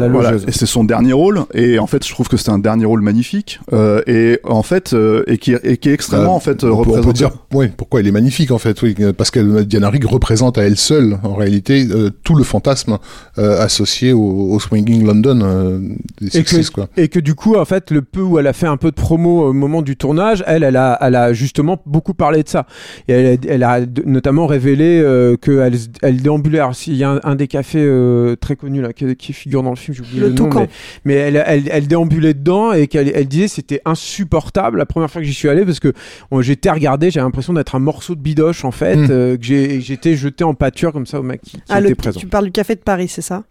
la 0.00 0.08
Voilà, 0.08 0.32
et 0.46 0.52
c'est 0.52 0.66
son 0.66 0.84
dernier 0.84 1.12
rôle, 1.12 1.40
et 1.54 1.78
en 1.78 1.86
fait, 1.86 2.06
je 2.06 2.12
trouve 2.12 2.28
que 2.28 2.36
c'est 2.36 2.50
un 2.50 2.58
dernier 2.58 2.84
rôle 2.86 3.02
magnifique, 3.02 3.60
euh, 3.72 4.00
et 4.06 4.40
en 4.44 4.62
fait, 4.62 4.92
euh, 4.94 5.22
et 5.26 5.38
qui, 5.38 5.52
et 5.62 5.76
qui 5.76 5.88
est 5.90 5.92
extrêmement 5.94 6.34
en 6.36 6.40
fait 6.40 6.64
on 6.64 6.68
peut- 6.68 6.72
on 6.72 6.82
peut 6.84 6.90
représenté. 6.90 7.18
dire 7.18 7.30
ouais, 7.52 7.70
pourquoi 7.76 8.00
elle 8.00 8.06
est 8.06 8.12
magnifique 8.12 8.50
en 8.50 8.58
fait, 8.58 8.80
oui, 8.82 8.94
parce 9.16 9.30
que 9.30 9.62
Diana 9.62 9.90
Rigg 9.90 10.04
représente 10.06 10.56
à 10.58 10.62
elle 10.62 10.76
seule, 10.76 11.18
en 11.22 11.34
réalité, 11.34 11.86
euh, 11.90 12.10
tout 12.24 12.34
le 12.34 12.44
fantasme 12.44 12.98
euh, 13.38 13.60
associé 13.60 14.12
au, 14.12 14.20
au 14.52 14.60
swinging 14.60 15.04
London 15.04 15.40
euh, 15.42 15.78
des 16.20 16.36
et 16.38 16.42
que, 16.44 16.50
60s, 16.56 16.70
quoi. 16.70 16.88
et 16.96 17.08
que 17.08 17.18
du 17.20 17.34
coup, 17.34 17.56
en 17.56 17.64
fait, 17.64 17.90
le 17.90 18.02
peu 18.02 18.20
où 18.22 18.38
elle 18.38 18.46
a 18.46 18.52
fait 18.52 18.66
un 18.66 18.76
peu 18.76 18.90
de 18.90 18.96
promo 18.96 19.42
au 19.48 19.52
moment 19.52 19.82
du 19.82 19.96
tournage, 19.96 20.42
elle, 20.46 20.62
elle 20.62 20.76
a, 20.76 20.96
elle 21.00 21.14
a 21.16 21.32
justement 21.32 21.80
beaucoup 21.86 22.14
parlé 22.14 22.42
de 22.42 22.48
ça. 22.48 22.66
Et 23.08 23.12
elle, 23.12 23.38
a- 23.38 23.48
elle 23.58 23.64
a 23.64 23.80
notamment 24.06 24.46
révélé 24.46 25.00
euh, 25.02 25.36
qu'elle 25.36 25.74
elle 26.02 26.22
déambulait. 26.22 26.60
Alors, 26.60 26.74
s'il 26.74 26.94
y 26.94 27.04
a 27.04 27.10
un, 27.10 27.20
un 27.24 27.34
des 27.34 27.48
cafés 27.48 27.84
euh, 27.84 28.36
très 28.36 28.56
connus 28.56 28.80
là, 28.82 28.92
qui, 28.92 29.14
qui 29.16 29.32
figure 29.32 29.62
dans 29.62 29.70
le 29.70 29.76
film, 29.76 29.94
j'ai 29.96 30.02
oublié 30.02 30.20
Le 30.20 30.28
le, 30.28 30.34
nom, 30.34 30.48
mais, 30.54 30.68
mais 31.04 31.14
elle, 31.14 31.42
elle, 31.46 31.68
elle 31.70 31.86
déambulait 31.88 32.34
dedans 32.34 32.72
et 32.72 32.86
qu'elle 32.86 33.10
elle 33.14 33.26
disait 33.28 33.48
c'était 33.48 33.80
insupportable 33.84 34.78
la 34.78 34.86
première 34.86 35.10
fois 35.10 35.20
que 35.20 35.26
j'y 35.26 35.34
suis 35.34 35.48
allé 35.48 35.64
parce 35.64 35.80
que 35.80 35.92
bon, 36.30 36.40
j'étais 36.40 36.70
regardé, 36.70 37.10
j'avais 37.10 37.24
l'impression 37.24 37.52
d'être 37.52 37.74
un 37.74 37.78
morceau 37.80 38.14
de 38.14 38.20
bidoche 38.20 38.64
en 38.64 38.70
fait, 38.70 38.96
Mm. 38.96 39.06
euh, 39.10 39.36
que 39.36 39.42
j'étais 39.80 40.16
jeté 40.16 40.44
en 40.44 40.54
pâture 40.54 40.92
comme 40.92 41.06
ça 41.06 41.20
au 41.20 41.22
mec 41.22 41.40
qui, 41.42 41.52
qui 41.56 41.62
Ah, 41.68 41.80
était 41.80 41.90
le, 41.90 41.94
présent. 41.94 42.18
tu 42.20 42.26
parles 42.26 42.46
du 42.46 42.52
café 42.52 42.74
de 42.74 42.80
Paris, 42.80 43.08
c'est 43.08 43.22
ça? 43.22 43.44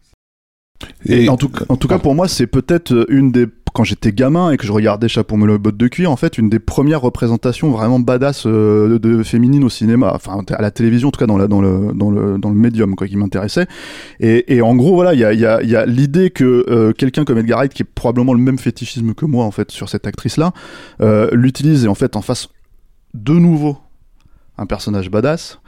Et, 1.08 1.28
en 1.28 1.38
tout, 1.38 1.52
en 1.70 1.76
tout 1.76 1.88
cas, 1.88 1.98
pour 1.98 2.14
moi, 2.14 2.28
c'est 2.28 2.46
peut-être 2.48 3.08
une 3.10 3.32
des 3.32 3.48
quand 3.78 3.84
j'étais 3.84 4.12
gamin 4.12 4.50
et 4.50 4.58
que 4.58 4.66
je 4.66 4.72
regardais 4.72 5.08
Chapeau 5.08 5.36
melon 5.36 5.54
et 5.54 5.58
bottes 5.60 5.78
de 5.78 5.88
cuir, 5.88 6.10
en 6.10 6.16
fait, 6.16 6.40
une 6.40 6.50
des 6.50 6.58
premières 6.58 7.00
représentations 7.00 7.70
vraiment 7.70 8.00
badass 8.00 8.48
euh, 8.48 8.98
de, 8.98 9.22
féminine 9.22 9.64
au 9.64 9.70
cinéma, 9.70 10.14
enfin 10.16 10.44
à 10.50 10.62
la 10.64 10.72
télévision, 10.72 11.10
en 11.10 11.12
tout 11.12 11.20
cas 11.20 11.28
dans, 11.28 11.38
la, 11.38 11.46
dans 11.46 11.62
le 11.62 11.92
dans 11.94 12.10
le 12.10 12.40
dans 12.40 12.50
le 12.50 12.56
médium 12.56 12.96
quoi, 12.96 13.08
qui 13.08 13.18
m'intéressait. 13.18 13.68
Et, 14.20 14.64
en 14.64 14.76
gros, 14.76 14.96
voilà, 14.96 15.14
il 15.14 15.20
y 15.20 15.26
a 15.26 15.32
y 15.32 15.68
y 15.68 15.76
a 15.76 15.86
l'idée 15.86 16.32
que 16.32 16.66
euh, 16.68 16.92
quelqu'un 16.92 17.24
comme 17.24 17.38
Edgar 17.38 17.60
Wright, 17.60 17.72
qui 17.72 17.84
est 17.84 17.86
probablement 17.94 18.34
le 18.34 18.40
même 18.40 18.58
fétichisme 18.58 19.14
que 19.14 19.28
moi 19.28 19.46
en 19.46 19.52
fait 19.52 19.70
sur 19.70 19.90
cette 19.90 20.08
actrice-là, 20.08 20.54
euh, 21.02 21.30
l'utilise 21.32 21.86
et 21.86 21.88
en 21.88 21.94
fait 21.94 22.16
en 22.16 22.24
face 22.24 22.50
de 23.14 23.34
nouveau 23.34 23.78
un 24.58 24.66
personnage 24.66 25.12
badass. 25.12 25.60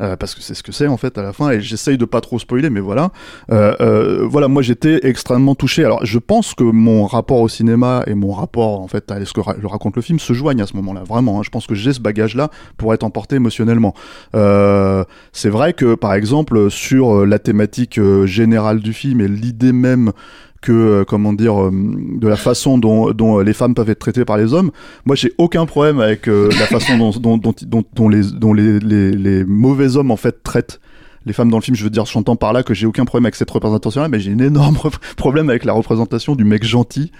Euh, 0.00 0.16
parce 0.16 0.34
que 0.34 0.42
c'est 0.42 0.54
ce 0.54 0.62
que 0.62 0.72
c'est 0.72 0.86
en 0.86 0.96
fait 0.96 1.18
à 1.18 1.22
la 1.22 1.32
fin 1.32 1.50
et 1.50 1.60
j'essaye 1.60 1.98
de 1.98 2.04
pas 2.04 2.20
trop 2.20 2.38
spoiler 2.38 2.70
mais 2.70 2.80
voilà. 2.80 3.10
Euh, 3.50 3.74
euh, 3.80 4.26
voilà 4.28 4.48
moi 4.48 4.62
j'étais 4.62 5.00
extrêmement 5.02 5.54
touché. 5.54 5.84
Alors 5.84 6.04
je 6.04 6.18
pense 6.18 6.54
que 6.54 6.64
mon 6.64 7.06
rapport 7.06 7.40
au 7.40 7.48
cinéma 7.48 8.02
et 8.06 8.14
mon 8.14 8.32
rapport 8.32 8.80
en 8.80 8.88
fait 8.88 9.10
à 9.10 9.24
ce 9.24 9.32
que 9.32 9.40
ra- 9.40 9.56
raconte 9.64 9.96
le 9.96 10.02
film 10.02 10.18
se 10.18 10.32
joignent 10.32 10.62
à 10.62 10.66
ce 10.66 10.74
moment 10.76 10.92
là 10.92 11.02
vraiment 11.02 11.38
hein. 11.38 11.42
je 11.44 11.50
pense 11.50 11.66
que 11.66 11.74
j'ai 11.74 11.92
ce 11.92 12.00
bagage 12.00 12.34
là 12.34 12.50
pour 12.76 12.94
être 12.94 13.04
emporté 13.04 13.36
émotionnellement. 13.36 13.94
Euh, 14.34 15.04
c'est 15.32 15.50
vrai 15.50 15.72
que 15.72 15.94
par 15.94 16.14
exemple 16.14 16.70
sur 16.70 17.26
la 17.26 17.38
thématique 17.38 18.00
générale 18.24 18.80
du 18.80 18.92
film 18.92 19.20
et 19.20 19.28
l'idée 19.28 19.72
même 19.72 20.12
que 20.60 20.72
euh, 20.72 21.04
comment 21.04 21.32
dire 21.32 21.60
euh, 21.62 21.70
de 21.72 22.26
la 22.28 22.36
façon 22.36 22.78
dont, 22.78 23.12
dont 23.12 23.38
euh, 23.38 23.42
les 23.44 23.52
femmes 23.52 23.74
peuvent 23.74 23.90
être 23.90 23.98
traitées 24.00 24.24
par 24.24 24.36
les 24.36 24.52
hommes 24.54 24.70
moi 25.04 25.14
j'ai 25.14 25.32
aucun 25.38 25.66
problème 25.66 26.00
avec 26.00 26.28
euh, 26.28 26.48
la 26.58 26.66
façon 26.66 26.98
dont, 26.98 27.10
dont, 27.10 27.38
dont, 27.38 27.84
dont, 27.94 28.08
les, 28.08 28.22
dont 28.32 28.52
les, 28.52 28.80
les, 28.80 29.12
les 29.12 29.44
mauvais 29.44 29.96
hommes 29.96 30.10
en 30.10 30.16
fait 30.16 30.42
traitent 30.42 30.80
les 31.26 31.32
femmes 31.34 31.50
dans 31.50 31.58
le 31.58 31.62
film, 31.62 31.76
je 31.76 31.84
veux 31.84 31.90
dire, 31.90 32.06
j'entends 32.06 32.36
par 32.36 32.54
là 32.54 32.62
que 32.62 32.72
j'ai 32.72 32.86
aucun 32.86 33.04
problème 33.04 33.26
avec 33.26 33.34
cette 33.34 33.50
représentation-là, 33.50 34.08
mais 34.08 34.18
j'ai 34.18 34.32
un 34.32 34.38
énorme 34.38 34.78
problème 35.18 35.50
avec 35.50 35.66
la 35.66 35.74
représentation 35.74 36.34
du 36.34 36.44
mec 36.44 36.64
gentil 36.64 37.12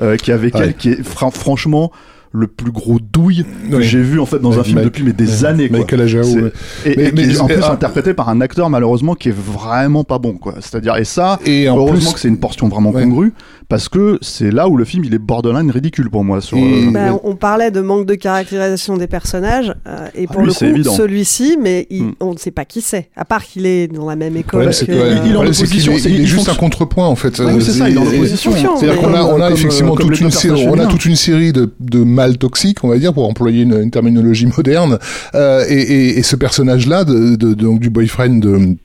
euh, 0.00 0.16
qui 0.16 0.30
est 0.32 0.34
avec 0.34 0.54
Ouais. 0.54 0.60
elle, 0.64 0.74
qui 0.74 0.90
est 0.90 1.02
fra- 1.02 1.30
franchement 1.30 1.90
le 2.34 2.48
plus 2.48 2.72
gros 2.72 2.98
douille 2.98 3.46
que 3.70 3.80
j'ai 3.80 4.02
vu 4.02 4.18
en 4.18 4.26
fait 4.26 4.40
dans 4.40 4.58
un 4.58 4.64
film 4.64 4.82
depuis 4.82 5.04
mais 5.04 5.12
des 5.12 5.44
années 5.44 5.68
quoi. 5.68 5.78
Michael. 5.78 6.52
Et, 6.84 7.38
en 7.40 7.46
plus 7.46 7.62
interprété 7.62 8.12
par 8.12 8.28
un 8.28 8.40
acteur 8.40 8.68
malheureusement 8.70 9.14
qui 9.14 9.28
est 9.28 9.34
vraiment 9.36 10.02
pas 10.02 10.18
bon 10.18 10.34
quoi. 10.34 10.56
C'est-à-dire 10.60 10.96
et 10.96 11.04
ça 11.04 11.38
Et 11.46 11.68
en 11.68 11.76
heureusement 11.76 12.10
plus- 12.10 12.14
que 12.14 12.20
c'est 12.20 12.28
une 12.28 12.40
portion 12.40 12.68
vraiment 12.68 12.90
congrue 12.90 13.32
parce 13.74 13.88
que 13.88 14.18
c'est 14.22 14.52
là 14.52 14.68
où 14.68 14.76
le 14.76 14.84
film 14.84 15.02
il 15.04 15.12
est 15.14 15.18
borderline 15.18 15.68
ridicule 15.68 16.08
pour 16.08 16.22
moi 16.22 16.40
sur 16.40 16.56
Et- 16.56 16.86
euh, 16.86 16.90
Bah, 16.92 17.18
on 17.24 17.34
parlait 17.34 17.72
de 17.72 17.80
manque 17.80 18.06
de 18.06 18.14
caractérisation 18.14 18.96
des 18.96 19.08
personnages, 19.08 19.74
euh, 19.88 20.06
et 20.14 20.28
pour 20.28 20.42
lui, 20.42 20.52
le 20.60 20.84
coup, 20.84 20.90
celui-ci, 20.96 21.56
mais 21.60 21.88
il- 21.90 22.04
Hmm. 22.04 22.12
on 22.20 22.32
ne 22.34 22.38
sait 22.38 22.52
pas 22.52 22.64
qui 22.64 22.80
c'est, 22.82 23.08
à 23.16 23.24
part 23.24 23.42
qu'il 23.44 23.66
est 23.66 23.88
dans 23.88 24.08
la 24.08 24.14
même 24.14 24.34
Le 24.34 24.40
école. 24.40 24.66
que- 24.66 24.92
ouais, 24.92 25.18
il 25.26 26.12
est 26.12 26.18
il 26.20 26.26
juste 26.26 26.48
un 26.48 26.54
contrepoint 26.54 27.06
en 27.08 27.16
fait. 27.16 27.40
Oui, 27.40 27.60
c'est 27.60 27.72
ça, 27.72 27.88
il 27.90 27.96
est 27.96 27.98
en 27.98 28.06
opposition. 28.06 28.52
fonction, 28.52 28.76
C'est-à-dire 28.76 29.02
mais- 29.02 29.08
qu'on 29.08 29.14
a, 29.14 29.22
on 29.24 29.40
a 29.40 29.48
Comme, 29.48 29.56
effectivement 29.58 29.92
euh, 29.94 29.96
comme 29.96 30.06
toute 30.10 30.20
une 30.20 30.30
série, 30.30 30.48
personnages 30.54 30.66
on 30.66 30.68
a 30.68 30.76
féminins. 30.76 30.88
toute 30.90 31.04
une 31.06 31.16
série 31.16 31.52
de, 31.52 31.72
de 31.80 31.98
mâles 32.04 32.38
toxiques, 32.38 32.84
on 32.84 32.88
va 32.88 32.98
dire, 32.98 33.12
pour 33.12 33.28
employer 33.28 33.62
une, 33.62 33.74
une 33.82 33.90
terminologie 33.90 34.46
moderne. 34.56 34.98
Euh, 35.34 35.64
et, 35.68 35.74
et, 35.80 36.18
et 36.18 36.22
ce 36.22 36.36
personnage-là, 36.36 37.02
de, 37.02 37.34
de, 37.34 37.54
donc 37.54 37.80
du 37.80 37.90
boyfriend 37.90 38.38
de, 38.38 38.76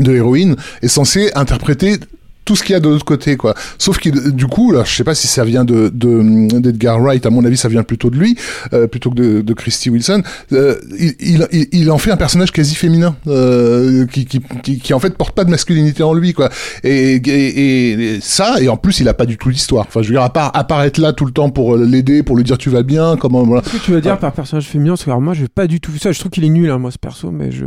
de 0.00 0.12
l'héroïne, 0.12 0.56
est 0.82 0.88
censé 0.88 1.30
interpréter 1.34 1.96
tout 2.44 2.56
ce 2.56 2.62
qu'il 2.62 2.72
y 2.72 2.76
a 2.76 2.80
de 2.80 2.88
l'autre 2.88 3.04
côté, 3.04 3.36
quoi. 3.36 3.54
Sauf 3.78 3.98
que 3.98 4.30
du 4.30 4.46
coup, 4.46 4.70
là, 4.72 4.82
je 4.84 4.94
sais 4.94 5.04
pas 5.04 5.14
si 5.14 5.26
ça 5.26 5.44
vient 5.44 5.64
de 5.64 5.90
de- 5.92 6.58
d'Edgar 6.60 7.00
Wright. 7.00 7.24
À 7.26 7.30
mon 7.30 7.44
avis, 7.44 7.56
ça 7.56 7.68
vient 7.68 7.82
plutôt 7.82 8.10
de 8.10 8.16
lui, 8.16 8.36
euh, 8.72 8.86
plutôt 8.86 9.10
que 9.10 9.14
de, 9.16 9.40
de 9.40 9.52
Christy 9.54 9.90
Wilson. 9.90 10.22
Euh, 10.52 10.76
il, 10.98 11.14
il, 11.52 11.68
il- 11.72 11.90
en 11.90 11.98
fait 11.98 12.10
un 12.10 12.16
personnage 12.16 12.52
quasi 12.52 12.74
féminin, 12.74 13.16
euh, 13.26 14.06
qui, 14.06 14.24
qui, 14.26 14.40
qui, 14.62 14.78
qui, 14.78 14.94
en 14.94 14.98
fait 15.00 15.16
porte 15.16 15.34
pas 15.34 15.44
de 15.44 15.50
masculinité 15.50 16.02
en 16.02 16.12
lui, 16.14 16.32
quoi. 16.32 16.50
Et, 16.82 17.14
et, 17.16 18.14
et 18.16 18.20
ça, 18.20 18.60
et 18.60 18.68
en 18.68 18.76
plus, 18.76 19.00
il 19.00 19.08
a 19.08 19.14
pas 19.14 19.26
du 19.26 19.36
tout 19.38 19.48
l'histoire. 19.48 19.86
Enfin, 19.88 20.02
je 20.02 20.08
veux 20.08 20.14
dire, 20.14 20.22
à 20.22 20.32
part 20.32 20.50
apparaître 20.54 21.00
là 21.00 21.12
tout 21.12 21.24
le 21.24 21.32
temps 21.32 21.50
pour 21.50 21.76
l'aider, 21.76 22.22
pour 22.22 22.36
lui 22.36 22.44
dire 22.44 22.58
tu 22.58 22.70
vas 22.70 22.82
bien, 22.82 23.16
comment 23.16 23.42
voilà. 23.44 23.62
Qu'est-ce 23.62 23.76
que 23.78 23.84
tu 23.84 23.90
veux 23.92 24.00
dire 24.00 24.18
par 24.18 24.32
personnage 24.32 24.66
féminin 24.66 24.92
Parce 24.92 25.04
que 25.04 25.10
alors, 25.10 25.20
moi, 25.20 25.34
j'ai 25.34 25.48
pas 25.48 25.66
du 25.66 25.80
tout 25.80 25.92
ça. 25.98 26.12
Je 26.12 26.18
trouve 26.20 26.30
qu'il 26.30 26.44
est 26.44 26.48
nul, 26.48 26.70
hein, 26.70 26.78
moi, 26.78 26.90
ce 26.90 26.98
perso, 26.98 27.30
mais 27.30 27.50
je. 27.50 27.64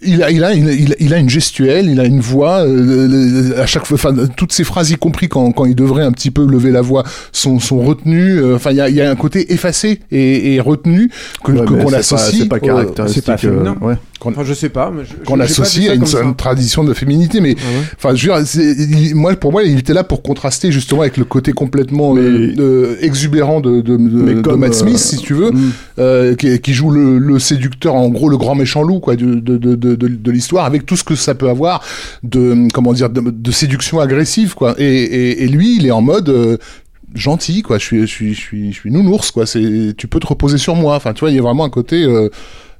Il 0.00 0.22
a, 0.22 0.30
il 0.30 0.44
a, 0.44 0.54
il 0.54 0.68
a, 0.68 0.72
il 0.72 0.92
a- 0.92 0.96
il 1.00 1.14
a 1.14 1.18
une 1.18 1.28
gestuelle, 1.28 1.90
il 1.90 1.98
a 1.98 2.04
une 2.04 2.20
voix. 2.20 2.58
euh, 2.64 3.08
le- 3.08 3.58
à 3.60 3.66
chaque 3.66 3.84
fois, 3.84 3.96
enfin, 3.96 4.14
toutes 4.36 4.52
ses 4.52 4.62
phrases, 4.62 4.90
y 4.90 4.96
compris 4.96 5.28
quand, 5.28 5.50
quand 5.50 5.64
il 5.64 5.74
devrait 5.74 6.04
un 6.04 6.12
petit 6.12 6.30
peu 6.30 6.46
lever 6.46 6.70
la 6.70 6.82
voix, 6.82 7.02
sont, 7.32 7.58
sont 7.58 7.80
retenues. 7.80 8.38
euh, 8.40 8.54
Enfin, 8.54 8.70
il 8.70 8.76
y 8.76 8.80
a, 8.80 8.88
y 8.88 9.00
a 9.00 9.10
un 9.10 9.16
côté 9.16 9.52
effacé 9.52 9.98
et, 10.12 10.54
et 10.54 10.60
retenu 10.60 11.10
que 11.42 11.50
Ouais, 11.52 11.64
qu'on 11.66 11.78
c'est 11.88 11.90
pas- 11.92 11.96
associe. 11.98 12.42
c'est 12.42 12.48
pas 12.48 12.60
caractéristique 12.60 13.22
c'est 13.24 13.26
pas 13.32 13.36
féminin. 13.38 13.76
euh, 13.82 13.86
ouais. 13.86 13.94
Enfin, 14.24 14.42
je 14.44 14.52
sais 14.52 14.68
pas. 14.68 14.90
mais 14.94 15.04
qu'on 15.24 15.38
associe 15.40 15.88
à 15.90 15.94
une, 15.94 16.04
une 16.24 16.34
tradition 16.34 16.82
de 16.84 16.92
féminité 16.92 17.40
mais 17.40 17.54
Ah 17.58 17.62
ouais. 17.78 17.84
enfin 17.96 18.14
je 18.16 18.28
veux 18.28 18.34
dire 18.36 18.46
c'est- 18.46 18.74
il- 18.74 19.14
moi 19.14 19.34
pour 19.36 19.52
moi 19.52 19.62
il 19.62 19.78
était 19.78 19.94
là 19.94 20.02
pour 20.04 20.22
contraster 20.22 20.72
justement 20.72 21.02
avec 21.02 21.16
le 21.16 21.24
côté 21.24 21.52
complètement 21.52 22.16
euh, 22.16 22.52
euh, 22.58 22.96
exubérant 23.00 23.60
de, 23.60 23.80
de, 23.80 23.96
de, 23.96 23.98
Mais 23.98 24.34
de 24.34 24.40
comme, 24.40 24.60
Matt 24.60 24.70
euh, 24.70 24.74
Smith 24.74 24.98
si 24.98 25.18
tu 25.18 25.34
veux 25.34 25.52
mm. 25.52 25.72
euh, 26.00 26.34
qui, 26.34 26.58
qui 26.60 26.74
joue 26.74 26.90
le, 26.90 27.18
le 27.18 27.38
séducteur 27.38 27.94
en 27.94 28.08
gros 28.08 28.28
le 28.28 28.36
grand 28.36 28.54
méchant 28.56 28.82
loup 28.82 28.98
quoi 28.98 29.14
de, 29.16 29.34
de, 29.36 30.30
l'histoire 30.30 30.64
avec 30.64 30.84
tout 30.84 30.96
ce 30.96 31.04
que 31.04 31.14
ça 31.14 31.34
peut 31.34 31.48
avoir 31.48 31.82
de 32.22 32.66
comment 32.74 32.92
dire 32.92 33.10
de, 33.10 33.50
séduction 33.52 34.00
agressive 34.00 34.54
quoi 34.54 34.74
et, 34.78 34.84
et, 34.84 35.44
et 35.44 35.48
lui 35.48 35.76
il 35.76 35.86
est 35.86 35.90
en 35.92 36.02
mode 36.02 36.28
euh, 36.28 36.56
gentil 37.14 37.62
quoi 37.62 37.78
je 37.78 37.84
suis 37.84 38.00
je 38.02 38.06
suis 38.06 38.34
je 38.34 38.40
suis 38.40 38.72
je 38.72 38.78
suis 38.80 38.90
nounours 38.90 39.30
quoi 39.30 39.46
c'est 39.46 39.94
tu 39.96 40.06
peux 40.08 40.20
te 40.20 40.26
reposer 40.26 40.58
sur 40.58 40.74
moi 40.74 40.96
enfin 40.96 41.12
tu 41.14 41.20
vois 41.20 41.30
il 41.30 41.36
y 41.36 41.38
a 41.38 41.42
vraiment 41.42 41.64
un 41.64 41.70
côté 41.70 42.04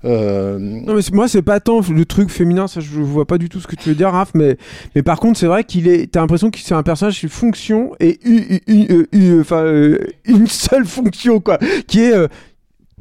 euh, 0.04 0.08
euh, 0.08 0.58
Non 0.58 0.94
mais 0.94 1.00
moi 1.12 1.28
c'est 1.28 1.42
pas 1.42 1.60
tant 1.60 1.80
le 1.80 2.04
truc 2.04 2.30
féminin, 2.30 2.66
ça 2.68 2.80
je 2.80 3.00
vois 3.00 3.26
pas 3.26 3.38
du 3.38 3.48
tout 3.48 3.60
ce 3.60 3.66
que 3.66 3.76
tu 3.76 3.88
veux 3.88 3.94
dire 3.94 4.10
Raph, 4.10 4.30
mais 4.34 4.56
mais 4.94 5.02
par 5.02 5.18
contre 5.20 5.38
c'est 5.38 5.46
vrai 5.46 5.64
qu'il 5.64 5.88
est, 5.88 6.10
t'as 6.12 6.20
l'impression 6.20 6.50
que 6.50 6.58
c'est 6.58 6.74
un 6.74 6.82
personnage 6.82 7.18
qui 7.20 7.28
fonction 7.28 7.92
et 8.00 8.18
une, 8.24 8.58
une, 8.66 8.86
une- 8.88 9.06
une- 9.12 9.40
enfin 9.40 9.62
euh, 9.64 9.98
une 10.24 10.46
seule 10.46 10.84
fonction 10.86 11.40
quoi, 11.40 11.58
qui 11.86 12.00
est 12.00 12.14
euh, 12.14 12.28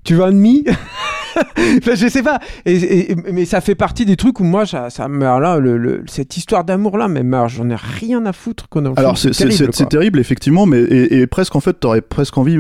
tu 0.04 0.16
veux 0.16 0.24
un 0.24 0.32
demi 0.32 0.64
Enfin, 1.38 1.94
je 1.94 2.08
sais 2.08 2.24
pas, 2.24 2.40
et, 2.66 2.74
et- 2.76 3.12
et- 3.12 3.16
mais 3.32 3.46
ça 3.46 3.62
fait 3.62 3.76
partie 3.76 4.06
des 4.06 4.16
trucs 4.16 4.40
où 4.40 4.44
moi 4.44 4.66
ça, 4.66 4.90
ça 4.90 5.08
me 5.08 5.24
alors 5.24 5.40
là 5.40 5.60
le, 5.60 5.78
le- 5.78 6.04
cette 6.08 6.36
histoire 6.36 6.64
d'amour 6.64 6.98
là, 6.98 7.08
alors, 7.38 7.48
j'en 7.50 7.70
ai 7.70 7.76
rien 7.76 8.26
à 8.26 8.34
foutre 8.34 8.68
qu'on. 8.70 8.86
Alors 8.96 9.20
c'est 9.20 9.30
terrible, 9.86 10.20
effectivement, 10.20 10.66
mais 10.66 10.80
et, 10.82 11.20
et 11.20 11.28
presque 11.28 11.56
en 11.56 11.60
fait 11.60 11.74
t'aurais 11.80 12.02
presque 12.02 12.38
envie. 12.40 12.58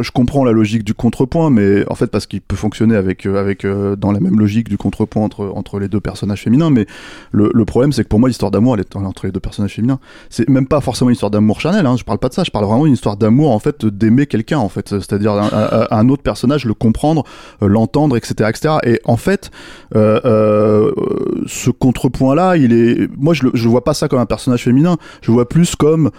Je 0.00 0.10
comprends 0.10 0.44
la 0.44 0.52
logique 0.52 0.84
du 0.84 0.94
contrepoint, 0.94 1.50
mais 1.50 1.84
en 1.88 1.94
fait 1.94 2.06
parce 2.08 2.26
qu'il 2.26 2.40
peut 2.40 2.56
fonctionner 2.56 2.96
avec 2.96 3.26
euh, 3.26 3.40
avec 3.40 3.64
euh, 3.64 3.96
dans 3.96 4.12
la 4.12 4.20
même 4.20 4.38
logique 4.38 4.68
du 4.68 4.76
contrepoint 4.76 5.22
entre 5.22 5.52
entre 5.54 5.78
les 5.78 5.88
deux 5.88 6.00
personnages 6.00 6.42
féminins. 6.42 6.70
Mais 6.70 6.86
le, 7.32 7.64
problème 7.64 7.92
c'est 7.92 8.04
que 8.04 8.08
pour 8.08 8.20
moi 8.20 8.28
l'histoire 8.28 8.50
d'amour 8.50 8.74
elle 8.74 8.80
est 8.80 8.96
entre 8.96 9.26
les 9.26 9.32
deux 9.32 9.40
personnages 9.40 9.74
féminins. 9.74 9.98
C'est 10.30 10.48
même 10.48 10.66
pas 10.66 10.80
forcément 10.80 11.10
une 11.10 11.14
histoire 11.14 11.30
d'amour 11.30 11.60
charnel. 11.60 11.86
Hein, 11.86 11.96
je 11.96 12.04
parle 12.04 12.18
pas 12.18 12.28
de 12.28 12.34
ça. 12.34 12.44
Je 12.44 12.50
parle 12.50 12.64
vraiment 12.66 12.84
d'une 12.84 12.94
histoire 12.94 13.16
d'amour 13.16 13.50
en 13.50 13.58
fait 13.58 13.84
d'aimer 13.86 14.26
quelqu'un 14.26 14.58
en 14.58 14.68
fait, 14.68 14.88
c'est-à-dire 14.88 15.32
un, 15.32 16.08
autre 16.08 16.22
personnage, 16.22 16.64
le 16.64 16.74
comprendre, 16.74 17.24
euh, 17.62 17.68
l'entendre, 17.68 18.16
etc., 18.16 18.50
etc. 18.50 18.74
Et 18.84 19.00
en 19.04 19.16
fait, 19.16 19.50
ce 19.92 21.70
contrepoint-là, 21.70 22.56
il 22.56 22.72
est, 22.72 23.08
moi 23.16 23.34
je, 23.34 23.44
le- 23.44 23.50
je 23.54 23.68
vois 23.68 23.84
pas 23.84 23.94
ça 23.94 24.08
comme 24.08 24.20
un 24.20 24.26
personnage 24.26 24.64
féminin. 24.64 24.96
Je 25.22 25.30
vois 25.30 25.48
plus 25.48 25.76
comme 25.76 26.10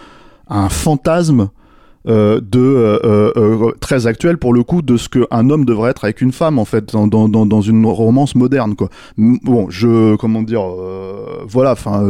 un 0.48 0.68
fantasme 0.68 1.48
euh, 2.06 2.40
de 2.40 2.58
euh, 2.58 2.98
euh, 3.04 3.32
euh, 3.36 3.72
très 3.80 4.06
actuel 4.06 4.36
pour 4.36 4.52
le 4.52 4.62
coup 4.62 4.82
de 4.82 4.96
ce 4.96 5.08
qu'un 5.08 5.48
homme 5.50 5.64
devrait 5.64 5.90
être 5.90 6.04
avec 6.04 6.20
une 6.20 6.32
femme 6.32 6.58
en 6.58 6.64
fait 6.64 6.92
dans, 6.92 7.06
dans, 7.06 7.28
dans, 7.28 7.60
une 7.60 7.86
romance 7.86 8.34
moderne 8.34 8.74
quoi. 8.76 8.90
Bon, 9.16 9.70
je 9.70 10.14
comment 10.16 10.42
dire, 10.42 10.62
euh, 10.62 11.44
voilà, 11.46 11.72
enfin. 11.72 12.02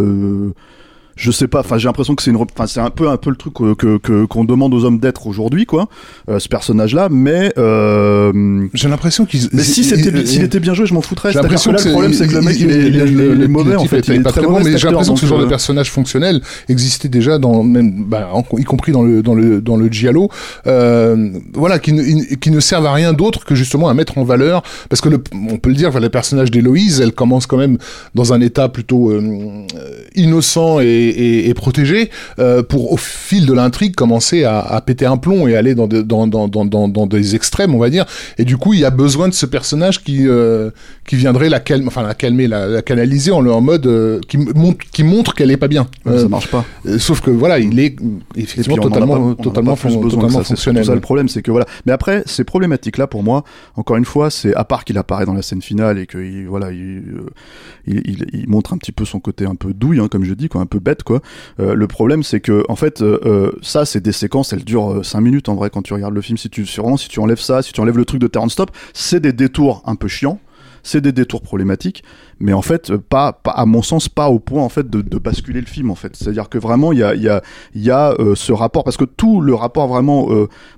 Euh, 1.16 1.16
je 1.16 1.30
sais 1.30 1.46
pas, 1.48 1.60
enfin 1.60 1.78
j'ai 1.78 1.86
l'impression 1.88 2.14
que 2.14 2.22
c'est 2.22 2.30
une, 2.30 2.36
enfin 2.36 2.66
c'est 2.66 2.80
un 2.80 2.90
peu 2.90 3.08
un 3.08 3.16
peu 3.16 3.30
le 3.30 3.36
truc 3.36 3.54
que 3.54 3.74
que- 3.74 3.98
que- 3.98 4.24
qu'on 4.26 4.44
demande 4.44 4.74
aux 4.74 4.84
hommes 4.84 4.98
d'être 4.98 5.26
aujourd'hui 5.26 5.64
quoi, 5.66 5.88
euh, 6.28 6.38
ce 6.38 6.48
personnage-là. 6.48 7.08
Mais 7.10 7.52
euh, 7.58 8.66
j'ai 8.74 8.88
l'impression 8.88 9.24
qu'ils. 9.24 9.48
Mais 9.52 9.62
si 9.62 9.84
c'était, 9.84 10.26
s'il 10.26 10.42
était 10.42 10.60
bien 10.60 10.74
joué, 10.74 10.86
je 10.86 10.94
m'en 10.94 11.02
foutrais. 11.02 11.32
J'ai 11.32 11.38
l'impression 11.40 11.72
que 11.72 11.76
là, 11.76 11.82
le 11.84 11.90
problème, 11.92 12.12
c'est 12.12 12.26
que 12.26 12.34
le 12.34 12.40
mec, 12.42 12.56
il 12.58 12.70
est, 12.70 12.74
il 12.88 12.96
est- 12.96 13.06
il 13.08 13.20
est- 13.20 13.28
il 13.36 13.42
est 13.42 13.48
mauvais, 13.48 13.76
en 13.76 13.84
fait. 13.84 14.06
Il 14.08 14.14
est 14.14 14.20
pas 14.20 14.32
très 14.32 14.42
bon, 14.42 14.60
mais 14.64 14.76
j'ai 14.78 14.86
l'impression 14.88 15.14
que 15.14 15.20
ce 15.20 15.26
genre 15.26 15.38
de 15.38 15.44
euh, 15.44 15.48
personnage 15.48 15.90
fonctionnel 15.90 16.40
existait 16.68 17.08
déjà 17.08 17.38
dans 17.38 17.62
même, 17.62 18.04
bah, 18.06 18.30
en- 18.32 18.44
y 18.58 18.64
compris 18.64 18.92
dans 18.92 19.02
le 19.02 19.22
dans 19.22 19.34
le 19.34 19.60
dans 19.60 19.76
le 19.76 19.88
giallo, 19.88 20.28
euh, 20.66 21.30
voilà, 21.54 21.78
qui 21.78 21.92
ne 21.92 22.02
qui 22.36 22.50
ne 22.50 22.60
servent 22.60 22.86
à 22.86 22.92
rien 22.92 23.12
d'autre 23.12 23.44
que 23.44 23.54
justement 23.54 23.88
à 23.88 23.94
mettre 23.94 24.18
en 24.18 24.24
valeur, 24.24 24.62
parce 24.88 25.00
que 25.00 25.08
le, 25.08 25.22
on 25.50 25.58
peut 25.58 25.68
le 25.70 25.76
dire, 25.76 25.88
enfin, 25.88 26.00
le 26.00 26.08
personnage 26.10 26.50
d'Héloïse, 26.50 27.00
elle 27.00 27.12
commence 27.12 27.46
quand 27.46 27.56
même 27.58 27.78
dans 28.14 28.32
un 28.32 28.40
état 28.40 28.68
plutôt 28.68 29.10
euh, 29.10 29.66
innocent 30.14 30.80
et, 30.80 31.03
et, 31.08 31.48
et 31.48 31.54
protégé, 31.54 32.10
euh, 32.38 32.62
pour 32.62 32.92
au 32.92 32.96
fil 32.96 33.46
de 33.46 33.52
l'intrigue 33.52 33.94
commencer 33.94 34.44
à, 34.44 34.60
à 34.60 34.80
péter 34.80 35.06
un 35.06 35.16
plomb 35.16 35.46
et 35.48 35.56
aller 35.56 35.74
dans, 35.74 35.86
de- 35.86 36.02
dans, 36.02 36.26
dans, 36.26 36.48
dans, 36.48 37.06
des 37.06 37.34
extrêmes, 37.34 37.74
on 37.74 37.78
va 37.78 37.90
dire. 37.90 38.04
Et 38.38 38.44
du 38.44 38.56
coup, 38.56 38.72
il 38.74 38.80
y 38.80 38.84
a 38.84 38.90
besoin 38.90 39.28
de 39.28 39.34
ce 39.34 39.46
personnage 39.46 40.02
qui, 40.02 40.26
euh, 40.28 40.70
qui 41.06 41.16
viendrait 41.16 41.48
la 41.48 41.60
calmer, 41.60 41.86
enfin 41.86 42.02
la 42.02 42.14
calmer, 42.14 42.46
la, 42.48 42.66
la 42.66 42.82
canaliser 42.82 43.30
en, 43.30 43.46
en 43.46 43.60
mode 43.60 43.86
euh, 43.86 44.20
qui 44.28 44.38
montre, 44.38 44.78
qui 44.92 45.04
montre 45.04 45.34
qu'elle 45.34 45.50
est 45.50 45.56
pas 45.56 45.68
bien. 45.68 45.86
Ça 46.06 46.28
marche 46.28 46.48
pas. 46.48 46.64
sauf 46.98 47.20
que 47.20 47.30
voilà, 47.30 47.58
il 47.58 47.78
est 47.78 47.96
effectivement 48.36 48.76
puis, 48.76 48.84
totalement, 48.90 49.34
pas- 49.34 49.42
totalement, 49.42 49.76
fon- 49.76 50.00
totalement 50.00 50.28
ça, 50.30 50.44
fonctionnel. 50.44 50.84
ça 50.84 50.94
le 50.94 51.00
problème, 51.00 51.28
c'est 51.28 51.42
que 51.42 51.50
voilà. 51.50 51.66
Mais 51.86 51.92
après, 51.92 52.22
ces 52.26 52.44
problématiques 52.44 52.98
là, 52.98 53.06
pour 53.06 53.22
moi, 53.22 53.44
encore 53.76 53.96
une 53.96 54.04
fois, 54.04 54.30
c'est 54.30 54.54
à 54.54 54.64
part 54.64 54.84
qu'il 54.84 54.98
apparaît 54.98 55.26
dans 55.26 55.34
la 55.34 55.42
scène 55.42 55.62
finale 55.62 55.98
et 55.98 56.06
qu'il 56.06 56.46
voilà, 56.48 56.70
il, 56.72 57.02
il, 57.86 58.02
il- 58.04 58.24
il 58.32 58.48
montre 58.48 58.72
un 58.72 58.78
petit 58.78 58.92
peu 58.92 59.04
son 59.04 59.20
côté 59.20 59.44
un 59.46 59.54
peu 59.54 59.72
douille, 59.74 60.00
hein, 60.00 60.08
comme 60.08 60.24
je 60.24 60.34
dis, 60.34 60.48
quoi, 60.48 60.60
un 60.60 60.66
peu 60.66 60.78
bête, 60.78 60.93
Euh, 61.60 61.74
le 61.74 61.86
problème, 61.86 62.22
c'est 62.22 62.40
que 62.40 62.64
en 62.68 62.76
fait, 62.76 63.02
euh, 63.02 63.18
euh, 63.24 63.52
ça, 63.62 63.84
c'est 63.84 64.00
des 64.00 64.12
séquences, 64.12 64.52
elles 64.52 64.64
durent 64.64 65.04
5 65.04 65.20
minutes 65.20 65.48
en 65.48 65.54
vrai 65.54 65.70
quand 65.70 65.82
tu 65.82 65.94
regardes 65.94 66.14
le 66.14 66.20
film. 66.20 66.38
Si 66.38 66.48
tu, 66.50 66.64
enlèves 67.18 67.40
ça, 67.40 67.62
si 67.62 67.72
tu 67.72 67.80
enlèves 67.80 67.96
le 67.96 68.04
truc 68.04 68.20
de 68.20 68.26
Terrence 68.26 68.52
Stop, 68.52 68.70
c'est 68.92 69.20
des 69.20 69.32
détours 69.32 69.82
un 69.86 69.94
peu 69.96 70.08
chiants. 70.08 70.38
C'est 70.86 71.00
des 71.00 71.12
détours 71.12 71.40
problématiques, 71.40 72.04
mais 72.40 72.52
en 72.52 72.60
fait, 72.60 72.94
pas, 72.94 73.40
à 73.46 73.64
mon 73.64 73.80
sens, 73.80 74.10
pas 74.10 74.28
au 74.28 74.38
point 74.38 74.62
en 74.62 74.68
fait 74.68 74.90
de, 74.90 75.18
basculer 75.18 75.62
le 75.62 75.66
film 75.66 75.90
en 75.90 75.94
fait. 75.94 76.14
C'est-à-dire 76.14 76.50
que 76.50 76.58
vraiment, 76.58 76.92
il 76.92 76.98
y 76.98 77.02
a, 77.90 78.14
ce 78.34 78.52
rapport 78.52 78.84
parce 78.84 78.98
que 78.98 79.06
tout 79.06 79.40
le 79.40 79.54
rapport 79.54 79.88
vraiment, 79.88 80.28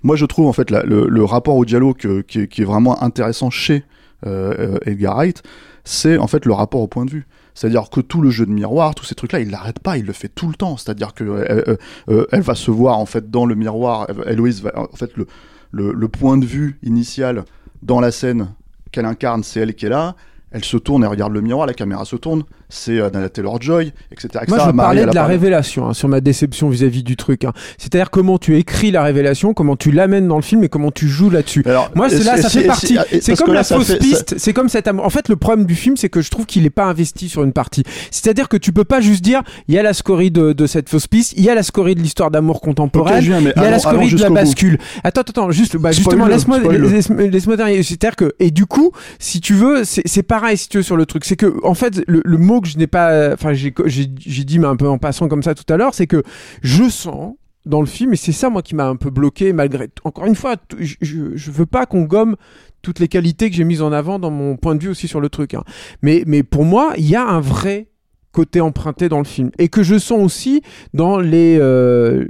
moi 0.04 0.14
je 0.14 0.24
trouve 0.24 0.46
en 0.46 0.52
fait 0.52 0.70
le, 0.70 1.24
rapport 1.24 1.56
au 1.56 1.64
dialogue 1.64 2.22
qui, 2.28 2.46
qui 2.46 2.62
est 2.62 2.64
vraiment 2.64 3.02
intéressant 3.02 3.50
chez 3.50 3.82
Edgar 4.24 5.16
Wright, 5.16 5.42
c'est 5.82 6.18
en 6.18 6.28
fait 6.28 6.44
le 6.44 6.52
rapport 6.52 6.82
au 6.82 6.86
point 6.86 7.04
de 7.04 7.10
vue. 7.10 7.26
C'est-à-dire 7.56 7.88
que 7.90 8.00
tout 8.02 8.20
le 8.20 8.28
jeu 8.30 8.44
de 8.44 8.50
miroir, 8.52 8.94
tous 8.94 9.04
ces 9.06 9.14
trucs-là, 9.14 9.40
il 9.40 9.50
l'arrête 9.50 9.78
pas, 9.80 9.96
il 9.96 10.04
le 10.04 10.12
fait 10.12 10.28
tout 10.28 10.46
le 10.46 10.54
temps. 10.54 10.76
C'est-à-dire 10.76 11.14
que 11.14 11.24
euh, 11.24 11.64
euh, 11.68 11.76
euh, 12.10 12.26
elle 12.30 12.42
va 12.42 12.54
se 12.54 12.70
voir 12.70 12.98
en 12.98 13.06
fait 13.06 13.30
dans 13.30 13.46
le 13.46 13.54
miroir. 13.54 14.06
elle- 14.10 14.32
Héloïse 14.34 14.62
va 14.62 14.78
en 14.78 14.94
fait 14.94 15.16
le, 15.16 15.26
le, 15.72 15.92
le 15.92 16.08
point 16.08 16.36
de 16.36 16.44
vue 16.44 16.78
initial 16.82 17.44
dans 17.82 17.98
la 18.00 18.12
scène 18.12 18.48
qu'elle 18.92 19.06
incarne, 19.06 19.42
c'est 19.42 19.60
elle 19.60 19.74
qui 19.74 19.86
est 19.86 19.90
là. 19.90 20.14
Elle 20.50 20.64
se 20.64 20.76
tourne 20.76 21.02
et 21.02 21.06
regarde 21.06 21.32
le 21.32 21.40
miroir, 21.40 21.66
la 21.66 21.74
caméra 21.74 22.04
se 22.04 22.16
tourne, 22.16 22.44
c'est 22.68 22.98
euh, 22.98 23.08
Anna 23.12 23.28
Taylor-Joy, 23.28 23.92
etc. 24.12 24.28
etc. 24.42 24.44
Moi, 24.48 24.58
je 24.66 24.70
parlais 24.76 25.00
de 25.02 25.06
la 25.06 25.12
parlé- 25.12 25.34
révélation, 25.34 25.88
hein, 25.88 25.94
sur 25.94 26.08
ma 26.08 26.20
déception 26.20 26.68
vis-à-vis 26.68 27.02
du 27.02 27.16
truc. 27.16 27.44
hein. 27.44 27.52
C'est-à-dire 27.78 28.10
comment 28.10 28.38
tu 28.38 28.56
écris 28.56 28.90
la 28.90 29.02
révélation, 29.02 29.54
comment 29.54 29.76
tu 29.76 29.90
l'amènes 29.92 30.26
dans 30.28 30.36
le 30.36 30.42
film 30.42 30.64
et 30.64 30.68
comment 30.68 30.90
tu 30.90 31.08
joues 31.08 31.30
là-dessus. 31.30 31.62
Moi, 31.94 32.08
c'est 32.08 32.24
là, 32.24 32.36
ça 32.38 32.48
fait 32.48 32.64
partie. 32.64 32.98
c'est- 33.20 33.36
comme 33.36 33.48
là, 33.54 33.60
la 33.60 33.64
fausse 33.64 33.86
fait- 33.86 33.98
piste. 33.98 34.34
C'est 34.38 34.52
comme 34.52 34.68
cet 34.68 34.88
amour. 34.88 35.04
En 35.04 35.10
fait, 35.10 35.28
le 35.28 35.36
problème 35.36 35.64
du 35.66 35.74
film, 35.74 35.96
c'est 35.96 36.08
que 36.08 36.20
je 36.20 36.30
trouve 36.30 36.46
qu'il 36.46 36.64
est 36.66 36.70
pas 36.70 36.84
investi 36.86 37.28
sur 37.28 37.44
une 37.44 37.52
partie. 37.52 37.84
C'est-à-dire 38.10 38.48
que 38.48 38.56
tu 38.56 38.72
peux 38.72 38.84
pas 38.84 39.00
juste 39.00 39.22
dire, 39.22 39.42
il 39.68 39.74
y 39.74 39.78
a 39.78 39.82
la 39.82 39.92
scorie 39.94 40.30
de, 40.30 40.52
de 40.52 40.66
cette 40.66 40.88
fausse 40.88 41.06
piste, 41.06 41.34
il 41.36 41.44
y 41.44 41.50
a 41.50 41.54
la 41.54 41.62
scorie 41.62 41.94
de 41.94 42.00
l'histoire 42.00 42.30
d'amour 42.30 42.60
contemporaine, 42.60 43.22
il 43.22 43.30
y 43.30 43.66
a 43.66 43.70
la 43.70 43.78
scorie 43.78 44.12
de 44.12 44.20
la 44.22 44.28
bout. 44.28 44.34
bascule. 44.34 44.78
Attends, 45.04 45.20
attends, 45.22 45.50
juste, 45.50 45.76
bah, 45.76 45.92
justement, 45.92 46.26
laisse-moi, 46.26 46.58
laisse-moi. 46.58 47.56
C'est-à-dire 47.82 48.16
que, 48.16 48.34
et 48.40 48.50
du 48.50 48.66
coup, 48.66 48.92
si 49.18 49.40
tu 49.40 49.54
veux, 49.54 49.82
c'est 49.84 50.22
pareil, 50.22 50.56
si 50.56 50.68
tu 50.68 50.78
veux, 50.78 50.82
sur 50.82 50.96
le 50.96 51.06
truc. 51.06 51.24
C'est 51.24 51.36
que, 51.36 51.54
en 51.64 51.74
fait, 51.74 52.02
le, 52.06 52.22
le 52.24 52.38
que 52.60 52.68
je 52.68 52.78
n'ai 52.78 52.86
pas, 52.86 53.32
enfin, 53.32 53.52
j'ai 53.52 53.70
dit, 53.70 54.58
mais 54.58 54.66
un 54.66 54.76
peu 54.76 54.88
en 54.88 54.98
passant 54.98 55.28
comme 55.28 55.42
ça 55.42 55.54
tout 55.54 55.70
à 55.72 55.76
l'heure, 55.76 55.94
c'est 55.94 56.06
que 56.06 56.22
je 56.62 56.88
sens 56.88 57.34
dans 57.66 57.80
le 57.80 57.86
film, 57.86 58.12
et 58.12 58.16
c'est 58.16 58.32
ça, 58.32 58.48
moi, 58.48 58.62
qui 58.62 58.74
m'a 58.74 58.86
un 58.86 58.96
peu 58.96 59.10
bloqué, 59.10 59.52
malgré. 59.52 59.88
Encore 60.04 60.26
une 60.26 60.36
fois, 60.36 60.54
je, 60.78 60.94
je, 61.34 61.50
veux 61.50 61.66
pas 61.66 61.84
qu'on 61.84 62.02
gomme 62.02 62.36
toutes 62.80 63.00
les 63.00 63.08
qualités 63.08 63.50
que 63.50 63.56
j'ai 63.56 63.64
mises 63.64 63.82
en 63.82 63.92
avant 63.92 64.20
dans 64.20 64.30
mon 64.30 64.56
point 64.56 64.76
de 64.76 64.82
vue 64.82 64.88
aussi 64.88 65.08
sur 65.08 65.20
le 65.20 65.28
truc. 65.28 65.54
hein. 65.54 65.64
Mais, 66.00 66.22
mais 66.26 66.44
pour 66.44 66.64
moi, 66.64 66.94
il 66.96 67.08
y 67.08 67.16
a 67.16 67.26
un 67.26 67.40
vrai 67.40 67.88
côté 68.30 68.60
emprunté 68.60 69.08
dans 69.08 69.18
le 69.18 69.24
film 69.24 69.50
et 69.58 69.68
que 69.68 69.82
je 69.82 69.98
sens 69.98 70.22
aussi 70.22 70.60
dans 70.92 71.18
les 71.18 71.56
euh, 71.58 72.26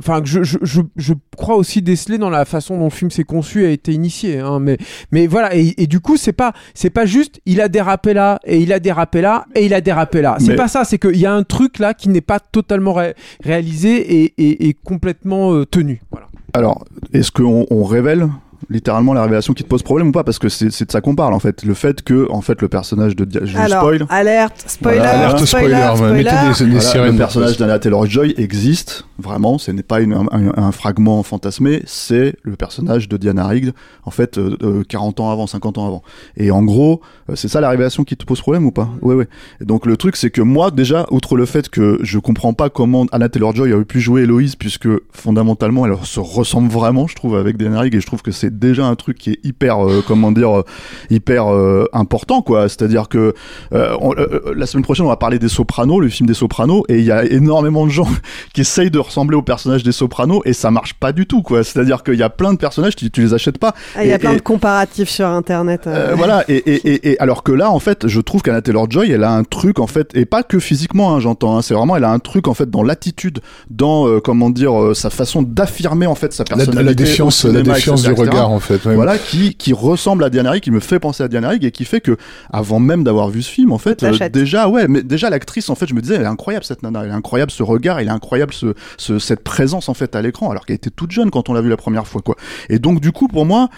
enfin 0.00 0.20
que 0.20 0.26
je, 0.28 0.42
je, 0.42 0.58
je, 0.62 0.80
je 0.96 1.14
crois 1.36 1.54
aussi 1.56 1.80
déceler 1.82 2.18
dans 2.18 2.30
la 2.30 2.44
façon 2.44 2.76
dont 2.76 2.84
le 2.84 2.90
film 2.90 3.10
s'est 3.12 3.22
conçu 3.24 3.62
et 3.62 3.66
a 3.66 3.70
été 3.70 3.92
initié 3.92 4.38
hein, 4.40 4.58
mais 4.58 4.76
mais 5.12 5.26
voilà 5.28 5.54
et, 5.54 5.74
et 5.80 5.86
du 5.86 6.00
coup 6.00 6.16
c'est 6.16 6.32
pas 6.32 6.52
c'est 6.74 6.90
pas 6.90 7.06
juste 7.06 7.40
il 7.46 7.60
a 7.60 7.68
dérapé 7.68 8.14
là 8.14 8.40
et 8.44 8.58
il 8.58 8.72
a 8.72 8.80
dérapé 8.80 9.20
là 9.20 9.46
et 9.54 9.64
il 9.66 9.74
a 9.74 9.80
dérapé 9.80 10.20
là. 10.22 10.36
C'est 10.40 10.48
Mais- 10.48 10.56
pas 10.56 10.68
ça 10.68 10.84
c'est 10.84 10.98
qu'il 10.98 11.16
y 11.18 11.26
a 11.26 11.32
un 11.32 11.42
truc 11.44 11.78
là 11.78 11.94
qui 11.94 12.08
n'est 12.08 12.20
pas 12.20 12.40
totalement 12.40 12.92
ré- 12.94 13.14
réalisé 13.44 14.22
et, 14.24 14.34
et, 14.38 14.68
et 14.68 14.74
complètement 14.74 15.52
euh, 15.54 15.64
tenu 15.66 16.00
voilà. 16.10 16.26
Alors, 16.52 16.84
est-ce 17.12 17.30
qu'on 17.30 17.64
on 17.70 17.84
révèle 17.84 18.28
littéralement 18.68 19.14
la 19.14 19.22
révélation 19.22 19.54
qui 19.54 19.62
te 19.64 19.68
pose 19.68 19.82
problème 19.82 20.08
ou 20.08 20.12
pas 20.12 20.24
Parce 20.24 20.38
que 20.38 20.48
c'est 20.48 20.70
c'est 20.70 20.84
de 20.86 20.92
ça 20.92 21.00
qu'on 21.00 21.14
parle 21.14 21.34
en 21.34 21.38
fait. 21.38 21.64
Le 21.64 21.74
fait 21.74 22.02
que, 22.02 22.30
en 22.30 22.40
fait, 22.40 22.60
le 22.62 22.68
personnage 22.68 23.16
de. 23.16 23.24
Dia- 23.24 23.40
Je 23.44 23.56
Alors, 23.56 23.82
spoil. 23.82 24.06
alerte, 24.10 24.64
spoiler, 24.66 24.98
Voilà. 24.98 25.10
Alerte 25.12 25.44
spoiler, 25.46 25.68
spoiler, 25.76 25.96
spoiler. 25.96 26.12
mettez 26.24 26.30
des, 26.30 26.64
des 26.64 26.70
Voilà, 26.76 26.80
sirènes. 26.80 27.12
le 27.12 27.18
personnage 27.18 27.56
d'Anna 27.56 27.78
Taylor-Joy 27.78 28.34
existe 28.36 29.04
vraiment. 29.18 29.58
Ce 29.58 29.70
n'est 29.70 29.82
pas 29.82 30.00
une- 30.00 30.12
un, 30.14 30.52
un 30.56 30.72
fragment 30.72 31.22
fantasmé. 31.22 31.82
C'est 31.86 32.34
le 32.42 32.56
personnage 32.56 33.08
de 33.08 33.16
Diana 33.16 33.46
Rigg, 33.46 33.72
en 34.04 34.10
fait, 34.10 34.38
euh, 34.38 34.56
euh, 34.62 34.82
40 34.88 35.20
ans 35.20 35.30
avant, 35.30 35.46
50 35.46 35.78
ans 35.78 35.86
avant. 35.86 36.02
Et 36.36 36.50
en 36.50 36.62
gros, 36.62 37.00
euh, 37.30 37.36
c'est 37.36 37.48
ça 37.48 37.60
la 37.60 37.70
révélation 37.70 38.04
qui 38.04 38.16
te 38.16 38.24
pose 38.24 38.40
problème 38.40 38.66
ou 38.66 38.70
pas? 38.72 38.88
Ouais, 39.02 39.14
ouais. 39.14 39.28
Et 39.60 39.64
donc 39.64 39.86
le 39.86 39.96
truc, 39.96 40.16
c'est 40.16 40.30
que 40.30 40.42
moi, 40.42 40.70
déjà, 40.70 41.06
outre 41.10 41.36
le 41.36 41.46
fait 41.46 41.68
que 41.68 41.98
je 42.02 42.18
comprends 42.18 42.52
pas 42.54 42.70
comment 42.70 43.06
Anna 43.12 43.28
Taylor-Joy 43.28 43.72
a 43.72 43.84
pu 43.84 44.00
jouer 44.00 44.22
Héloïse, 44.22 44.56
puisque 44.56 44.88
fondamentalement, 45.12 45.86
elle 45.86 45.94
se 46.02 46.20
ressemble 46.20 46.70
vraiment, 46.70 47.06
je 47.06 47.14
trouve, 47.14 47.36
avec 47.36 47.56
Diana 47.56 47.80
Rigg, 47.80 47.94
et 47.94 48.00
je 48.00 48.06
trouve 48.06 48.22
que 48.22 48.30
c'est 48.32 48.49
déjà 48.50 48.86
un 48.86 48.94
truc 48.94 49.18
qui 49.18 49.30
est 49.30 49.38
hyper, 49.44 49.84
euh, 49.86 50.02
comment 50.06 50.32
dire, 50.32 50.58
euh, 50.60 50.64
hyper 51.10 51.52
euh, 51.52 51.86
important, 51.92 52.42
quoi. 52.42 52.68
C'est-à-dire 52.68 53.08
que 53.08 53.34
euh, 53.72 53.96
on- 54.00 54.14
euh, 54.16 54.52
la 54.56 54.66
semaine 54.66 54.84
prochaine, 54.84 55.06
on 55.06 55.10
va 55.10 55.16
parler 55.16 55.38
des 55.38 55.48
Sopranos, 55.48 56.00
le 56.00 56.08
film 56.08 56.26
des 56.26 56.34
Sopranos, 56.34 56.84
et 56.88 56.98
il 56.98 57.04
y 57.04 57.12
a 57.12 57.24
énormément 57.24 57.86
de 57.86 57.90
gens 57.90 58.08
qui 58.54 58.62
essayent 58.62 58.90
de 58.90 58.98
ressembler 58.98 59.36
aux 59.36 59.42
personnages 59.42 59.82
des 59.82 59.92
Sopranos, 59.92 60.42
et 60.44 60.52
ça 60.52 60.70
marche 60.70 60.94
pas 60.94 61.12
du 61.12 61.26
tout, 61.26 61.42
quoi. 61.42 61.64
C'est-à-dire 61.64 62.02
qu'il 62.02 62.14
y 62.14 62.22
a 62.22 62.30
plein 62.30 62.52
de 62.52 62.58
personnages, 62.58 62.96
tu, 62.96 63.10
tu 63.10 63.22
les 63.22 63.34
achètes 63.34 63.58
pas. 63.58 63.74
Ah, 63.96 64.04
Il 64.04 64.08
y 64.08 64.12
a 64.12 64.16
Et- 64.16 64.18
plein 64.18 64.32
et- 64.32 64.36
de 64.36 64.42
comparatifs 64.42 65.08
sur 65.08 65.26
Internet. 65.26 65.86
euh. 65.86 66.10
euh, 66.10 66.14
voilà, 66.16 66.44
et, 66.48 66.56
et, 66.56 66.88
et, 66.92 67.10
et 67.12 67.20
alors 67.20 67.42
que 67.42 67.52
là, 67.52 67.70
en 67.70 67.78
fait, 67.78 68.06
je 68.08 68.20
trouve 68.20 68.42
qu'Anna 68.42 68.62
Taylor-Joy, 68.62 69.10
elle 69.10 69.24
a 69.24 69.32
un 69.32 69.44
truc, 69.44 69.78
en 69.78 69.86
fait, 69.86 70.10
et 70.14 70.24
pas 70.26 70.42
que 70.42 70.58
physiquement, 70.58 71.14
hein, 71.14 71.20
j'entends, 71.20 71.56
hein, 71.56 71.62
c'est 71.62 71.74
vraiment, 71.74 71.96
elle 71.96 72.04
a 72.04 72.10
un 72.10 72.18
truc, 72.18 72.48
en 72.48 72.54
fait, 72.54 72.68
dans 72.70 72.82
l'attitude, 72.82 73.40
dans, 73.70 74.06
euh, 74.08 74.20
comment 74.20 74.50
dire, 74.50 74.80
euh, 74.80 74.94
sa 74.94 75.10
façon 75.10 75.42
d'affirmer, 75.42 76.06
en 76.06 76.14
fait, 76.14 76.32
sa 76.32 76.44
La, 76.44 76.56
personnalité. 76.56 76.84
la 76.84 76.90
au 76.90 76.94
défiance, 76.94 77.44
la 77.44 77.62
défiance 77.62 78.00
etc., 78.04 78.14
du 78.14 78.26
etc. 78.28 78.39
regard 78.42 78.50
en 78.50 78.60
fait. 78.60 78.84
ouais. 78.84 78.94
Voilà, 78.94 79.18
qui, 79.18 79.54
qui 79.54 79.72
ressemble 79.72 80.24
à 80.24 80.30
Diane 80.30 80.46
Rigg, 80.46 80.62
qui 80.62 80.70
me 80.70 80.80
fait 80.80 80.98
penser 80.98 81.22
à 81.22 81.28
Diane 81.28 81.44
Rigg, 81.44 81.64
et 81.64 81.70
qui 81.70 81.84
fait 81.84 82.00
que, 82.00 82.16
avant 82.50 82.80
même 82.80 83.04
d'avoir 83.04 83.28
vu 83.28 83.42
ce 83.42 83.50
film, 83.50 83.72
en 83.72 83.78
fait, 83.78 84.02
euh, 84.02 84.28
déjà, 84.28 84.68
ouais, 84.68 84.88
mais 84.88 85.02
déjà, 85.02 85.30
l'actrice, 85.30 85.70
en 85.70 85.74
fait, 85.74 85.86
je 85.86 85.94
me 85.94 86.00
disais, 86.00 86.16
elle 86.16 86.22
est 86.22 86.26
incroyable, 86.26 86.64
cette 86.64 86.82
nana, 86.82 87.02
elle 87.04 87.10
est 87.10 87.14
incroyable, 87.14 87.50
ce 87.50 87.62
regard, 87.62 87.98
elle 87.98 88.08
est 88.08 88.12
incroyable, 88.12 88.52
ce, 88.52 88.74
ce, 88.96 89.18
cette 89.18 89.42
présence, 89.44 89.88
en 89.88 89.94
fait, 89.94 90.14
à 90.16 90.22
l'écran, 90.22 90.50
alors 90.50 90.66
qu'elle 90.66 90.76
était 90.76 90.90
toute 90.90 91.10
jeune 91.10 91.30
quand 91.30 91.48
on 91.48 91.52
l'a 91.52 91.60
vu 91.60 91.68
la 91.68 91.76
première 91.76 92.06
fois, 92.06 92.22
quoi. 92.22 92.36
Et 92.68 92.78
donc, 92.78 93.00
du 93.00 93.12
coup, 93.12 93.28
pour 93.28 93.46
moi, 93.46 93.68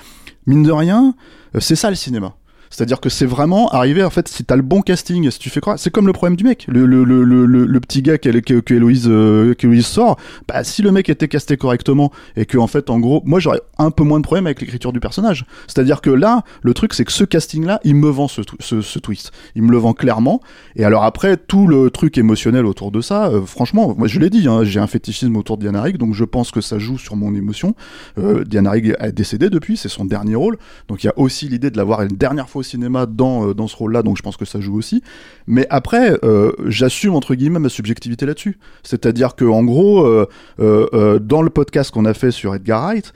mine 0.46 0.62
de 0.62 0.72
rien, 0.72 1.14
euh, 1.54 1.60
c'est 1.60 1.76
ça 1.76 1.90
le 1.90 1.96
cinéma. 1.96 2.34
C'est-à-dire 2.72 3.00
que 3.00 3.08
c'est 3.08 3.26
vraiment 3.26 3.68
arriver, 3.70 4.02
en 4.02 4.10
fait, 4.10 4.26
si 4.28 4.44
t'as 4.44 4.56
le 4.56 4.62
bon 4.62 4.80
casting, 4.80 5.30
si 5.30 5.38
tu 5.38 5.50
fais 5.50 5.60
quoi, 5.60 5.76
c'est 5.76 5.90
comme 5.90 6.06
le 6.06 6.12
problème 6.12 6.36
du 6.36 6.42
mec. 6.44 6.64
Le, 6.68 6.86
le, 6.86 7.04
le, 7.04 7.22
le, 7.24 7.80
petit 7.80 8.02
gars 8.02 8.18
qu'elle- 8.18 8.42
que, 8.42 8.60
que, 8.60 8.74
euh, 8.74 9.82
sort, 9.82 10.18
bah, 10.48 10.64
si 10.64 10.82
le 10.82 10.90
mec 10.90 11.08
était 11.08 11.28
casté 11.28 11.56
correctement 11.56 12.10
et 12.34 12.46
que, 12.46 12.56
en 12.58 12.66
fait, 12.66 12.88
en 12.90 12.98
gros, 12.98 13.22
moi, 13.24 13.38
j'aurais 13.40 13.60
un 13.78 13.90
peu 13.90 14.04
moins 14.04 14.18
de 14.18 14.24
problème 14.24 14.46
avec 14.46 14.60
l'écriture 14.60 14.92
du 14.92 15.00
personnage. 15.00 15.44
C'est-à-dire 15.66 16.00
que 16.00 16.10
là, 16.10 16.42
le 16.62 16.72
truc, 16.74 16.94
c'est 16.94 17.04
que 17.04 17.12
ce 17.12 17.24
casting-là, 17.24 17.80
il 17.84 17.94
me 17.96 18.08
vend 18.08 18.26
ce, 18.28 18.40
ce, 18.60 18.98
twist. 18.98 19.32
Il 19.54 19.62
me 19.62 19.70
le 19.70 19.76
vend 19.78 19.92
clairement. 19.92 20.40
Et 20.74 20.84
alors 20.84 21.04
après, 21.04 21.36
tout 21.36 21.66
le 21.66 21.90
truc 21.90 22.16
émotionnel 22.16 22.64
autour 22.64 22.90
de 22.90 23.00
ça, 23.02 23.26
euh, 23.28 23.42
franchement, 23.42 23.94
moi, 23.98 24.08
je 24.08 24.18
l'ai 24.18 24.30
dit, 24.30 24.48
hein, 24.48 24.64
j'ai 24.64 24.80
un 24.80 24.86
fétichisme 24.86 25.36
autour 25.36 25.58
de 25.58 25.62
Diana 25.62 25.82
Rigg, 25.82 25.98
donc 25.98 26.14
je 26.14 26.24
pense 26.24 26.50
que 26.50 26.60
ça 26.62 26.78
joue 26.78 26.96
sur 26.96 27.16
mon 27.16 27.34
émotion. 27.34 27.74
Euh, 28.18 28.44
Diana 28.44 28.70
Rigg 28.70 28.96
est 28.98 29.12
décédée 29.12 29.50
depuis, 29.50 29.76
c'est 29.76 29.88
son 29.88 30.04
dernier 30.04 30.34
rôle. 30.36 30.56
Donc 30.88 31.04
il 31.04 31.08
y 31.08 31.10
a 31.10 31.18
aussi 31.18 31.48
l'idée 31.48 31.70
de 31.70 31.76
la 31.76 31.84
voir 31.84 32.00
une 32.02 32.16
dernière 32.16 32.48
fois 32.48 32.61
au 32.62 32.64
cinéma 32.64 33.06
dans, 33.06 33.48
euh, 33.48 33.54
dans 33.54 33.68
ce 33.68 33.76
rôle-là, 33.76 34.02
donc 34.02 34.16
je 34.16 34.22
pense 34.22 34.36
que 34.36 34.44
ça 34.44 34.60
joue 34.60 34.76
aussi. 34.76 35.02
Mais 35.46 35.66
après, 35.70 36.16
euh, 36.24 36.52
j'assume 36.66 37.14
entre 37.14 37.34
guillemets 37.34 37.58
ma 37.58 37.68
subjectivité 37.68 38.26
là-dessus. 38.26 38.58
C'est-à-dire 38.82 39.34
que 39.34 39.44
en 39.44 39.62
gros, 39.62 40.06
euh, 40.06 41.18
dans 41.18 41.42
le 41.42 41.50
podcast 41.50 41.90
qu'on 41.90 42.04
a 42.04 42.14
fait 42.14 42.30
sur 42.30 42.54
Edgar 42.54 42.82
Wright, 42.82 43.12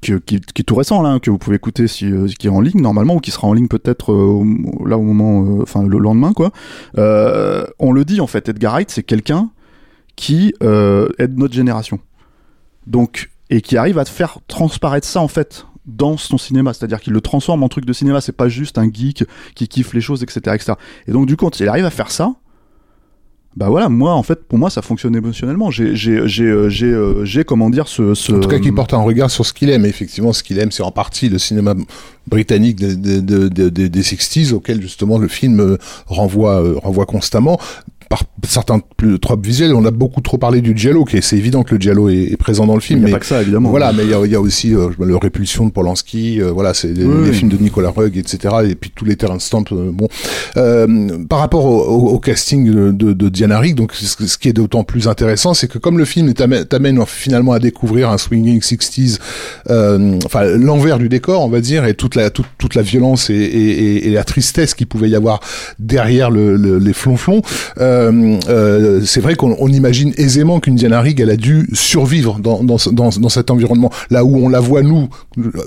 qui, 0.00 0.20
qui 0.20 0.34
est 0.36 0.64
tout 0.64 0.74
récent 0.76 1.02
là, 1.02 1.10
hein, 1.10 1.18
que 1.18 1.30
vous 1.30 1.38
pouvez 1.38 1.56
écouter 1.56 1.88
si, 1.88 2.10
qui 2.38 2.46
est 2.46 2.50
en 2.50 2.60
ligne 2.60 2.80
normalement 2.80 3.16
ou 3.16 3.20
qui 3.20 3.30
sera 3.30 3.48
en 3.48 3.52
ligne 3.52 3.68
peut-être 3.68 4.12
là 4.86 4.98
au 4.98 5.02
moment, 5.02 5.62
enfin 5.62 5.86
le 5.86 5.98
lendemain 5.98 6.32
quoi. 6.32 6.52
On 6.96 7.92
le 7.92 8.04
dit 8.04 8.20
en 8.20 8.26
fait, 8.26 8.48
Edgar 8.48 8.74
Wright 8.74 8.90
c'est 8.90 9.02
quelqu'un 9.02 9.50
qui 10.16 10.54
est 10.60 11.28
de 11.28 11.38
notre 11.38 11.54
génération. 11.54 11.98
Donc 12.86 13.30
et 13.50 13.60
qui 13.60 13.76
arrive 13.76 13.98
à 13.98 14.04
faire 14.04 14.38
transparaître 14.48 15.06
ça 15.06 15.20
en 15.20 15.28
fait 15.28 15.66
dans 15.86 16.16
son 16.16 16.38
cinéma, 16.38 16.72
c'est-à-dire 16.72 17.00
qu'il 17.00 17.12
le 17.12 17.20
transforme 17.20 17.62
en 17.62 17.68
truc 17.68 17.84
de 17.84 17.92
cinéma, 17.92 18.20
c'est 18.20 18.32
pas 18.32 18.48
juste 18.48 18.78
un 18.78 18.90
geek 18.90 19.24
qui 19.54 19.68
kiffe 19.68 19.92
les 19.92 20.00
choses, 20.00 20.22
etc., 20.22 20.40
etc. 20.54 20.72
Et 21.06 21.12
donc 21.12 21.26
du 21.26 21.36
coup, 21.36 21.44
quand 21.44 21.60
il 21.60 21.68
arrive 21.68 21.84
à 21.84 21.90
faire 21.90 22.10
ça, 22.10 22.34
bah 23.56 23.68
voilà, 23.68 23.88
moi 23.88 24.14
en 24.14 24.22
fait, 24.24 24.42
pour 24.44 24.58
moi, 24.58 24.68
ça 24.68 24.82
fonctionne 24.82 25.14
émotionnellement. 25.14 25.70
J'ai, 25.70 25.94
j'ai, 25.94 26.26
j'ai, 26.26 26.44
euh, 26.44 26.68
j'ai, 26.68 26.86
euh, 26.86 27.24
j'ai 27.24 27.44
comment 27.44 27.70
dire 27.70 27.86
ce. 27.86 28.32
En 28.32 28.40
tout 28.40 28.48
cas, 28.48 28.58
qui 28.58 28.72
porte 28.72 28.94
un 28.94 29.02
regard 29.02 29.30
sur 29.30 29.46
ce 29.46 29.52
qu'il 29.52 29.70
aime. 29.70 29.84
Effectivement, 29.84 30.32
ce 30.32 30.42
qu'il 30.42 30.58
aime, 30.58 30.72
c'est 30.72 30.82
en 30.82 30.90
partie 30.90 31.28
le 31.28 31.38
cinéma 31.38 31.74
britannique 32.26 32.76
des, 32.76 32.96
des, 32.96 33.22
des, 33.22 33.70
des, 33.70 33.88
des 33.88 34.02
60s, 34.02 34.52
auquel 34.52 34.82
justement 34.82 35.18
le 35.18 35.28
film 35.28 35.60
euh, 35.60 35.78
renvoie, 36.06 36.64
renvoie 36.80 37.06
constamment. 37.06 37.60
Par 38.08 38.22
certains 38.46 38.80
plus 38.96 39.18
tropes 39.18 39.44
visuels, 39.44 39.74
on 39.74 39.84
a 39.84 39.90
beaucoup 39.90 40.20
trop 40.20 40.38
parlé 40.38 40.60
du 40.60 40.76
giallo, 40.76 41.04
qui 41.04 41.16
est, 41.16 41.20
c'est 41.20 41.36
évident 41.36 41.62
que 41.62 41.74
le 41.74 41.80
giallo 41.80 42.08
est, 42.08 42.32
est 42.32 42.36
présent 42.36 42.66
dans 42.66 42.74
le 42.74 42.80
film. 42.80 43.00
Il 43.00 43.02
y 43.02 43.04
a 43.04 43.06
mais 43.06 43.12
pas 43.12 43.18
que 43.20 43.26
ça, 43.26 43.40
évidemment. 43.42 43.70
Voilà, 43.70 43.92
mais 43.92 44.04
il 44.04 44.10
y 44.10 44.14
a, 44.14 44.24
y 44.26 44.34
a 44.34 44.40
aussi 44.40 44.74
euh, 44.74 44.88
le 44.98 45.16
Répulsion 45.16 45.66
de 45.66 45.70
Polanski, 45.70 46.40
euh, 46.40 46.50
voilà, 46.52 46.74
c'est 46.74 46.88
les, 46.92 47.04
Oui, 47.04 47.26
les 47.26 47.32
films 47.32 47.48
de 47.50 47.56
Nicolas 47.56 47.90
Rugg, 47.90 48.16
etc. 48.16 48.54
Et 48.68 48.74
puis 48.74 48.92
tous 48.94 49.04
les 49.04 49.16
terrains 49.16 49.36
de 49.36 49.40
stamp. 49.42 49.64
euh, 49.72 49.90
bon, 49.92 50.08
Euh, 50.56 51.24
par 51.28 51.38
rapport 51.40 51.64
au, 51.64 51.80
au- 51.82 52.10
au 52.14 52.18
casting 52.18 52.70
de, 52.70 53.12
de, 53.12 53.28
Diana 53.28 53.58
Rigg, 53.58 53.74
donc 53.76 53.92
ce, 53.94 54.26
ce 54.26 54.38
qui 54.38 54.48
est 54.48 54.52
d'autant 54.52 54.84
plus 54.84 55.08
intéressant, 55.08 55.54
c'est 55.54 55.66
que 55.68 55.78
comme 55.78 55.98
le 55.98 56.04
film 56.04 56.32
t'amène 56.34 56.64
t'amène 56.64 57.02
finalement 57.06 57.52
à 57.52 57.58
découvrir 57.58 58.10
un 58.10 58.18
swinging 58.18 58.60
60s, 58.60 59.18
euh, 59.70 60.18
enfin 60.26 60.44
l'envers 60.44 60.98
du 60.98 61.08
décor, 61.08 61.42
on 61.42 61.48
va 61.48 61.60
dire, 61.60 61.84
et 61.86 61.94
toute 61.94 62.14
la 62.14 62.30
toute, 62.30 62.46
toute 62.58 62.74
la 62.74 62.82
violence 62.82 63.30
et, 63.30 63.34
et, 63.34 63.70
et- 63.70 64.08
et 64.08 64.10
la 64.10 64.24
tristesse 64.24 64.74
qu'il 64.74 64.86
pouvait 64.86 65.08
y 65.08 65.16
avoir 65.16 65.40
derrière 65.78 66.30
le, 66.30 66.56
le- 66.56 66.78
les 66.78 66.92
flonflons, 66.92 67.42
euh, 67.78 67.93
euh, 68.48 69.00
c'est 69.04 69.20
vrai 69.20 69.34
qu'on 69.34 69.56
on 69.58 69.68
imagine 69.68 70.12
aisément 70.16 70.60
qu'une 70.60 70.74
Diana 70.76 71.00
Rigg, 71.00 71.20
elle 71.20 71.30
a 71.30 71.36
dû 71.36 71.68
survivre 71.72 72.38
dans, 72.40 72.62
dans, 72.62 72.76
dans, 72.92 73.10
dans 73.10 73.28
cet 73.28 73.50
environnement. 73.50 73.90
Là 74.10 74.24
où 74.24 74.36
on 74.36 74.48
la 74.48 74.60
voit, 74.60 74.82
nous, 74.82 75.08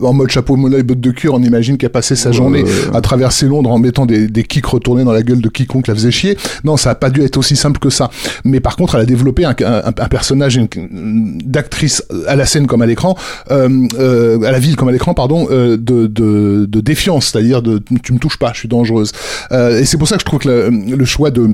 en 0.01 0.13
mode 0.13 0.29
chapeau 0.29 0.55
mono 0.55 0.77
et 0.77 0.83
bottes 0.83 0.99
de 0.99 1.11
cuir, 1.11 1.33
on 1.33 1.41
imagine 1.41 1.77
qu'elle 1.77 1.89
passait 1.89 2.15
sa 2.15 2.31
journée 2.31 2.63
à 2.93 3.01
traverser 3.01 3.47
Londres 3.47 3.71
en 3.71 3.79
mettant 3.79 4.05
des, 4.05 4.27
des 4.27 4.43
kicks 4.43 4.65
retournés 4.65 5.03
dans 5.03 5.11
la 5.11 5.23
gueule 5.23 5.41
de 5.41 5.49
quiconque 5.49 5.87
la 5.87 5.95
faisait 5.95 6.11
chier. 6.11 6.37
Non, 6.63 6.77
ça 6.77 6.91
a 6.91 6.95
pas 6.95 7.09
dû 7.09 7.21
être 7.21 7.37
aussi 7.37 7.55
simple 7.55 7.79
que 7.79 7.89
ça. 7.89 8.09
Mais 8.43 8.59
par 8.59 8.75
contre, 8.75 8.95
elle 8.95 9.01
a 9.01 9.05
développé 9.05 9.45
un, 9.45 9.55
un, 9.63 9.87
un 9.87 10.07
personnage 10.09 10.59
d'actrice 11.45 12.03
à 12.27 12.35
la 12.35 12.45
scène 12.45 12.67
comme 12.67 12.81
à 12.81 12.85
l'écran, 12.85 13.15
euh, 13.51 13.69
euh, 13.99 14.41
à 14.41 14.51
la 14.51 14.59
ville 14.59 14.75
comme 14.75 14.89
à 14.89 14.91
l'écran, 14.91 15.13
pardon, 15.13 15.47
euh, 15.51 15.77
de, 15.77 16.07
de, 16.07 16.65
de 16.67 16.81
défiance, 16.81 17.27
c'est-à-dire 17.27 17.61
de 17.61 17.81
tu 18.03 18.13
me 18.13 18.19
touches 18.19 18.37
pas, 18.37 18.51
je 18.53 18.59
suis 18.59 18.67
dangereuse. 18.67 19.11
Euh, 19.51 19.79
et 19.79 19.85
c'est 19.85 19.97
pour 19.97 20.07
ça 20.07 20.15
que 20.15 20.21
je 20.21 20.25
trouve 20.25 20.39
que 20.39 20.49
le, 20.49 20.69
le 20.95 21.05
choix 21.05 21.31
de 21.31 21.49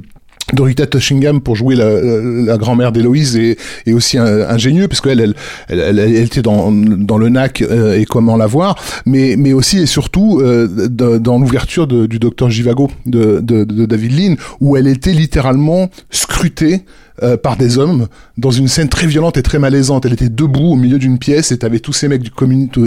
Dorita 0.51 0.85
Tushingham 0.85 1.41
pour 1.41 1.55
jouer 1.55 1.75
la, 1.75 2.57
grand-mère 2.57 2.91
d'Héloïse 2.91 3.37
est, 3.37 3.93
aussi 3.93 4.17
ingénieux 4.17 4.87
parce 4.87 5.01
qu'elle 5.01 5.33
elle, 5.69 5.99
était 5.99 6.41
dans, 6.41 6.69
le 6.69 7.29
NAC 7.29 7.61
euh, 7.61 7.97
et 7.97 8.05
comment 8.05 8.35
la 8.35 8.47
voir. 8.47 8.75
Mais, 9.05 9.53
aussi 9.53 9.79
et 9.79 9.85
surtout 9.85 10.39
euh, 10.41 10.67
dans 10.89 11.39
l'ouverture 11.39 11.87
du 11.87 12.19
docteur 12.19 12.49
Givago 12.49 12.89
de, 13.05 13.39
de, 13.41 13.63
de 13.63 13.85
David 13.85 14.17
Lean 14.17 14.35
où 14.59 14.75
elle 14.75 14.87
était 14.87 15.13
littéralement 15.13 15.89
scrutée 16.09 16.83
euh, 17.21 17.37
par 17.37 17.57
des 17.57 17.77
hommes 17.77 18.07
dans 18.37 18.49
une 18.51 18.67
scène 18.67 18.89
très 18.89 19.05
violente 19.05 19.37
et 19.37 19.43
très 19.43 19.59
malaisante. 19.59 20.05
Elle 20.05 20.13
était 20.13 20.29
debout 20.29 20.71
au 20.71 20.75
milieu 20.75 20.97
d'une 20.97 21.19
pièce 21.19 21.51
et 21.51 21.57
t'avais 21.59 21.79
tous 21.79 21.93
ces 21.93 22.07
mecs 22.07 22.23
du 22.23 22.31
commun... 22.31 22.65
t- 22.67 22.81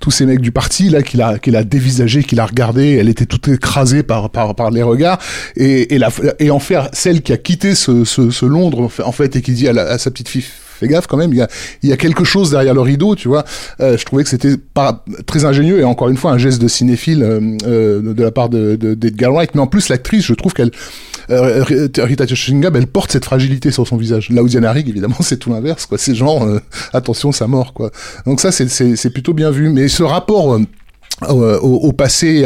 tous 0.00 0.10
ces 0.10 0.26
mecs 0.26 0.40
du 0.40 0.52
parti 0.52 0.90
là 0.90 1.02
qui 1.02 1.16
l'a 1.16 1.38
qui 1.38 1.50
l'a 1.50 1.64
dévisagé, 1.64 2.22
qui 2.24 2.34
l'a 2.34 2.44
regardé. 2.46 2.96
Elle 3.00 3.08
était 3.08 3.26
toute 3.26 3.48
écrasée 3.48 4.02
par 4.02 4.28
par, 4.30 4.54
par 4.54 4.70
les 4.70 4.82
regards 4.82 5.18
et 5.56 5.94
et, 5.94 5.98
la, 5.98 6.10
et 6.38 6.50
en 6.50 6.58
faire 6.58 6.88
celle 6.92 7.22
qui 7.22 7.32
a 7.32 7.36
quitté 7.38 7.74
ce, 7.74 8.04
ce, 8.04 8.30
ce 8.30 8.44
Londres 8.46 8.90
en 9.04 9.12
fait 9.12 9.36
et 9.36 9.42
qui 9.42 9.52
dit 9.52 9.68
à, 9.68 9.72
la- 9.72 9.86
à 9.88 9.98
sa 9.98 10.10
petite 10.10 10.28
fille 10.28 10.44
fais 10.84 10.92
gaffe 10.92 11.06
quand 11.06 11.16
même, 11.16 11.32
il 11.32 11.88
y 11.88 11.92
a, 11.92 11.96
quelque 11.96 12.24
chose 12.24 12.50
derrière 12.50 12.74
le 12.74 12.80
rideau, 12.80 13.14
tu 13.14 13.28
vois. 13.28 13.44
Euh, 13.80 13.96
je 13.96 14.04
trouvais 14.04 14.24
que 14.24 14.28
c'était 14.28 14.56
pas 14.56 15.04
très 15.26 15.44
ingénieux 15.44 15.80
et 15.80 15.84
encore 15.84 16.08
une 16.08 16.16
fois 16.16 16.32
un 16.32 16.38
geste 16.38 16.60
de 16.60 16.68
cinéphile 16.68 17.22
euh, 17.22 17.40
euh, 17.66 18.14
de 18.14 18.22
la 18.22 18.30
part 18.30 18.48
de, 18.48 18.76
de, 18.76 18.94
d'Edgar 18.94 19.32
Wright. 19.32 19.54
Mais 19.54 19.60
en 19.60 19.66
plus, 19.66 19.88
l'actrice, 19.88 20.24
je 20.24 20.34
trouve 20.34 20.52
qu'elle, 20.52 20.70
Rita 21.28 22.26
Tushingham, 22.26 22.76
elle 22.76 22.86
porte 22.86 23.12
cette 23.12 23.24
fragilité 23.24 23.70
sur 23.70 23.86
son 23.86 23.96
visage. 23.96 24.30
Là 24.30 24.42
où 24.42 24.48
Diana 24.48 24.72
Rigg, 24.72 24.88
évidemment, 24.88 25.16
c'est 25.20 25.38
tout 25.38 25.50
l'inverse, 25.50 25.86
quoi. 25.86 25.98
C'est 25.98 26.14
genre, 26.14 26.46
attention, 26.92 27.32
ça 27.32 27.46
mort, 27.46 27.72
quoi. 27.72 27.90
Donc 28.26 28.40
ça, 28.40 28.52
c'est, 28.52 29.10
plutôt 29.10 29.32
bien 29.32 29.50
vu. 29.50 29.70
Mais 29.70 29.88
ce 29.88 30.02
rapport, 30.02 30.58
au, 31.28 31.92
passé 31.92 32.44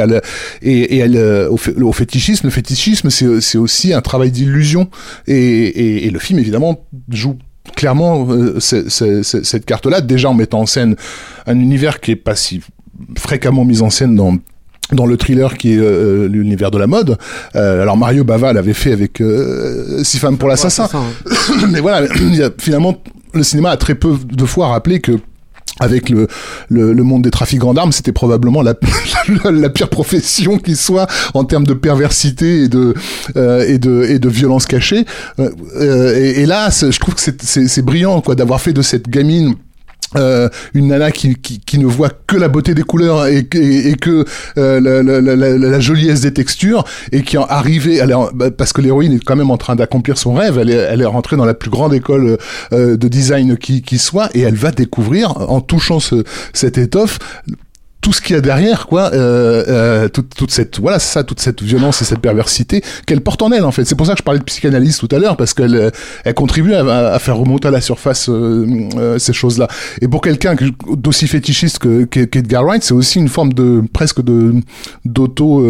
et, 0.62 1.03
au, 1.49 1.57
fé- 1.57 1.74
au 1.74 1.93
fétichisme. 1.93 2.47
Le 2.47 2.51
fétichisme, 2.51 3.11
c'est 3.11 3.59
aussi 3.59 3.93
un 3.93 4.01
travail 4.03 4.30
d'illusion. 4.30 4.89
Et, 5.26 6.07
et 6.07 6.11
le 6.11 6.18
film, 6.18 6.39
évidemment, 6.39 6.86
joue 7.09 7.36
clairement 7.75 8.27
euh, 8.31 8.61
cette 8.61 9.64
carte-là, 9.64 10.01
déjà 10.01 10.31
en 10.31 10.35
mettant 10.35 10.61
en 10.61 10.66
scène 10.66 10.97
un 11.47 11.59
univers 11.59 12.01
qui 12.01 12.12
est 12.12 12.16
pas 12.16 12.37
si 12.37 12.61
fréquemment 13.16 13.64
mis 13.64 13.83
en 13.83 13.91
scène 13.91 14.16
dans 14.16 14.39
dans 14.93 15.07
le 15.07 15.16
thriller 15.16 15.57
qui 15.57 15.75
est 15.75 15.79
euh, 15.79 16.29
l'univers 16.29 16.71
de 16.71 16.79
la 16.79 16.87
mode. 16.87 17.19
Euh, 17.57 17.83
alors 17.83 17.97
Mario 17.97 18.25
Bava 18.25 18.53
l'avait 18.53 18.73
fait 18.73 18.93
avec 18.93 19.21
euh, 19.21 20.03
Six 20.03 20.19
femmes 20.19 20.39
pour 20.39 20.49
l'assassin. 20.49 20.89
Mais 21.71 21.81
voilà, 21.81 22.07
il 22.21 22.37
y 22.37 22.43
a, 22.43 22.51
finalement, 22.59 22.97
le 23.35 23.43
cinéma 23.43 23.71
a 23.71 23.77
très 23.77 23.95
peu 23.95 24.16
de 24.25 24.45
fois 24.47 24.69
rappelé 24.69 25.01
que 25.01 25.12
avec 25.81 26.11
le, 26.11 26.29
le, 26.68 26.93
le 26.93 27.03
monde 27.03 27.22
des 27.22 27.31
trafiquants 27.31 27.74
d'armes, 27.74 27.93
c'était 27.93 28.12
probablement 28.12 28.62
la, 28.62 28.74
la, 29.45 29.51
la 29.51 29.70
pire 29.70 29.89
profession 29.89 30.59
qui 30.59 30.76
soit 30.76 31.07
en 31.35 31.45
termes 31.45 31.66
de 31.66 31.74
perversité 31.74 32.62
et 32.62 32.68
de, 32.68 32.95
euh, 33.37 33.64
et 33.66 33.79
de, 33.79 34.05
et 34.09 34.18
de 34.18 34.29
violence 34.29 34.66
cachée. 34.66 35.05
Euh, 35.39 35.51
euh, 35.76 36.14
et, 36.16 36.47
là, 36.47 36.70
je 36.70 36.99
trouve 36.99 37.14
que 37.14 37.20
c'est 37.20 37.83
brillant 37.85 38.20
quoi 38.20 38.35
d'avoir 38.35 38.61
fait 38.61 38.72
de 38.72 38.83
cette 38.83 39.09
gamine 39.09 39.55
euh, 40.17 40.49
une 40.73 40.89
nana 40.89 41.11
qui, 41.11 41.37
qui, 41.37 41.79
ne 41.79 41.85
voit 41.87 42.11
que 42.27 42.37
la 42.37 42.49
beauté 42.49 42.75
des 42.75 42.83
couleurs 42.83 43.27
et, 43.27 43.47
et, 43.53 43.89
et 43.91 43.95
que 43.95 44.25
euh, 44.57 44.81
la, 44.81 45.57
la, 45.57 45.81
joliesse 45.81 46.23
des 46.23 46.33
textures 46.33 46.85
et 47.13 47.23
qui 47.23 47.37
est 47.37 47.41
arrivée 47.47 48.01
bah, 48.35 48.51
parce 48.51 48.73
que 48.73 48.81
l'héroïne 48.81 49.13
est 49.13 49.23
quand 49.23 49.37
même 49.37 49.51
en 49.51 49.59
train 49.59 49.77
d'accomplir 49.77 50.17
son 50.17 50.33
rêve 50.33 50.59
elle 50.59 50.71
est, 50.71 50.75
elle 50.77 51.03
est 51.03 51.07
rentrée 51.07 51.37
dans 51.37 51.45
la 51.45 51.53
plus 51.53 51.69
grande 51.69 51.93
école 51.93 52.39
euh, 52.73 52.97
de 52.97 53.09
design 53.09 53.59
qui, 53.59 53.83
qui 53.83 53.99
soit 53.99 54.31
et 54.35 54.41
elle 54.41 54.57
va 54.57 54.71
découvrir 54.71 55.37
en 55.51 55.61
touchant 55.61 56.01
ce, 56.01 56.25
cette 56.55 56.79
étoffe 56.79 57.19
tout 58.09 58.15
ce 58.15 58.23
qu'il 58.23 58.35
y 58.35 58.39
a 58.39 58.41
derrière, 58.41 58.87
quoi, 58.87 59.11
euh, 59.13 59.65
euh, 59.69 60.09
toute, 60.09 60.35
toute, 60.35 60.51
cette, 60.51 60.81
voilà, 60.81 60.99
ça, 60.99 61.25
toute 61.25 61.41
cette 61.41 61.63
violence 61.63 62.01
et 62.01 62.07
cette 62.07 62.21
perversité 62.21 62.83
qu'elle 63.05 63.21
porte 63.21 63.43
en 63.43 63.53
elle, 63.53 63.67
en 63.67 63.71
fait. 63.71 63.85
C'est 63.85 63.97
pour 63.97 64.07
ça 64.07 64.15
que 64.15 64.21
je 64.21 64.23
parlais 64.23 64.39
de 64.39 64.45
psychanalyse 64.45 64.97
tout 64.97 65.09
à 65.11 65.19
l'heure, 65.19 65.37
parce 65.37 65.53
qu'elle, 65.53 65.75
euh, 65.75 65.91
elle 66.25 66.33
contribue 66.33 66.73
à, 66.73 67.19
faire 67.19 67.37
remonter 67.37 67.69
à 67.69 67.71
la 67.71 67.83
surface 67.83 68.31
euh, 68.31 68.89
euh 68.97 69.19
ces 69.19 69.35
choses-là. 69.35 69.69
Et 70.01 70.09
pour 70.09 70.23
quelqu'un 70.23 70.57
d'aussi 70.91 71.29
fétichiste 71.29 71.81
que 71.81 72.05
qu'Edgar 72.05 72.65
Wright, 72.65 72.83
c'est 72.83 72.95
aussi 72.95 73.19
une 73.19 73.29
forme 73.29 73.53
de 73.53 73.83
presque 73.93 74.23
de 74.23 74.55
d'auto 75.05 75.63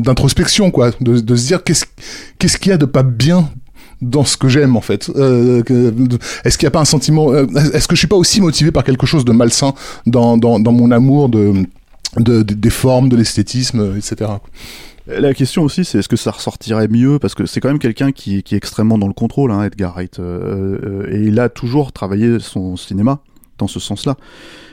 d'introspection, 0.00 0.70
quoi, 0.70 0.90
de, 1.00 1.18
de 1.18 1.34
se 1.34 1.46
dire 1.46 1.64
qu'est-ce 1.64 1.86
qu'est-ce 2.38 2.58
qu'il 2.58 2.72
y 2.72 2.74
a 2.74 2.78
de 2.78 2.84
pas 2.84 3.04
bien 3.04 3.48
dans 4.02 4.24
ce 4.24 4.36
que 4.36 4.48
j'aime 4.48 4.76
en 4.76 4.80
fait 4.80 5.10
euh, 5.16 5.62
Est-ce 6.44 6.58
qu'il 6.58 6.66
n'y 6.66 6.68
a 6.68 6.72
pas 6.72 6.80
un 6.80 6.86
sentiment 6.86 7.32
euh, 7.32 7.46
Est-ce 7.72 7.86
que 7.86 7.94
je 7.94 8.00
suis 8.00 8.08
pas 8.08 8.16
aussi 8.16 8.40
motivé 8.40 8.70
par 8.70 8.84
quelque 8.84 9.06
chose 9.06 9.24
de 9.24 9.32
malsain 9.32 9.74
dans, 10.06 10.36
dans, 10.36 10.72
mon 10.72 10.90
amour 10.90 11.28
de, 11.28 11.52
de, 12.16 12.42
des 12.42 12.70
formes, 12.70 13.08
de 13.08 13.16
l'esthétisme, 13.16 13.96
etc. 13.96 14.30
La 15.06 15.34
question 15.34 15.62
aussi, 15.62 15.84
c'est 15.84 15.98
est-ce 15.98 16.08
que 16.08 16.16
ça 16.16 16.30
ressortirait 16.30 16.88
mieux? 16.88 17.18
Parce 17.18 17.34
que 17.34 17.44
c'est 17.46 17.60
quand 17.60 17.68
même 17.68 17.78
quelqu'un 17.78 18.12
qui, 18.12 18.36
est 18.36 18.52
extrêmement 18.52 18.98
dans 18.98 19.08
le 19.08 19.12
contrôle, 19.12 19.50
hein, 19.50 19.64
Edgar 19.64 19.94
Wright. 19.94 20.18
Euh, 20.20 21.06
et 21.10 21.24
il 21.24 21.40
a 21.40 21.48
toujours 21.48 21.92
travaillé 21.92 22.38
son 22.38 22.76
cinéma 22.76 23.18
dans 23.58 23.66
ce 23.66 23.80
sens-là. 23.80 24.16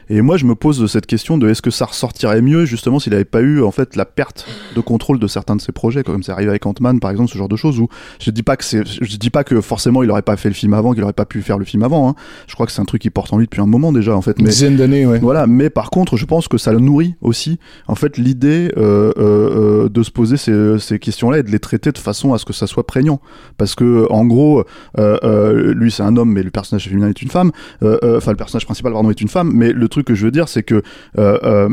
Et 0.10 0.22
moi, 0.22 0.38
je 0.38 0.46
me 0.46 0.56
pose 0.56 0.90
cette 0.90 1.06
question 1.06 1.38
de 1.38 1.50
est-ce 1.50 1.62
que 1.62 1.72
ça 1.72 1.86
ressortirait 1.86 2.42
mieux 2.42 2.66
justement 2.66 3.00
s'il 3.00 3.12
n'avait 3.12 3.26
pas 3.26 3.42
eu 3.42 3.62
en 3.62 3.72
fait 3.72 3.96
la 3.96 4.06
perte 4.06 4.46
de 4.76 4.82
contrôle 4.82 5.20
de 5.20 5.28
certains 5.28 5.56
de 5.56 5.62
ses 5.62 5.72
projets, 5.72 6.04
comme 6.04 6.24
c'est 6.24 6.32
arrivé 6.32 6.50
avec 6.50 6.66
Ant-Man 6.66 7.00
par 7.00 7.12
exemple, 7.12 7.32
ce 7.32 7.38
genre 7.38 7.50
de 7.50 7.56
choses 7.56 7.80
où 7.80 7.88
je 8.20 8.32
dis 8.32 8.44
pas 8.44 8.58
que 8.58 8.64
c'est, 8.64 8.84
je 8.86 9.18
dis 9.18 9.30
pas 9.30 9.44
que 9.44 9.60
forcément 9.62 10.04
il 10.04 10.12
aurait 10.12 10.22
pas 10.22 10.38
fait 10.38 10.50
le 10.50 10.56
film 10.56 10.74
avant, 10.74 10.94
qu'il 10.94 11.04
aurait 11.04 11.14
pas 11.14 11.26
pu 11.26 11.42
faire 11.42 11.58
le 11.58 11.66
film 11.66 11.84
avant. 11.84 12.10
Hein. 12.10 12.16
Je 12.48 12.54
crois 12.54 12.66
que 12.66 12.72
c'est 12.72 12.82
un 12.82 12.86
truc 12.86 13.02
qui 13.02 13.10
porte 13.10 13.34
en 13.34 13.38
lui 13.38 13.46
depuis 13.46 13.62
un 13.62 13.66
moment 13.66 13.92
déjà 13.92 14.16
en 14.16 14.22
fait. 14.22 14.38
Mais, 14.38 14.46
Une 14.46 14.50
dizaine 14.50 14.76
d'années, 14.78 15.06
ouais. 15.06 15.20
Voilà, 15.20 15.48
mais 15.48 15.70
par 15.70 15.90
contre, 15.90 16.18
je 16.18 16.26
pense 16.26 16.48
que 16.48 16.58
ça 16.58 16.72
le 16.72 16.80
nourrit 16.80 17.16
aussi 17.22 17.60
en 17.88 17.96
fait 17.96 18.18
l'idée 18.18 18.72
euh, 18.78 19.12
euh, 19.18 19.84
euh 19.84 19.90
de 19.90 20.04
se 20.04 20.12
poser 20.12 20.38
ces, 20.38 20.80
ces 20.80 21.00
questions-là 21.00 21.40
et 21.40 21.44
de 21.44 21.50
les 21.50 21.60
traiter 21.60 21.92
de 21.92 21.98
façon 21.98 22.34
à 22.34 22.38
ce 22.38 22.46
que 22.46 22.54
ça 22.54 22.68
soit 22.68 22.86
prégnant, 22.86 23.20
parce 23.58 23.76
que 23.76 24.06
en 24.10 24.26
gros, 24.26 24.64
euh, 24.98 25.18
euh 25.24 25.74
lui 25.74 25.92
c'est 25.92 26.04
un 26.04 26.18
homme, 26.18 26.32
mais 26.32 26.44
le 26.44 26.52
personnage 26.52 26.88
féminin 26.88 27.10
est 27.10 27.22
une 27.22 27.30
femme. 27.30 27.52
Euh, 27.84 28.18
enfin, 28.18 28.32
le 28.32 28.38
personnage 28.38 28.66
principal 28.66 28.94
pardon 28.94 29.10
est 29.10 29.22
une 29.22 29.28
femme, 29.28 29.52
mais 29.54 29.72
le 29.72 29.88
truc 29.88 29.97
que 30.04 30.16
je 30.16 30.26
veux 30.26 30.32
dire, 30.32 30.50
c'est 30.50 30.64
que 30.64 30.82
euh, 31.18 31.38
euh, 31.44 31.70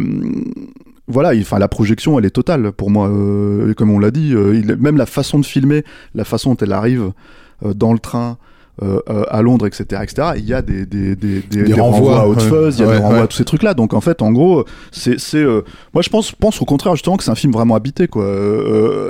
voilà, 1.06 1.32
enfin 1.38 1.58
la 1.58 1.68
projection, 1.68 2.18
elle 2.18 2.24
est 2.24 2.30
totale 2.30 2.72
pour 2.72 2.90
moi. 2.90 3.08
Euh, 3.08 3.74
comme 3.74 3.90
on 3.90 3.98
l'a 3.98 4.10
dit, 4.10 4.30
il, 4.30 4.76
même 4.78 4.96
la 4.96 5.06
façon 5.06 5.38
de 5.38 5.44
filmer, 5.44 5.84
la 6.14 6.24
façon 6.24 6.50
dont 6.50 6.64
elle 6.64 6.72
arrive 6.72 7.12
dans 7.62 7.92
le 7.92 7.98
train. 7.98 8.38
à 9.30 9.40
Londres, 9.40 9.68
etc., 9.68 10.02
etc. 10.02 10.32
Il 10.36 10.46
y 10.46 10.52
a 10.52 10.60
des 10.60 10.84
des 10.84 11.14
des, 11.14 11.42
des, 11.42 11.62
des 11.62 11.74
renvois, 11.74 12.22
à 12.22 12.28
ouais, 12.28 12.40
Fuzz, 12.40 12.76
il 12.76 12.80
y 12.80 12.84
a 12.84 12.88
ouais, 12.88 12.96
des 12.96 13.02
renvois 13.02 13.18
ouais. 13.18 13.24
à 13.24 13.26
tous 13.28 13.36
ces 13.36 13.44
trucs-là. 13.44 13.74
Donc 13.74 13.94
en 13.94 14.00
fait, 14.00 14.20
en 14.20 14.32
gros, 14.32 14.64
c'est 14.90 15.20
c'est 15.20 15.44
moi 15.92 16.02
je 16.02 16.08
pense 16.08 16.32
pense 16.32 16.60
au 16.60 16.64
contraire 16.64 16.96
justement 16.96 17.16
que 17.16 17.22
c'est 17.22 17.30
un 17.30 17.36
film 17.36 17.52
vraiment 17.52 17.76
habité 17.76 18.08
quoi. 18.08 18.26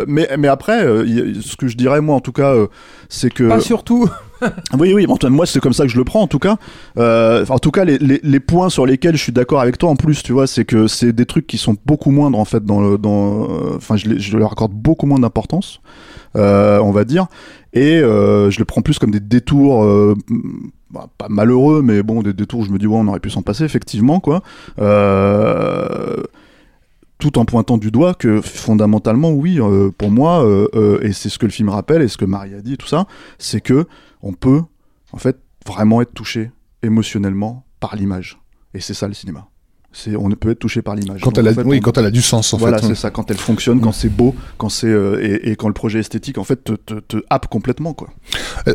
mais 0.07 0.29
mais 0.39 0.49
après, 0.49 0.83
ce 0.83 1.57
que 1.57 1.69
je 1.69 1.77
dirais 1.77 2.03
moi 2.03 2.15
en 2.17 2.21
tout 2.21 2.33
cas, 2.33 2.55
c'est 3.15 3.31
que 3.31 3.49
pas 3.49 3.61
surtout. 3.61 4.09
oui, 4.79 4.93
oui, 4.95 5.07
bon, 5.07 5.17
moi 5.31 5.47
c'est 5.47 5.61
comme 5.61 5.73
ça 5.73 5.85
que 5.85 5.91
je 5.91 5.97
le 5.97 6.05
prends 6.05 6.23
en 6.23 6.27
tout 6.27 6.39
cas. 6.39 6.57
Euh, 6.99 7.45
en 7.49 7.59
tout 7.59 7.71
cas, 7.71 7.85
les, 7.85 7.99
les, 7.99 8.21
les, 8.23 8.41
points 8.41 8.69
sur 8.69 8.87
lesquels 8.87 9.17
je 9.17 9.23
suis 9.23 9.33
d'accord 9.33 9.61
avec 9.61 9.79
toi 9.79 9.91
en 9.91 9.97
plus, 9.97 10.23
tu 10.23 10.33
vois, 10.33 10.47
c'est 10.47 10.65
que 10.65 10.87
c'est 10.87 11.13
des 11.13 11.27
trucs 11.27 11.47
qui 11.47 11.59
sont 11.59 11.77
beaucoup 11.87 12.11
moindres 12.11 12.39
en 12.39 12.45
fait 12.45 12.65
dans 12.65 12.81
le, 12.81 12.99
dans, 12.99 13.49
enfin, 13.77 13.97
je, 13.97 14.19
je 14.19 14.37
leur 14.37 14.53
accorde 14.53 14.73
beaucoup 14.73 15.07
moins 15.07 15.19
d'importance, 15.19 15.81
euh, 16.37 16.79
on 16.81 16.91
va 16.91 17.05
dire, 17.05 17.27
et 17.73 17.97
euh, 17.97 18.51
je 18.51 18.59
le 18.59 18.65
prends 18.65 18.83
plus 18.83 18.99
comme 18.99 19.11
des 19.11 19.21
détours. 19.21 19.85
Bah, 20.95 21.09
pas 21.19 21.27
malheureux, 21.29 21.83
mais 21.83 22.05
bon, 22.05 22.23
des 22.23 22.33
détours 22.33 22.61
où 22.61 22.65
je 22.65 22.71
me 22.71 22.79
dis, 22.79 22.87
ouais, 22.87 22.97
on 22.97 23.09
aurait 23.09 23.19
pu 23.19 23.29
s'en 23.29 23.43
passer, 23.43 23.65
effectivement, 23.65 24.21
quoi. 24.21 24.45
Euh, 24.79 26.23
tout 27.25 27.39
en 27.39 27.47
pointant 27.47 27.79
du 27.79 27.91
doigt 27.91 28.13
que 28.13 28.43
fondamentalement, 28.43 29.31
oui, 29.31 29.59
euh, 29.59 29.91
pour 29.97 30.11
moi, 30.11 30.45
euh, 30.45 30.69
euh, 30.75 31.01
et 31.01 31.15
c'est 31.15 31.31
ce 31.31 31.39
que 31.39 31.47
le 31.47 31.53
film 31.53 31.71
rappelle, 31.71 32.03
et 32.03 32.09
ce 32.09 32.19
que 32.19 32.27
Marie 32.27 32.53
a 32.53 32.61
dit, 32.61 32.77
tout 32.77 32.87
ça, 32.87 33.07
c'est 33.39 33.63
que 33.63 33.87
on 34.21 34.35
peut, 34.35 34.61
en 35.11 35.17
fait, 35.17 35.39
vraiment 35.67 36.03
être 36.03 36.13
touché 36.13 36.51
émotionnellement 36.83 37.65
par 37.81 37.97
l'image. 37.97 38.39
Et 38.75 38.81
c'est 38.81 38.93
ça 38.93 39.09
le 39.09 39.15
cinéma. 39.15 39.49
C'est, 39.97 40.17
on 40.17 40.29
peut 40.31 40.51
être 40.51 40.59
touché 40.59 40.83
par 40.83 40.97
l'image. 40.97 41.21
Quand, 41.21 41.39
elle 41.39 41.47
a, 41.47 41.53
en 41.53 41.55
fait, 41.55 41.63
oui, 41.63 41.77
on, 41.79 41.81
quand 41.81 41.97
elle 41.99 42.07
a 42.07 42.11
du 42.11 42.21
sens, 42.21 42.53
en 42.53 42.57
voilà, 42.57 42.79
fait. 42.79 42.89
c'est 42.89 42.95
ça. 42.97 43.11
Quand 43.11 43.31
elle 43.31 43.37
fonctionne, 43.37 43.81
quand 43.81 43.93
c'est 43.93 44.09
beau, 44.09 44.35
quand 44.59 44.69
c'est 44.69 44.89
euh, 44.89 45.23
et, 45.23 45.53
et, 45.53 45.57
quand 45.57 45.69
le 45.69 45.75
projet 45.75 46.01
esthétique, 46.01 46.37
en 46.37 46.43
fait, 46.43 46.65
te, 46.65 46.73
te, 46.73 46.95
te 46.95 47.19
happe 47.31 47.47
complètement, 47.47 47.95
quoi. 47.95 48.09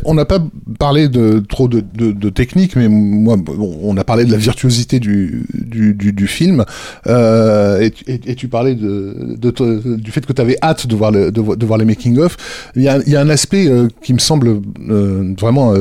On 0.05 0.13
n'a 0.13 0.23
pas 0.23 0.39
parlé 0.79 1.09
de 1.09 1.43
trop 1.47 1.67
de, 1.67 1.81
de, 1.81 2.13
de, 2.13 2.29
technique, 2.29 2.77
mais 2.77 2.87
moi, 2.87 3.35
bon, 3.35 3.79
on 3.83 3.97
a 3.97 4.05
parlé 4.05 4.23
de 4.23 4.31
la 4.31 4.37
virtuosité 4.37 5.01
du 5.01 5.43
du, 5.53 5.93
du, 5.93 6.13
du 6.13 6.27
film, 6.27 6.63
euh, 7.07 7.81
et, 7.81 7.93
et, 8.07 8.31
et, 8.31 8.35
tu 8.35 8.47
parlais 8.47 8.75
de, 8.75 9.35
de, 9.37 9.95
du 9.97 10.11
fait 10.11 10.25
que 10.25 10.31
tu 10.31 10.41
avais 10.41 10.57
hâte 10.63 10.87
de 10.87 10.95
voir 10.95 11.11
le, 11.11 11.33
de, 11.33 11.65
voir 11.65 11.77
les 11.77 11.85
making 11.85 12.17
of. 12.19 12.37
Il 12.77 12.83
y 12.83 12.87
a, 12.87 12.97
il 13.05 13.11
y 13.11 13.17
a 13.17 13.21
un 13.21 13.29
aspect 13.29 13.67
euh, 13.67 13.89
qui 14.01 14.13
me 14.13 14.19
semble 14.19 14.61
euh, 14.89 15.33
vraiment 15.37 15.73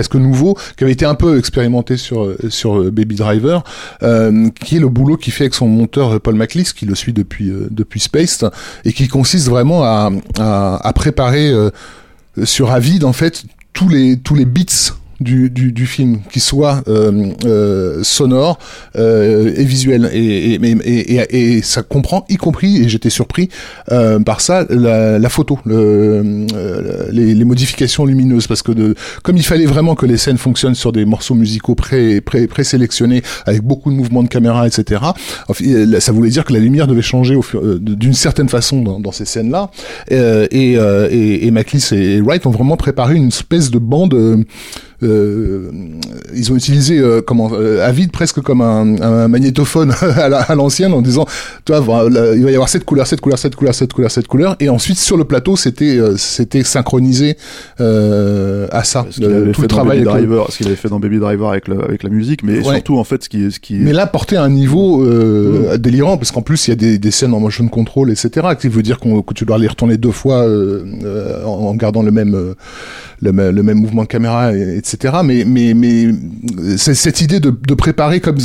presque 0.00 0.14
nouveau, 0.14 0.56
qui 0.78 0.84
avait 0.84 0.94
été 0.94 1.04
un 1.04 1.14
peu 1.14 1.38
expérimenté 1.38 1.98
sur 1.98 2.34
sur 2.48 2.90
Baby 2.90 3.16
Driver, 3.16 3.62
euh, 4.02 4.48
qui 4.64 4.76
est 4.76 4.80
le 4.80 4.88
boulot 4.88 5.18
qu'il 5.18 5.30
fait 5.30 5.44
avec 5.44 5.54
son 5.54 5.68
monteur 5.68 6.18
Paul 6.22 6.36
McLeese, 6.36 6.72
qui 6.72 6.86
le 6.86 6.94
suit 6.94 7.12
depuis 7.12 7.50
euh, 7.50 7.68
depuis 7.70 8.00
Spaced, 8.00 8.50
et 8.86 8.94
qui 8.94 9.08
consiste 9.08 9.48
vraiment 9.48 9.84
à 9.84 10.10
à, 10.38 10.92
préparer 10.94 11.50
euh, 11.50 11.70
sur 12.44 12.70
Avid 12.70 13.04
en 13.04 13.12
fait 13.12 13.44
tous 13.74 13.90
les 13.90 14.18
tous 14.18 14.34
les 14.34 14.46
beats 14.46 14.94
du, 15.20 15.50
du, 15.50 15.72
du, 15.72 15.86
film, 15.86 16.20
qui 16.32 16.40
soit 16.40 16.82
euh, 16.88 17.32
euh, 17.44 18.02
sonore 18.02 18.58
euh, 18.96 19.52
et 19.54 19.64
visuel. 19.64 20.10
Et, 20.12 20.54
et, 20.54 21.16
et, 21.16 21.56
et, 21.56 21.62
ça 21.62 21.82
comprend, 21.82 22.24
y 22.28 22.36
compris, 22.36 22.78
et 22.82 22.88
j'étais 22.88 23.10
surpris 23.10 23.48
par 24.24 24.40
ça, 24.40 24.64
la, 24.70 25.18
la 25.18 25.28
photo, 25.28 25.58
le, 25.66 26.46
les, 27.10 27.34
les, 27.34 27.44
modifications 27.44 28.06
lumineuses, 28.06 28.46
parce 28.46 28.62
que 28.62 28.72
de, 28.72 28.94
comme 29.22 29.36
il 29.36 29.44
fallait 29.44 29.66
vraiment 29.66 29.94
que 29.94 30.06
les 30.06 30.16
scènes 30.16 30.38
fonctionnent 30.38 30.74
sur 30.74 30.92
des 30.92 31.04
morceaux 31.04 31.34
musicaux 31.34 31.74
pré, 31.74 32.20
pré, 32.20 32.46
présélectionnés, 32.46 33.22
avec 33.46 33.62
beaucoup 33.62 33.90
de 33.90 33.96
mouvements 33.96 34.22
de 34.22 34.28
caméra, 34.28 34.66
etc., 34.66 35.02
ça 36.00 36.12
voulait 36.12 36.30
dire 36.30 36.44
que 36.44 36.52
la 36.52 36.60
lumière 36.60 36.86
devait 36.86 37.02
changer 37.02 37.38
d'une 37.80 38.14
certaine 38.14 38.48
façon 38.48 38.82
dans, 38.82 39.00
dans 39.00 39.12
ces 39.12 39.24
scènes-là. 39.24 39.70
et, 40.10 40.16
et, 40.50 41.46
et 41.46 41.50
Maclis 41.50 41.88
et 41.92 42.20
Wright 42.20 42.46
ont 42.46 42.50
vraiment 42.50 42.76
préparé 42.76 43.16
une 43.16 43.28
espèce 43.28 43.70
de 43.70 43.78
bande 43.78 44.44
ils 45.02 46.52
ont 46.52 46.56
utilisé 46.56 46.98
euh, 46.98 47.22
comment 47.22 47.50
euh, 47.52 47.86
Avid 47.86 48.12
presque 48.12 48.40
comme 48.40 48.60
un, 48.60 49.00
un 49.00 49.28
magnétophone 49.28 49.92
à 50.02 50.54
l'ancienne 50.54 50.92
en 50.92 51.02
disant 51.02 51.26
toi 51.64 51.80
voilà, 51.80 52.34
il 52.34 52.44
va 52.44 52.50
y 52.50 52.54
avoir 52.54 52.68
cette 52.68 52.84
couleur 52.84 53.06
cette 53.06 53.20
couleur 53.20 53.38
cette 53.38 53.56
couleur 53.56 53.74
cette 53.74 53.92
couleur 53.92 54.10
cette 54.10 54.28
couleur 54.28 54.56
et 54.60 54.68
ensuite 54.68 54.98
sur 54.98 55.16
le 55.16 55.24
plateau 55.24 55.56
c'était 55.56 55.96
euh, 55.96 56.16
c'était 56.16 56.62
synchronisé 56.62 57.36
euh, 57.80 58.68
à 58.72 58.84
ça 58.84 59.06
le, 59.18 59.52
tout 59.52 59.62
le 59.62 59.68
travail 59.68 60.02
Driver, 60.02 60.50
ce 60.50 60.58
qu'il 60.58 60.66
avait 60.66 60.76
fait 60.76 60.88
dans 60.88 61.00
Baby 61.00 61.18
Driver 61.18 61.50
avec, 61.50 61.68
le, 61.68 61.82
avec 61.82 62.02
la 62.02 62.10
musique 62.10 62.42
mais 62.42 62.58
ouais. 62.58 62.74
surtout 62.74 62.98
en 62.98 63.04
fait 63.04 63.24
ce 63.24 63.28
qui 63.28 63.50
ce 63.50 63.60
qui 63.60 63.74
mais 63.74 63.92
là 63.92 64.06
porté 64.06 64.36
à 64.36 64.42
un 64.42 64.50
niveau 64.50 64.98
mmh. 64.98 65.78
délirant 65.78 66.16
parce 66.16 66.30
qu'en 66.30 66.42
plus 66.42 66.68
il 66.68 66.70
y 66.70 66.72
a 66.72 66.76
des, 66.76 66.98
des, 66.98 67.10
scènes 67.10 67.34
en 67.34 67.40
motion 67.40 67.66
control 67.68 68.10
etc 68.10 68.48
qui 68.58 68.68
veut 68.68 68.82
dire 68.82 68.98
qu 69.00 69.08
que 69.26 69.34
tu 69.34 69.44
dois 69.44 69.58
les 69.58 69.68
retourner 69.68 69.96
deux 69.96 70.10
fois 70.10 70.44
en, 70.44 71.48
en, 71.48 71.74
gardant 71.74 72.02
le 72.02 72.10
même 72.10 72.54
le, 73.22 73.32
même 73.32 73.78
mouvement 73.78 74.02
de 74.02 74.08
caméra 74.08 74.52
etc 74.54 75.18
mais 75.24 75.44
mais 75.44 75.74
mais 75.74 76.08
cette 76.76 77.20
idée 77.20 77.40
de, 77.40 77.50
préparer 77.74 78.20
comme 78.20 78.38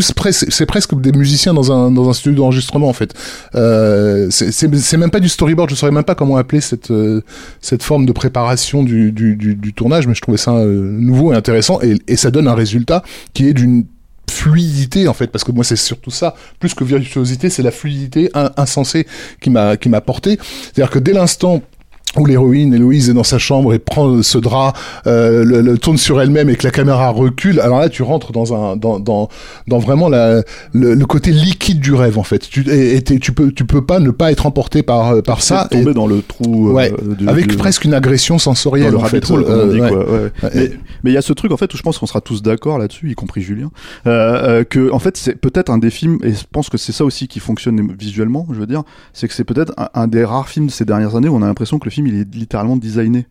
c'est 0.00 0.66
presque 0.66 1.00
des 1.00 1.12
musiciens 1.12 1.54
dans 1.54 1.72
un 1.72 1.90
dans 1.90 2.08
un 2.08 2.12
studio 2.12 2.42
d'enregistrement 2.42 2.88
en 2.88 2.92
fait. 2.92 3.14
Euh, 3.54 4.28
c'est 4.30 4.96
même 4.96 5.10
pas 5.10 5.20
du 5.20 5.28
storyboard. 5.28 5.70
Je 5.70 5.74
saurais 5.74 5.92
même 5.92 6.04
pas 6.04 6.14
comment 6.14 6.36
appeler 6.36 6.60
cette 6.60 6.90
euh, 6.90 7.22
cette 7.60 7.82
forme 7.82 8.06
de 8.06 8.12
préparation 8.12 8.82
du, 8.82 9.12
du 9.12 9.72
tournage 9.72 10.06
mais 10.06 10.14
je 10.14 10.20
trouvais 10.20 10.38
ça 10.38 10.52
euh, 10.52 10.82
nouveau 10.82 11.32
et 11.32 11.36
intéressant. 11.36 11.80
Et, 11.82 11.96
et 12.08 12.16
ça 12.16 12.30
donne 12.30 12.48
un 12.48 12.54
résultat 12.54 13.02
qui 13.34 13.48
est 13.48 13.54
d'une 13.54 13.86
fluidité 14.30 15.08
en 15.08 15.14
fait. 15.14 15.28
Parce 15.28 15.44
que 15.44 15.52
moi 15.52 15.64
c'est 15.64 15.76
surtout 15.76 16.10
ça. 16.10 16.34
Plus 16.60 16.74
que 16.74 16.84
virtuosité 16.84 17.50
c'est 17.50 17.62
la 17.62 17.70
fluidité 17.70 18.30
insensée 18.56 19.06
qui 19.40 19.50
m'a 19.50 19.76
qui 19.76 19.88
m'a 19.88 20.00
porté. 20.00 20.38
C'est 20.74 20.82
à 20.82 20.86
dire 20.86 20.90
que 20.90 20.98
dès 20.98 21.12
l'instant 21.12 21.62
où 22.18 22.26
l'héroïne 22.26 22.74
Héloïse 22.74 23.10
est 23.10 23.14
dans 23.14 23.24
sa 23.24 23.38
chambre 23.38 23.74
et 23.74 23.78
prend 23.78 24.22
ce 24.22 24.38
drap, 24.38 24.74
euh, 25.06 25.44
le, 25.44 25.78
tourne 25.78 25.96
sur 25.96 26.20
elle-même 26.20 26.48
et 26.50 26.56
que 26.56 26.64
la 26.64 26.70
caméra 26.70 27.10
recule. 27.10 27.60
Alors 27.60 27.80
là, 27.80 27.88
tu 27.88 28.02
rentres 28.02 28.32
dans 28.32 28.54
un 28.54 28.76
dans 28.76 28.98
dans, 28.98 29.78
vraiment 29.78 30.08
le, 30.08 30.42
le 30.72 31.06
côté 31.06 31.30
leak 31.30 31.55
du 31.74 31.94
rêve 31.94 32.18
en 32.18 32.22
fait. 32.22 32.48
Tu, 32.48 32.68
et, 32.70 33.02
tu 33.02 33.32
peux, 33.32 33.52
tu 33.52 33.64
peux 33.64 33.84
pas 33.84 33.98
ne 33.98 34.10
pas 34.10 34.32
être 34.32 34.46
emporté 34.46 34.82
par 34.82 35.10
euh, 35.10 35.22
par 35.22 35.42
ça. 35.42 35.68
Tomber 35.70 35.94
dans 35.94 36.06
le 36.06 36.22
trou. 36.22 36.72
Ouais. 36.72 36.92
avec 37.26 37.56
presque 37.56 37.84
une 37.84 37.94
agression 37.94 38.38
sensorielle. 38.38 38.92
le 38.92 38.98
en 38.98 39.04
fait. 39.04 39.24
comme 39.24 39.44
on 39.46 39.66
dit, 39.66 39.78
quoi. 39.78 40.06
Mais 41.04 41.10
il 41.10 41.14
y 41.14 41.18
a 41.18 41.22
ce 41.22 41.32
truc 41.32 41.52
en 41.52 41.56
fait 41.56 41.72
où 41.72 41.76
je 41.76 41.82
pense 41.82 41.98
qu'on 41.98 42.06
sera 42.06 42.20
tous 42.20 42.42
d'accord 42.42 42.78
là-dessus, 42.78 43.10
y 43.10 43.14
compris 43.14 43.42
Julien, 43.42 43.70
que 44.04 44.90
en 44.92 44.98
fait 44.98 45.16
c'est 45.16 45.36
peut-être 45.36 45.70
un 45.70 45.78
des 45.78 45.90
films 45.90 46.18
et 46.22 46.32
je 46.32 46.44
pense 46.50 46.68
que 46.68 46.78
c'est 46.78 46.92
ça 46.92 47.04
aussi 47.04 47.28
qui 47.28 47.40
fonctionne 47.40 47.94
visuellement. 47.98 48.46
Je 48.52 48.58
veux 48.58 48.66
dire, 48.66 48.82
c'est 49.12 49.28
que 49.28 49.34
c'est 49.34 49.44
peut-être 49.44 49.72
un, 49.76 49.88
un 49.94 50.06
des 50.06 50.24
rares 50.24 50.48
films 50.48 50.66
de 50.66 50.72
ces 50.72 50.84
dernières 50.84 51.16
années 51.16 51.28
où 51.28 51.36
on 51.36 51.42
a 51.42 51.46
l'impression 51.46 51.78
que 51.78 51.84
le 51.84 51.90
film 51.90 52.06
il 52.06 52.20
est 52.20 52.34
littéralement 52.34 52.76
designé 52.76 53.26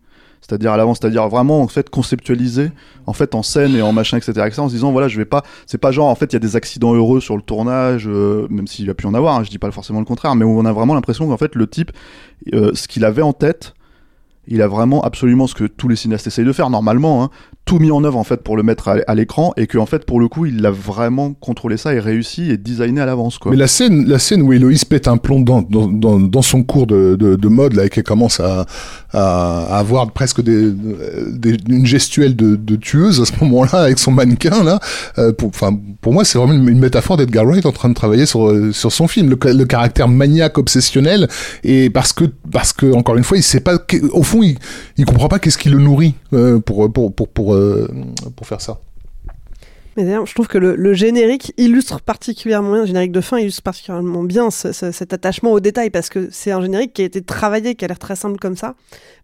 c'est-à-dire 0.48 0.72
à 0.72 0.78
l'avance, 0.78 1.00
c'est-à-dire 1.02 1.28
vraiment 1.28 1.62
en 1.62 1.68
fait 1.68 1.90
conceptualisé 1.90 2.72
en 3.08 3.14
fait 3.14 3.34
en 3.36 3.44
scène 3.44 3.76
et 3.76 3.82
en 3.82 3.94
machin 3.94 4.18
etc, 4.18 4.32
etc 4.46 4.60
en 4.60 4.70
se 4.70 4.74
disant 4.74 4.92
voilà 4.92 5.08
je 5.08 5.18
vais 5.18 5.26
pas 5.26 5.44
c'est 5.66 5.78
pas 5.78 5.92
genre 5.92 6.08
en 6.08 6.16
fait 6.16 6.32
il 6.32 6.34
y 6.34 6.36
a 6.36 6.40
des 6.40 6.56
accidents 6.56 6.94
heureux 6.94 7.20
sur 7.20 7.36
le 7.36 7.42
tournage 7.42 8.08
euh, 8.08 8.48
même 8.50 8.68
s'il 8.68 8.90
a 8.90 8.94
pu 8.94 9.08
en 9.08 9.14
avoir 9.14 9.36
hein, 9.36 9.44
je 9.44 9.50
dis 9.50 9.60
pas 9.60 9.72
forcément 9.72 10.00
le 10.00 10.06
contraire 10.06 10.36
mais 10.36 10.46
on 10.46 10.66
a 10.66 10.74
vraiment 10.74 10.94
l'impression 10.94 11.28
qu'en 11.28 11.38
fait 11.38 11.56
le 11.56 11.68
type 11.68 11.92
euh, 12.54 12.72
ce 12.74 12.88
qu'il 12.88 13.06
avait 13.06 13.22
en 13.22 13.34
tête 13.34 13.74
il 14.48 14.62
a 14.62 14.68
vraiment 14.68 15.02
absolument 15.04 15.48
ce 15.48 15.56
que 15.56 15.64
tous 15.64 15.88
les 15.88 15.96
cinéastes 15.96 16.28
essayent 16.28 16.46
de 16.46 16.54
faire 16.54 16.70
normalement, 16.70 17.24
hein, 17.24 17.30
tout 17.66 17.80
mis 17.80 17.90
en 17.90 18.04
œuvre 18.04 18.18
en 18.18 18.24
fait 18.24 18.44
pour 18.44 18.56
le 18.58 18.64
mettre 18.64 18.90
à, 18.90 19.16
l'écran 19.16 19.52
et 19.58 19.66
que 19.66 19.80
en 19.80 19.88
fait 19.88 20.06
pour 20.06 20.20
le 20.20 20.28
coup 20.28 20.46
il 20.46 20.64
a 20.66 20.72
vraiment 20.72 21.34
contrôlé 21.34 21.78
ça 21.78 21.96
et 21.96 22.00
réussi 22.00 22.52
et 22.52 22.58
designé 22.58 23.02
à 23.02 23.08
l'avance 23.08 23.40
quoi. 23.40 23.52
Mais 23.52 23.58
la 23.58 23.68
scène, 23.68 24.06
la 24.08 24.20
scène 24.20 24.44
où 24.44 24.54
Héloïse 24.54 24.86
pète 24.86 25.08
un 25.08 25.18
plomb 25.18 25.42
dans, 25.42 25.64
dans, 25.64 25.88
dans, 25.88 26.42
son 26.44 26.62
cours 26.62 26.86
de, 26.86 27.16
de, 27.16 27.36
de, 27.36 27.48
mode 27.48 27.74
là 27.74 27.86
et 27.86 27.90
qu'elle 27.90 28.04
commence 28.04 28.40
à, 28.40 28.68
à, 29.12 29.78
avoir 29.78 30.12
presque 30.12 30.40
une 30.46 31.86
gestuelle 31.86 32.36
de, 32.36 32.76
tueuse 32.76 33.22
à 33.22 33.26
ce 33.26 33.32
moment-là 33.42 33.84
avec 33.84 33.98
son 33.98 34.12
mannequin 34.12 34.64
là, 34.64 34.80
euh, 35.18 35.32
pour, 35.34 35.52
pour 36.02 36.14
moi 36.14 36.24
c'est 36.24 36.38
vraiment 36.38 36.54
une, 36.54 36.80
métaphore 36.80 37.18
d'Edgar 37.18 37.46
Wright 37.46 37.66
en 37.66 37.72
train 37.72 37.90
de 37.90 37.96
travailler 37.96 38.28
sur 38.28 38.54
sur 38.74 38.92
son 38.92 39.08
film, 39.08 39.30
le, 39.30 39.66
caractère 39.66 40.08
maniaque 40.08 40.58
obsessionnel 40.60 41.28
et 41.64 41.90
parce 41.90 42.14
que 42.14 42.26
parce 42.52 42.74
que 42.74 42.94
encore 42.94 43.18
une 43.18 43.24
fois 43.24 43.38
il 43.38 43.44
sait 43.44 43.60
pas 43.60 43.80
au 44.12 44.22
fond 44.22 44.44
il, 44.44 44.58
il 44.98 45.06
comprend 45.06 45.30
pas 45.30 45.40
qu'est-ce 45.40 45.58
qui 45.58 45.70
le 45.70 45.80
nourrit 45.80 46.14
euh, 46.34 46.60
pour 46.60 46.92
pour, 46.92 47.14
pour 47.14 47.55
euh, 47.56 47.88
pour 48.36 48.48
faire 48.48 48.62
ça. 48.62 48.80
Mais 49.98 50.04
d'ailleurs, 50.04 50.26
je 50.26 50.34
trouve 50.34 50.48
que 50.48 50.58
le, 50.58 50.94
générique 50.94 51.54
illustre 51.58 52.02
particulièrement 52.02 52.72
bien, 52.72 52.82
le 52.82 52.86
générique 52.86 53.14
de 53.14 53.22
fin 53.22 53.40
illustre 53.40 53.64
particulièrement 53.64 54.24
bien 54.24 54.50
cet 54.52 55.14
attachement 55.14 55.54
au 55.54 55.62
détail 55.62 55.90
parce 55.90 56.10
que 56.10 56.28
c'est 56.32 56.52
un 56.52 56.62
générique 56.62 56.94
qui 56.94 57.02
a 57.02 57.06
été 57.06 57.22
travaillé, 57.22 57.76
qui 57.76 57.86
a 57.86 57.88
l'air 57.88 58.00
très 58.00 58.18
simple 58.18 58.38
comme 58.38 58.58
ça, 58.58 58.76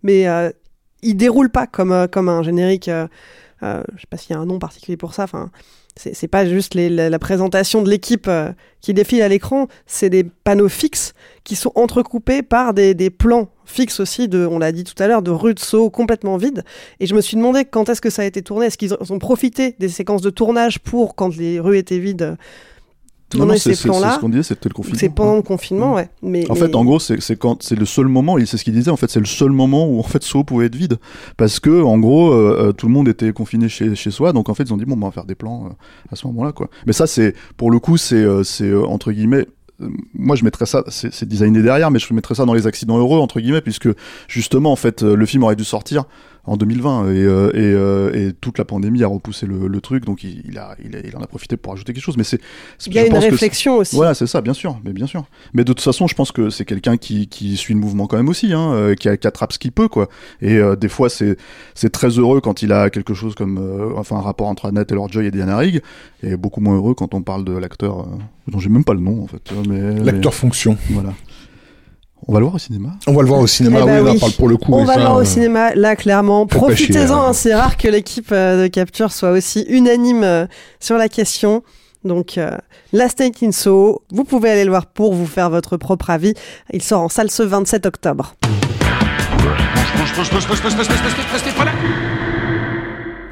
mais 0.02 0.30
euh, 0.30 0.50
il 1.02 1.16
déroule 1.16 1.50
pas 1.50 1.68
comme, 1.68 1.92
euh, 1.92 2.08
comme 2.08 2.30
un 2.30 2.44
générique. 2.44 2.88
Euh, 2.88 3.08
euh, 3.64 3.84
je 3.96 4.02
sais 4.02 4.08
pas 4.10 4.18
s'il 4.18 4.36
y 4.36 4.38
a 4.38 4.40
un 4.40 4.46
nom 4.46 4.60
particulier 4.60 4.98
pour 4.98 5.14
ça. 5.14 5.24
Enfin, 5.24 5.52
c'est 5.96 6.28
pas 6.28 6.46
juste 6.46 6.74
la, 6.76 7.20
présentation 7.20 7.82
de 7.82 7.90
l'équipe 7.90 8.30
qui 8.80 8.94
défile 8.94 9.22
à 9.22 9.28
l'écran, 9.28 9.68
c'est 9.86 10.10
des 10.10 10.24
panneaux 10.24 10.70
fixes 10.70 11.14
qui 11.44 11.56
sont 11.56 11.72
entrecoupés 11.76 12.42
par 12.42 12.74
des, 12.74 12.94
des 12.94 13.10
plans 13.10 13.50
fixe 13.72 14.00
aussi 14.00 14.28
de, 14.28 14.46
on 14.46 14.60
l'a 14.60 14.72
dit 14.72 14.84
tout 14.84 15.02
à 15.02 15.08
l'heure, 15.08 15.22
de 15.22 15.32
rues 15.32 15.54
de 15.54 15.60
saut 15.60 15.90
complètement 15.90 16.38
vides. 16.38 16.64
Et 17.00 17.08
je 17.08 17.16
me 17.16 17.22
suis 17.22 17.38
demandé 17.38 17.66
quand 17.66 17.90
est-ce 17.90 18.02
que 18.02 18.10
ça 18.10 18.22
a 18.22 18.26
été 18.26 18.42
tourné. 18.42 18.68
Est-ce 18.68 18.78
qu'ils 18.78 18.94
ont 18.94 19.20
profité 19.20 19.76
des 19.80 19.90
séquences 19.90 20.22
de 20.22 20.30
tournage 20.30 20.80
pour, 20.80 21.16
quand 21.16 21.36
les 21.36 21.60
rues 21.60 21.78
étaient 21.78 22.00
vides, 22.00 22.38
ces 23.32 23.76
plans-là. 23.76 24.10
C'est 24.10 24.16
ce 24.16 24.20
qu'on 24.20 24.30
disait, 24.30 24.44
c'était 24.44 24.70
le 24.70 24.74
confinement. 24.74 25.00
C'est 25.00 25.10
pendant 25.10 25.36
le 25.36 25.42
confinement, 25.42 25.94
ouais. 25.94 26.10
Mais, 26.22 26.50
en 26.50 26.56
fait, 26.56 26.76
en 26.76 26.86
gros, 26.86 27.00
c'est 27.00 27.36
quand 27.36 27.64
c'est 27.64 27.76
le 27.76 27.86
seul 27.86 28.08
moment, 28.08 28.38
c'est 28.46 28.58
ce 28.58 28.64
qu'il 28.64 28.74
disait, 28.74 28.92
en 28.92 28.98
fait, 28.98 29.10
c'est 29.10 29.20
le 29.20 29.26
seul 29.26 29.52
moment 29.52 29.88
où 29.88 30.00
en 30.00 30.04
fait 30.04 30.24
Saut 30.24 30.44
pouvait 30.44 30.68
être 30.68 30.76
vide. 30.76 30.98
Parce 31.38 31.60
que, 31.60 31.82
en 31.82 31.98
gros, 32.00 32.32
euh, 32.32 32.68
euh, 32.70 32.72
tout 32.72 32.88
le 32.88 32.94
monde 32.94 33.08
était 33.08 33.34
confiné 33.34 33.70
chez, 33.70 33.96
chez 33.96 34.12
soi, 34.12 34.34
donc 34.34 34.50
en 34.50 34.54
fait, 34.54 34.64
ils 34.64 34.74
ont 34.74 34.78
dit, 34.78 34.86
bon, 34.86 34.96
on 34.96 35.06
va 35.06 35.12
faire 35.12 35.26
des 35.26 35.36
plans 35.36 35.66
euh, 35.66 35.70
à 36.12 36.16
ce 36.16 36.28
moment-là, 36.28 36.52
quoi. 36.52 36.70
Mais 36.86 36.94
ça, 36.94 37.08
c'est, 37.08 37.36
pour 37.58 37.72
le 37.72 37.80
coup, 37.80 37.98
c'est, 37.98 38.26
c'est 38.44 38.74
entre 38.74 39.12
guillemets, 39.12 39.48
moi 40.14 40.36
je 40.36 40.44
mettrais 40.44 40.66
ça, 40.66 40.84
c'est 40.88 41.28
designé 41.28 41.62
derrière, 41.62 41.92
mais 41.92 42.00
je 42.00 42.14
mettrais 42.14 42.36
ça 42.36 42.46
dans 42.46 42.54
les 42.54 42.68
accidents 42.68 42.98
heureux 42.98 43.20
entre 43.20 43.40
guillemets, 43.40 43.62
puisque 43.62 43.90
justement 44.28 44.72
en 44.72 44.76
fait 44.76 45.02
le 45.02 45.26
film 45.26 45.44
aurait 45.44 45.56
dû 45.56 45.64
sortir 45.64 46.06
en 46.46 46.58
2020 46.58 47.06
et, 47.06 47.18
euh, 47.24 47.50
et, 47.54 47.60
euh, 47.60 48.30
et, 48.30 48.34
toute 48.34 48.58
la 48.58 48.66
pandémie 48.66 49.04
a 49.04 49.08
repoussé 49.08 49.46
le, 49.46 49.68
le 49.68 49.82
truc, 49.82 50.06
donc 50.06 50.24
il, 50.24 50.42
il, 50.48 50.58
a, 50.58 50.76
il, 50.84 50.96
a, 50.96 51.00
il, 51.00 51.16
en 51.16 51.22
a 51.22 51.28
profité 51.28 51.56
pour 51.56 51.74
ajouter 51.74 51.94
quelque 51.94 52.04
chose. 52.04 52.18
Mais 52.18 52.24
c'est 52.24 52.42
il 52.88 52.94
y 52.94 53.00
a 53.00 53.06
une 53.06 53.16
réflexion 53.16 53.78
aussi. 53.78 53.96
Voilà, 53.96 54.14
c'est 54.14 54.28
ça, 54.28 54.42
bien 54.42 54.54
sûr, 54.54 54.80
mais 54.84 54.92
bien 54.92 55.06
sûr. 55.06 55.26
Mais 55.54 55.64
de 55.64 55.72
toute 55.72 55.82
façon, 55.82 56.08
je 56.08 56.16
pense 56.16 56.32
que 56.32 56.50
c'est 56.50 56.66
quelqu'un 56.66 56.98
qui, 56.98 57.28
qui 57.28 57.58
suit 57.58 57.74
le 57.74 57.80
mouvement 57.80 58.08
quand 58.08 58.18
même 58.18 58.30
aussi, 58.30 58.54
hein, 58.54 58.74
euh, 58.74 58.96
qui, 58.96 59.10
qui, 59.18 59.28
attrape 59.28 59.54
ce 59.54 59.60
qu'il 59.60 59.72
peut, 59.72 59.88
quoi. 59.88 60.10
Et 60.42 60.60
des 60.80 60.90
fois, 60.90 61.10
c'est 61.10 61.38
c'est 61.76 61.92
très 61.92 62.10
heureux 62.10 62.42
quand 62.42 62.64
il 62.64 62.72
a 62.72 62.90
quelque 62.90 63.14
chose 63.14 63.36
comme, 63.36 63.94
enfin, 63.96 64.18
un 64.18 64.22
rapport 64.22 64.48
entre 64.48 64.66
Annette 64.66 64.92
et 64.92 64.96
Joy 65.10 65.28
et 65.28 65.32
Diana 65.32 65.58
Rigg, 65.58 65.82
et 66.24 66.38
beaucoup 66.38 66.62
moins 66.62 66.76
heureux 66.76 66.96
quand 66.96 67.14
on 67.14 67.22
parle 67.22 67.46
de 67.46 67.54
l'acteur 67.54 68.08
dont 68.48 68.60
j'ai 68.60 68.70
même 68.70 68.84
pas 68.84 68.94
le 68.94 69.00
nom 69.00 69.24
en 69.24 69.28
fait. 69.28 69.52
Mais 69.68 70.00
l'acteur 70.04 70.34
fonction. 70.34 70.78
Voilà. 70.90 71.14
On 72.28 72.34
va 72.34 72.40
le 72.40 72.46
voir 72.46 72.56
au 72.56 72.60
cinéma? 72.60 72.90
On 73.08 73.14
va 73.14 73.22
le 73.22 73.28
voir 73.28 73.40
au 73.40 73.48
cinéma, 73.48 73.80
eh 73.82 73.86
ben 73.86 74.06
oui, 74.06 74.20
parle 74.20 74.32
pour 74.34 74.48
le 74.48 74.58
coup. 74.58 74.74
On 74.74 74.84
va 74.84 74.96
le 74.96 75.02
voir 75.02 75.18
au 75.18 75.24
cinéma, 75.24 75.74
là, 75.74 75.96
clairement. 75.96 76.46
Profitez-en, 76.46 77.22
hein, 77.22 77.34
c'est 77.34 77.56
rare 77.56 77.78
que 77.78 77.88
l'équipe 77.88 78.32
euh, 78.32 78.64
de 78.64 78.68
Capture 78.68 79.12
soit 79.12 79.32
aussi 79.32 79.66
unanime 79.68 80.24
euh, 80.24 80.46
sur 80.80 80.98
la 80.98 81.10
question. 81.10 81.64
Donc, 82.04 82.38
euh, 82.38 82.58
Last 82.94 83.20
Night 83.20 83.42
in 83.44 83.52
Soho, 83.52 84.04
vous 84.12 84.24
pouvez 84.24 84.52
aller 84.52 84.64
le 84.66 84.70
voir 84.70 84.86
pour 84.86 85.14
vous 85.14 85.26
faire 85.26 85.50
votre 85.50 85.78
propre 85.78 86.10
avis. 86.10 86.34
Il 86.72 86.82
sort 86.82 87.02
en 87.02 87.10
salle 87.10 87.32
ce 87.32 87.44
27 87.44 87.86
octobre. 87.86 88.36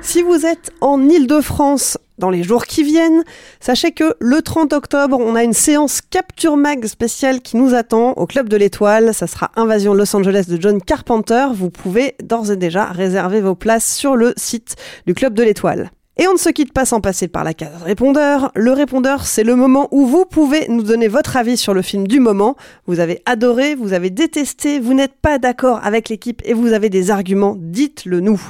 Si 0.02 0.22
vous 0.22 0.46
êtes 0.46 0.72
en 0.82 1.08
Ile-de-France 1.08 1.98
dans 2.20 2.30
les 2.30 2.44
jours 2.44 2.66
qui 2.66 2.84
viennent, 2.84 3.24
sachez 3.60 3.92
que 3.92 4.16
le 4.20 4.42
30 4.42 4.74
octobre, 4.74 5.18
on 5.20 5.36
a 5.36 5.44
une 5.44 5.54
séance 5.54 6.02
Capture 6.02 6.58
Mag 6.58 6.86
spéciale 6.86 7.42
qui 7.42 7.58
nous 7.58 7.74
attend 7.74 8.12
au 8.14 8.28
Club 8.28 8.50
de 8.50 8.58
l'Étoile. 8.58 9.14
Ça 9.14 9.26
sera 9.26 9.52
Invasion 9.56 9.94
Los 9.94 10.16
Angeles 10.16 10.46
de 10.48 10.62
John 10.62 10.82
Carpenter. 10.82 11.48
Vous 11.54 11.70
pouvez 11.70 12.16
d'ores 12.22 12.52
et 12.52 12.58
déjà 12.58 12.86
réserver 12.86 13.42
vos 13.42 13.56
places 13.56 13.96
sur 13.96 14.16
le 14.16 14.34
site 14.38 14.76
du 15.08 15.14
Club 15.14 15.34
de 15.34 15.44
l'Étoile. 15.44 15.92
Et 16.22 16.28
on 16.28 16.34
ne 16.34 16.38
se 16.38 16.50
quitte 16.50 16.74
pas 16.74 16.84
sans 16.84 17.00
passer 17.00 17.30
par 17.30 17.46
la 17.46 17.54
case 17.54 17.82
répondeur. 17.82 18.52
Le 18.54 18.74
répondeur, 18.74 19.26
c'est 19.26 19.46
le 19.46 19.56
moment 19.56 19.88
où 19.92 20.06
vous 20.06 20.26
pouvez 20.26 20.68
nous 20.68 20.84
donner 20.84 21.08
votre 21.08 21.38
avis 21.38 21.56
sur 21.56 21.74
le 21.74 21.82
film 21.82 22.08
du 22.08 22.20
moment. 22.20 22.58
Vous 22.88 23.00
avez 23.00 23.22
adoré, 23.26 23.74
vous 23.74 23.94
avez 23.94 24.10
détesté, 24.10 24.82
vous 24.82 24.94
n'êtes 24.94 25.16
pas 25.16 25.38
d'accord 25.38 25.80
avec 25.82 26.10
l'équipe 26.10 26.42
et 26.44 26.54
vous 26.54 26.74
avez 26.74 26.90
des 26.90 27.10
arguments, 27.10 27.56
dites-le 27.58 28.20
nous. 28.20 28.42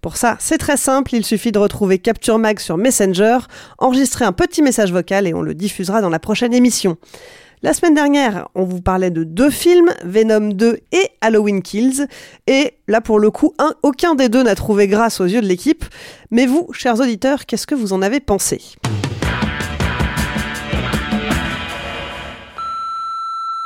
Pour 0.00 0.16
ça, 0.16 0.36
c'est 0.40 0.56
très 0.56 0.78
simple, 0.78 1.14
il 1.14 1.22
suffit 1.22 1.52
de 1.52 1.58
retrouver 1.58 1.98
Capture 1.98 2.38
Mag 2.38 2.58
sur 2.58 2.78
Messenger, 2.78 3.40
enregistrer 3.76 4.24
un 4.24 4.32
petit 4.32 4.62
message 4.62 4.90
vocal 4.90 5.26
et 5.26 5.34
on 5.34 5.42
le 5.42 5.52
diffusera 5.52 6.00
dans 6.00 6.08
la 6.08 6.20
prochaine 6.20 6.54
émission. 6.54 6.96
La 7.60 7.72
semaine 7.72 7.94
dernière, 7.94 8.48
on 8.54 8.62
vous 8.62 8.80
parlait 8.80 9.10
de 9.10 9.24
deux 9.24 9.50
films, 9.50 9.92
Venom 10.04 10.50
2 10.52 10.78
et 10.92 11.08
Halloween 11.20 11.60
Kills. 11.60 12.06
Et 12.46 12.74
là, 12.86 13.00
pour 13.00 13.18
le 13.18 13.32
coup, 13.32 13.52
aucun 13.82 14.14
des 14.14 14.28
deux 14.28 14.44
n'a 14.44 14.54
trouvé 14.54 14.86
grâce 14.86 15.20
aux 15.20 15.24
yeux 15.24 15.40
de 15.40 15.46
l'équipe. 15.46 15.84
Mais 16.30 16.46
vous, 16.46 16.68
chers 16.72 17.00
auditeurs, 17.00 17.46
qu'est-ce 17.46 17.66
que 17.66 17.74
vous 17.74 17.92
en 17.92 18.00
avez 18.00 18.20
pensé? 18.20 18.76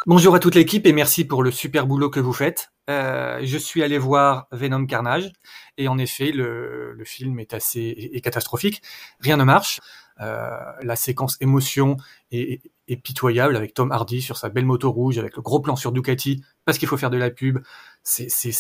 Bonjour 0.07 0.34
à 0.34 0.38
toute 0.38 0.55
l'équipe 0.55 0.86
et 0.86 0.95
merci 0.95 1.26
pour 1.26 1.43
le 1.43 1.51
super 1.51 1.86
boulot 1.86 2.09
que 2.09 2.18
vous 2.18 2.32
faites. 2.32 2.72
Euh, 2.88 3.40
je 3.43 3.59
suis 3.59 3.82
allé 3.82 3.99
voir 3.99 4.49
Venom 4.53 4.86
Carnage 4.86 5.30
et 5.76 5.86
en 5.86 5.99
effet 5.99 6.32
le, 6.32 6.97
film 7.05 7.38
est 7.38 7.53
assez 7.53 8.20
catastrophique. 8.24 8.82
Rien 9.20 9.36
ne 9.36 9.45
marche. 9.45 9.80
Euh, 10.20 10.59
la 10.82 10.97
séquence 10.97 11.36
émotion 11.40 11.97
est, 12.30 12.62
pitoyable 12.97 13.57
avec 13.57 13.74
Tom 13.74 13.93
Hardy 13.93 14.22
sur 14.22 14.36
sa 14.36 14.49
belle 14.49 14.64
moto 14.64 14.90
rouge 14.90 15.18
avec 15.18 15.36
le 15.36 15.43
gros 15.43 15.61
plan 15.61 15.76
sur 15.76 15.93
Ducati 15.93 16.43
parce 16.64 16.78
qu'il 16.78 16.88
faut 16.88 16.97
faire 16.97 17.11
de 17.11 17.16
la 17.16 17.30
pub. 17.30 17.59
C'est, 18.03 18.28
c'est, 18.28 18.53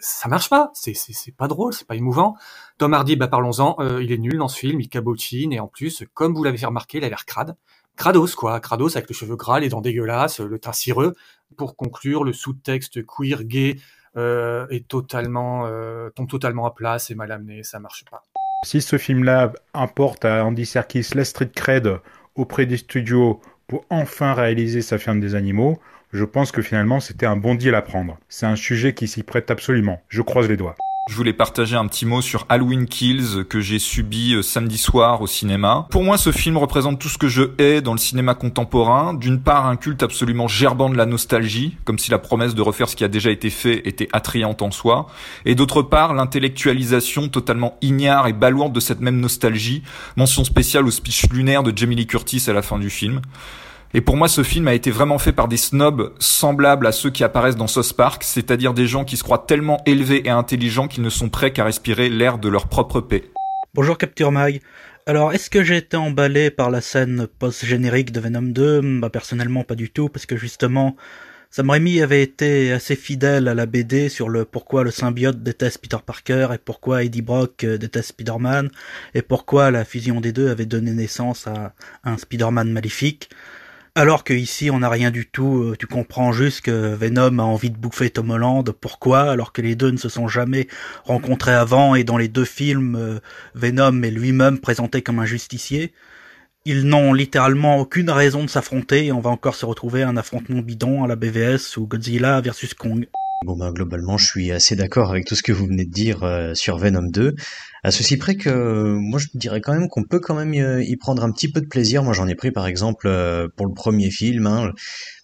ça 0.00 0.28
marche 0.28 0.48
pas. 0.48 0.70
C'est, 0.74 0.94
pas 1.36 1.48
drôle, 1.48 1.72
c'est 1.72 1.86
pas 1.86 1.96
émouvant. 1.96 2.36
Tom 2.78 2.94
Hardy, 2.94 3.16
bah 3.16 3.28
parlons-en, 3.28 3.76
euh, 3.80 4.02
il 4.02 4.12
est 4.12 4.18
nul 4.18 4.38
dans 4.38 4.48
ce 4.48 4.58
film, 4.58 4.80
il 4.80 4.88
cabotine 4.88 5.52
et 5.52 5.60
en 5.60 5.66
plus, 5.66 6.04
comme 6.14 6.34
vous 6.34 6.44
l'avez 6.44 6.58
fait 6.58 6.66
remarquer, 6.66 6.98
il 6.98 7.04
a 7.04 7.08
l'air 7.08 7.26
crade. 7.26 7.56
Crados 7.96 8.34
quoi, 8.34 8.60
Crados 8.60 8.96
avec 8.96 9.08
le 9.08 9.14
cheveux 9.14 9.36
gras, 9.36 9.60
les 9.60 9.68
dents 9.68 9.82
dégueulasses, 9.82 10.40
le 10.40 10.58
teint 10.58 10.72
cireux. 10.72 11.14
Pour 11.56 11.76
conclure, 11.76 12.24
le 12.24 12.32
sous-texte 12.32 13.04
queer 13.04 13.44
gay 13.44 13.76
euh, 14.16 14.66
est 14.70 14.88
totalement 14.88 15.68
tombe 16.14 16.28
totalement 16.28 16.66
à 16.66 16.70
plat, 16.72 16.98
c'est 16.98 17.14
mal 17.14 17.30
amené, 17.32 17.62
ça 17.62 17.78
marche 17.78 18.04
pas. 18.10 18.22
Si 18.62 18.82
ce 18.82 18.98
film-là 18.98 19.52
importe 19.72 20.24
à 20.24 20.44
Andy 20.44 20.66
Serkis 20.66 21.08
la 21.14 21.24
street 21.24 21.52
cred 21.54 21.98
auprès 22.34 22.66
des 22.66 22.76
studios 22.76 23.40
pour 23.70 23.84
enfin 23.88 24.34
réaliser 24.34 24.82
sa 24.82 24.98
ferme 24.98 25.20
des 25.20 25.36
animaux, 25.36 25.78
je 26.12 26.24
pense 26.24 26.50
que 26.50 26.60
finalement 26.60 26.98
c'était 26.98 27.26
un 27.26 27.36
bon 27.36 27.54
deal 27.54 27.76
à 27.76 27.82
prendre. 27.82 28.18
C'est 28.28 28.46
un 28.46 28.56
sujet 28.56 28.94
qui 28.94 29.06
s'y 29.06 29.22
prête 29.22 29.48
absolument. 29.48 30.02
Je 30.08 30.22
croise 30.22 30.48
les 30.48 30.56
doigts. 30.56 30.74
Je 31.10 31.16
voulais 31.16 31.32
partager 31.32 31.74
un 31.74 31.88
petit 31.88 32.06
mot 32.06 32.22
sur 32.22 32.46
Halloween 32.48 32.86
Kills 32.86 33.44
que 33.48 33.60
j'ai 33.60 33.80
subi 33.80 34.34
euh, 34.34 34.42
samedi 34.42 34.78
soir 34.78 35.20
au 35.20 35.26
cinéma. 35.26 35.88
Pour 35.90 36.04
moi, 36.04 36.16
ce 36.16 36.30
film 36.30 36.56
représente 36.56 37.00
tout 37.00 37.08
ce 37.08 37.18
que 37.18 37.26
je 37.26 37.42
hais 37.58 37.80
dans 37.80 37.90
le 37.90 37.98
cinéma 37.98 38.36
contemporain. 38.36 39.12
D'une 39.12 39.40
part, 39.40 39.66
un 39.66 39.74
culte 39.74 40.04
absolument 40.04 40.46
gerbant 40.46 40.88
de 40.88 40.96
la 40.96 41.06
nostalgie, 41.06 41.76
comme 41.84 41.98
si 41.98 42.12
la 42.12 42.20
promesse 42.20 42.54
de 42.54 42.62
refaire 42.62 42.88
ce 42.88 42.94
qui 42.94 43.02
a 43.02 43.08
déjà 43.08 43.32
été 43.32 43.50
fait 43.50 43.82
était 43.88 44.06
attrayante 44.12 44.62
en 44.62 44.70
soi. 44.70 45.08
Et 45.46 45.56
d'autre 45.56 45.82
part, 45.82 46.14
l'intellectualisation 46.14 47.28
totalement 47.28 47.76
ignare 47.82 48.28
et 48.28 48.32
balourde 48.32 48.72
de 48.72 48.78
cette 48.78 49.00
même 49.00 49.18
nostalgie. 49.18 49.82
Mention 50.14 50.44
spéciale 50.44 50.86
au 50.86 50.92
speech 50.92 51.28
lunaire 51.32 51.64
de 51.64 51.76
Jamie 51.76 51.96
Lee 51.96 52.06
Curtis 52.06 52.44
à 52.46 52.52
la 52.52 52.62
fin 52.62 52.78
du 52.78 52.88
film. 52.88 53.20
Et 53.92 54.00
pour 54.00 54.16
moi, 54.16 54.28
ce 54.28 54.44
film 54.44 54.68
a 54.68 54.74
été 54.74 54.92
vraiment 54.92 55.18
fait 55.18 55.32
par 55.32 55.48
des 55.48 55.56
snobs 55.56 56.14
semblables 56.20 56.86
à 56.86 56.92
ceux 56.92 57.10
qui 57.10 57.24
apparaissent 57.24 57.56
dans 57.56 57.66
South 57.66 57.92
Park, 57.94 58.22
c'est-à-dire 58.22 58.72
des 58.72 58.86
gens 58.86 59.04
qui 59.04 59.16
se 59.16 59.24
croient 59.24 59.44
tellement 59.48 59.82
élevés 59.84 60.28
et 60.28 60.30
intelligents 60.30 60.86
qu'ils 60.86 61.02
ne 61.02 61.10
sont 61.10 61.28
prêts 61.28 61.52
qu'à 61.52 61.64
respirer 61.64 62.08
l'air 62.08 62.38
de 62.38 62.48
leur 62.48 62.68
propre 62.68 63.00
paix. 63.00 63.24
Bonjour 63.74 63.98
Capture 63.98 64.30
Mag. 64.30 64.60
Alors, 65.06 65.32
est-ce 65.32 65.50
que 65.50 65.64
j'ai 65.64 65.78
été 65.78 65.96
emballé 65.96 66.52
par 66.52 66.70
la 66.70 66.80
scène 66.80 67.26
post-générique 67.40 68.12
de 68.12 68.20
Venom 68.20 68.42
2 68.42 69.00
Bah 69.00 69.10
personnellement 69.10 69.64
pas 69.64 69.74
du 69.74 69.90
tout, 69.90 70.08
parce 70.08 70.24
que 70.24 70.36
justement, 70.36 70.94
Sam 71.50 71.70
Raimi 71.70 72.00
avait 72.00 72.22
été 72.22 72.70
assez 72.70 72.94
fidèle 72.94 73.48
à 73.48 73.54
la 73.54 73.66
BD 73.66 74.08
sur 74.08 74.28
le 74.28 74.44
pourquoi 74.44 74.84
le 74.84 74.92
symbiote 74.92 75.42
déteste 75.42 75.78
Peter 75.82 75.96
Parker 76.06 76.50
et 76.54 76.58
pourquoi 76.58 77.02
Eddie 77.02 77.22
Brock 77.22 77.64
euh, 77.64 77.76
déteste 77.76 78.10
Spider-Man 78.10 78.70
et 79.14 79.22
pourquoi 79.22 79.72
la 79.72 79.84
fusion 79.84 80.20
des 80.20 80.30
deux 80.30 80.48
avait 80.48 80.66
donné 80.66 80.92
naissance 80.92 81.48
à 81.48 81.72
un 82.04 82.18
Spider-Man 82.18 82.70
maléfique. 82.70 83.30
Alors 83.96 84.22
que 84.22 84.32
ici 84.32 84.70
on 84.70 84.78
n'a 84.80 84.88
rien 84.88 85.10
du 85.10 85.26
tout, 85.26 85.62
euh, 85.62 85.76
tu 85.76 85.86
comprends 85.88 86.30
juste 86.32 86.60
que 86.60 86.94
Venom 86.94 87.38
a 87.40 87.42
envie 87.42 87.70
de 87.70 87.76
bouffer 87.76 88.08
Tom 88.10 88.30
Holland, 88.30 88.70
pourquoi? 88.72 89.22
Alors 89.30 89.52
que 89.52 89.62
les 89.62 89.74
deux 89.74 89.90
ne 89.90 89.96
se 89.96 90.08
sont 90.08 90.28
jamais 90.28 90.68
rencontrés 91.04 91.54
avant 91.54 91.96
et 91.96 92.04
dans 92.04 92.16
les 92.16 92.28
deux 92.28 92.44
films, 92.44 92.94
euh, 92.94 93.18
Venom 93.54 94.02
est 94.02 94.10
lui-même 94.10 94.58
présenté 94.60 95.02
comme 95.02 95.18
un 95.18 95.26
justicier. 95.26 95.92
Ils 96.64 96.86
n'ont 96.86 97.12
littéralement 97.12 97.78
aucune 97.78 98.10
raison 98.10 98.44
de 98.44 98.50
s'affronter 98.50 99.06
et 99.06 99.12
on 99.12 99.20
va 99.20 99.30
encore 99.30 99.56
se 99.56 99.66
retrouver 99.66 100.02
à 100.02 100.08
un 100.08 100.16
affrontement 100.16 100.60
bidon 100.60 101.02
à 101.02 101.08
la 101.08 101.16
BVS 101.16 101.76
ou 101.76 101.86
Godzilla 101.86 102.40
versus 102.40 102.74
Kong. 102.74 103.08
Bon 103.46 103.56
bah 103.56 103.72
globalement 103.72 104.18
je 104.18 104.26
suis 104.26 104.52
assez 104.52 104.76
d'accord 104.76 105.10
avec 105.10 105.24
tout 105.24 105.34
ce 105.34 105.42
que 105.42 105.50
vous 105.50 105.64
venez 105.64 105.86
de 105.86 105.90
dire 105.90 106.24
euh, 106.24 106.52
sur 106.54 106.76
Venom 106.76 107.08
2. 107.08 107.34
À 107.82 107.90
ceci 107.90 108.18
près 108.18 108.34
que 108.34 108.92
moi 108.98 109.18
je 109.18 109.28
dirais 109.32 109.62
quand 109.62 109.72
même 109.72 109.88
qu'on 109.88 110.04
peut 110.04 110.20
quand 110.20 110.34
même 110.34 110.52
euh, 110.52 110.84
y 110.84 110.94
prendre 110.96 111.24
un 111.24 111.32
petit 111.32 111.50
peu 111.50 111.62
de 111.62 111.66
plaisir. 111.66 112.02
Moi 112.02 112.12
j'en 112.12 112.28
ai 112.28 112.34
pris 112.34 112.50
par 112.50 112.66
exemple 112.66 113.06
euh, 113.06 113.48
pour 113.56 113.66
le 113.66 113.72
premier 113.72 114.10
film. 114.10 114.46
Hein. 114.46 114.72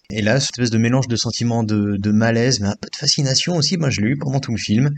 Et 0.09 0.23
là, 0.23 0.39
cette 0.39 0.51
espèce 0.51 0.71
de 0.71 0.77
mélange 0.79 1.07
de 1.07 1.15
sentiments 1.15 1.63
de, 1.63 1.97
de, 1.97 2.11
malaise, 2.11 2.59
mais 2.61 2.69
un 2.69 2.75
peu 2.81 2.89
de 2.89 2.95
fascination 2.95 3.57
aussi, 3.57 3.77
moi 3.77 3.89
je 3.91 4.01
l'ai 4.01 4.07
eu 4.07 4.17
pendant 4.17 4.39
tout 4.39 4.51
le 4.51 4.57
film. 4.57 4.95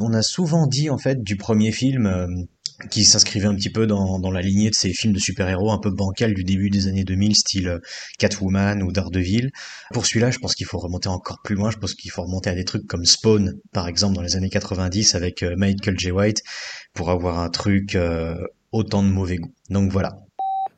On 0.00 0.12
a 0.12 0.22
souvent 0.22 0.66
dit 0.66 0.90
en 0.90 0.98
fait 0.98 1.22
du 1.22 1.36
premier 1.36 1.70
film, 1.70 2.48
qui 2.90 3.04
s'inscrivait 3.04 3.46
un 3.46 3.54
petit 3.54 3.70
peu 3.70 3.86
dans, 3.86 4.18
dans, 4.18 4.30
la 4.30 4.42
lignée 4.42 4.70
de 4.70 4.74
ces 4.74 4.92
films 4.92 5.14
de 5.14 5.18
super-héros 5.18 5.70
un 5.72 5.78
peu 5.78 5.90
bancals 5.90 6.34
du 6.34 6.44
début 6.44 6.70
des 6.70 6.88
années 6.88 7.04
2000, 7.04 7.34
style 7.34 7.68
euh, 7.68 7.78
Catwoman 8.18 8.82
ou 8.82 8.92
Daredevil. 8.92 9.50
Pour 9.92 10.06
celui-là, 10.06 10.30
je 10.30 10.38
pense 10.38 10.54
qu'il 10.54 10.66
faut 10.66 10.78
remonter 10.78 11.08
encore 11.08 11.40
plus 11.42 11.54
loin. 11.54 11.70
Je 11.70 11.78
pense 11.78 11.94
qu'il 11.94 12.10
faut 12.10 12.22
remonter 12.22 12.50
à 12.50 12.54
des 12.54 12.64
trucs 12.64 12.86
comme 12.86 13.04
Spawn, 13.04 13.54
par 13.72 13.88
exemple, 13.88 14.14
dans 14.14 14.22
les 14.22 14.36
années 14.36 14.50
90 14.50 15.14
avec 15.14 15.42
euh, 15.42 15.54
Michael 15.56 15.98
J. 15.98 16.10
White, 16.10 16.42
pour 16.92 17.10
avoir 17.10 17.38
un 17.38 17.48
truc 17.48 17.94
euh, 17.94 18.36
autant 18.72 19.02
de 19.02 19.08
mauvais 19.08 19.36
goût. 19.36 19.52
Donc 19.70 19.90
voilà. 19.90 20.20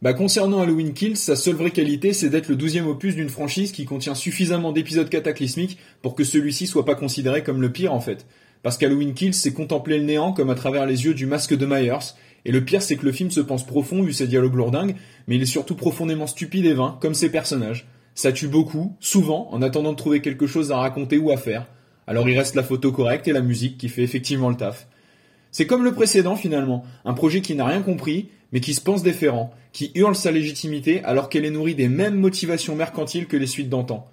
Bah 0.00 0.14
concernant 0.14 0.60
Halloween 0.60 0.94
Kills, 0.94 1.16
sa 1.16 1.34
seule 1.34 1.56
vraie 1.56 1.72
qualité, 1.72 2.12
c'est 2.12 2.28
d'être 2.28 2.48
le 2.48 2.54
douzième 2.54 2.86
opus 2.86 3.16
d'une 3.16 3.28
franchise 3.28 3.72
qui 3.72 3.84
contient 3.84 4.14
suffisamment 4.14 4.70
d'épisodes 4.70 5.08
cataclysmiques 5.08 5.76
pour 6.02 6.14
que 6.14 6.22
celui-ci 6.22 6.68
soit 6.68 6.84
pas 6.84 6.94
considéré 6.94 7.42
comme 7.42 7.60
le 7.60 7.72
pire 7.72 7.92
en 7.92 7.98
fait. 7.98 8.24
Parce 8.62 8.76
qu'Halloween 8.76 9.14
Kills, 9.14 9.34
c'est 9.34 9.52
contempler 9.52 9.98
le 9.98 10.04
néant 10.04 10.32
comme 10.32 10.50
à 10.50 10.54
travers 10.54 10.86
les 10.86 11.04
yeux 11.04 11.14
du 11.14 11.26
masque 11.26 11.56
de 11.56 11.66
Myers. 11.66 12.14
Et 12.44 12.52
le 12.52 12.64
pire, 12.64 12.82
c'est 12.82 12.96
que 12.96 13.04
le 13.04 13.12
film 13.12 13.30
se 13.30 13.40
pense 13.40 13.66
profond, 13.66 14.02
vu 14.02 14.12
ses 14.12 14.26
dialogues 14.26 14.54
lourdingues, 14.54 14.96
mais 15.26 15.36
il 15.36 15.42
est 15.42 15.46
surtout 15.46 15.74
profondément 15.74 16.26
stupide 16.26 16.66
et 16.66 16.74
vain, 16.74 16.98
comme 17.00 17.14
ses 17.14 17.30
personnages. 17.30 17.86
Ça 18.14 18.32
tue 18.32 18.48
beaucoup, 18.48 18.96
souvent, 19.00 19.48
en 19.52 19.62
attendant 19.62 19.92
de 19.92 19.96
trouver 19.96 20.20
quelque 20.20 20.46
chose 20.46 20.72
à 20.72 20.78
raconter 20.78 21.18
ou 21.18 21.30
à 21.30 21.36
faire. 21.36 21.66
Alors 22.08 22.26
il 22.26 22.38
reste 22.38 22.54
la 22.54 22.62
photo 22.62 22.90
correcte 22.90 23.28
et 23.28 23.32
la 23.32 23.42
musique 23.42 23.76
qui 23.76 23.90
fait 23.90 24.02
effectivement 24.02 24.48
le 24.48 24.56
taf. 24.56 24.88
C'est 25.50 25.66
comme 25.66 25.84
le 25.84 25.92
précédent 25.92 26.36
finalement, 26.36 26.84
un 27.04 27.12
projet 27.12 27.42
qui 27.42 27.54
n'a 27.54 27.66
rien 27.66 27.82
compris, 27.82 28.30
mais 28.50 28.60
qui 28.60 28.72
se 28.72 28.80
pense 28.80 29.02
déférent, 29.02 29.52
qui 29.72 29.92
hurle 29.94 30.16
sa 30.16 30.30
légitimité 30.30 31.02
alors 31.04 31.28
qu'elle 31.28 31.44
est 31.44 31.50
nourrie 31.50 31.74
des 31.74 31.88
mêmes 31.88 32.18
motivations 32.18 32.74
mercantiles 32.74 33.26
que 33.26 33.36
les 33.36 33.46
suites 33.46 33.68
d'antan. 33.68 34.06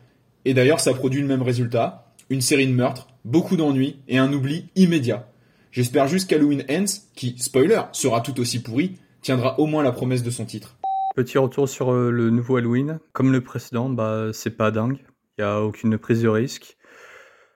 Et 0.44 0.54
d'ailleurs 0.54 0.82
ça 0.82 0.94
produit 0.94 1.22
le 1.22 1.28
même 1.28 1.42
résultat, 1.42 2.05
une 2.30 2.42
série 2.42 2.68
de 2.68 2.74
meurtres, 2.74 3.08
beaucoup 3.24 3.56
d'ennuis 3.56 4.00
et 4.08 4.18
un 4.18 4.32
oubli 4.34 4.70
immédiat. 4.76 5.30
J'espère 5.72 6.08
juste 6.08 6.30
qu'Halloween 6.30 6.64
Ends, 6.70 7.02
qui, 7.16 7.38
spoiler, 7.38 7.82
sera 7.92 8.22
tout 8.22 8.40
aussi 8.40 8.62
pourri, 8.62 8.98
tiendra 9.22 9.60
au 9.60 9.66
moins 9.66 9.84
la 9.84 9.92
promesse 9.92 10.24
de 10.24 10.30
son 10.30 10.46
titre. 10.46 10.78
Petit 11.16 11.38
retour 11.38 11.70
sur 11.70 11.94
euh, 11.94 12.12
le 12.12 12.30
nouveau 12.30 12.58
Halloween. 12.58 13.00
Comme 13.14 13.32
le 13.32 13.42
précédent, 13.42 13.90
bah, 13.90 14.30
c'est 14.34 14.58
pas 14.58 14.72
dingue. 14.72 15.00
Il 15.38 15.44
n'y 15.44 15.46
a 15.46 15.62
aucune 15.62 15.98
prise 15.98 16.22
de 16.22 16.28
risque. 16.28 16.78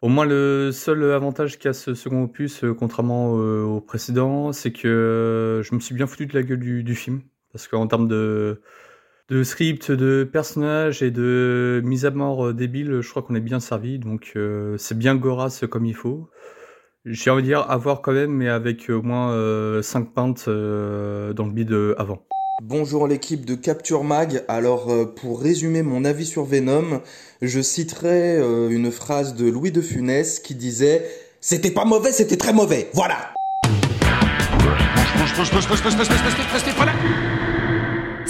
Au 0.02 0.08
moins, 0.08 0.26
le 0.26 0.72
seul 0.72 1.12
avantage 1.12 1.60
qu'a 1.60 1.74
ce 1.74 1.94
second 1.94 2.24
opus, 2.24 2.64
euh, 2.64 2.74
contrairement 2.74 3.38
euh, 3.38 3.64
au 3.64 3.82
précédent, 3.82 4.54
c'est 4.54 4.72
que 4.72 5.62
je 5.64 5.76
me 5.76 5.80
suis 5.80 5.96
bien 5.96 6.08
foutu 6.08 6.26
de 6.26 6.34
la 6.34 6.44
gueule 6.44 6.60
du, 6.60 6.84
du 6.84 6.96
film. 6.96 7.22
Parce 7.52 7.68
qu'en 7.68 7.88
termes 7.88 8.08
de, 8.08 8.62
de 9.30 9.44
script, 9.44 9.92
de 9.92 10.24
personnages 10.24 11.04
et 11.04 11.12
de 11.12 11.82
mise 11.86 12.06
à 12.06 12.12
mort 12.12 12.48
euh, 12.48 12.54
débile, 12.54 13.02
je 13.02 13.10
crois 13.10 13.22
qu'on 13.22 13.36
est 13.36 13.42
bien 13.42 13.60
servi. 13.60 14.00
Donc 14.00 14.34
euh, 14.36 14.76
c'est 14.78 14.98
bien 14.98 15.16
Goras 15.16 15.64
comme 15.70 15.86
il 15.86 15.96
faut. 15.96 16.30
J'ai 17.06 17.30
envie 17.30 17.44
de 17.44 17.48
dire 17.48 17.66
avoir 17.70 18.02
quand 18.02 18.12
même, 18.12 18.32
mais 18.32 18.50
avec 18.50 18.90
au 18.90 19.02
moins 19.02 19.30
5 19.30 19.34
euh, 19.34 20.12
pintes 20.14 20.46
dans 20.48 21.46
le 21.46 21.52
bide 21.52 21.76
avant. 21.98 22.22
Bonjour 22.62 23.08
l'équipe 23.08 23.46
de 23.46 23.56
Capture 23.56 24.04
Mag. 24.04 24.44
Alors 24.50 24.92
pour 25.16 25.42
résumer 25.42 25.82
mon 25.82 26.04
avis 26.04 26.26
sur 26.26 26.44
Venom, 26.44 27.02
je 27.42 27.62
citerai 27.62 28.40
une 28.70 28.92
phrase 28.92 29.36
de 29.36 29.50
Louis 29.50 29.72
de 29.72 29.82
Funès 29.82 30.40
qui 30.40 30.56
disait 30.56 31.06
C'était 31.40 31.72
pas 31.72 31.86
mauvais, 31.86 32.12
c'était 32.12 32.38
très 32.38 32.52
mauvais. 32.52 32.90
Voilà. 32.94 33.34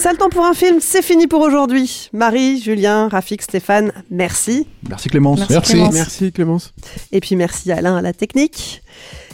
Le 0.06 0.18
temps 0.18 0.30
pour 0.30 0.46
un 0.46 0.54
film, 0.54 0.80
c'est 0.82 1.04
fini 1.04 1.28
pour 1.28 1.42
aujourd'hui. 1.42 2.10
Marie, 2.14 2.60
Julien, 2.60 3.10
Rafik, 3.10 3.42
Stéphane, 3.42 3.92
merci. 4.10 4.66
Merci 4.88 5.10
Clémence. 5.10 5.48
Merci. 5.50 5.74
Clémence. 5.74 5.94
Merci 5.94 6.32
Clémence. 6.32 6.74
Et 7.12 7.20
puis 7.20 7.36
merci 7.36 7.72
Alain 7.72 7.96
à 7.98 8.02
la 8.02 8.14
technique. 8.14 8.82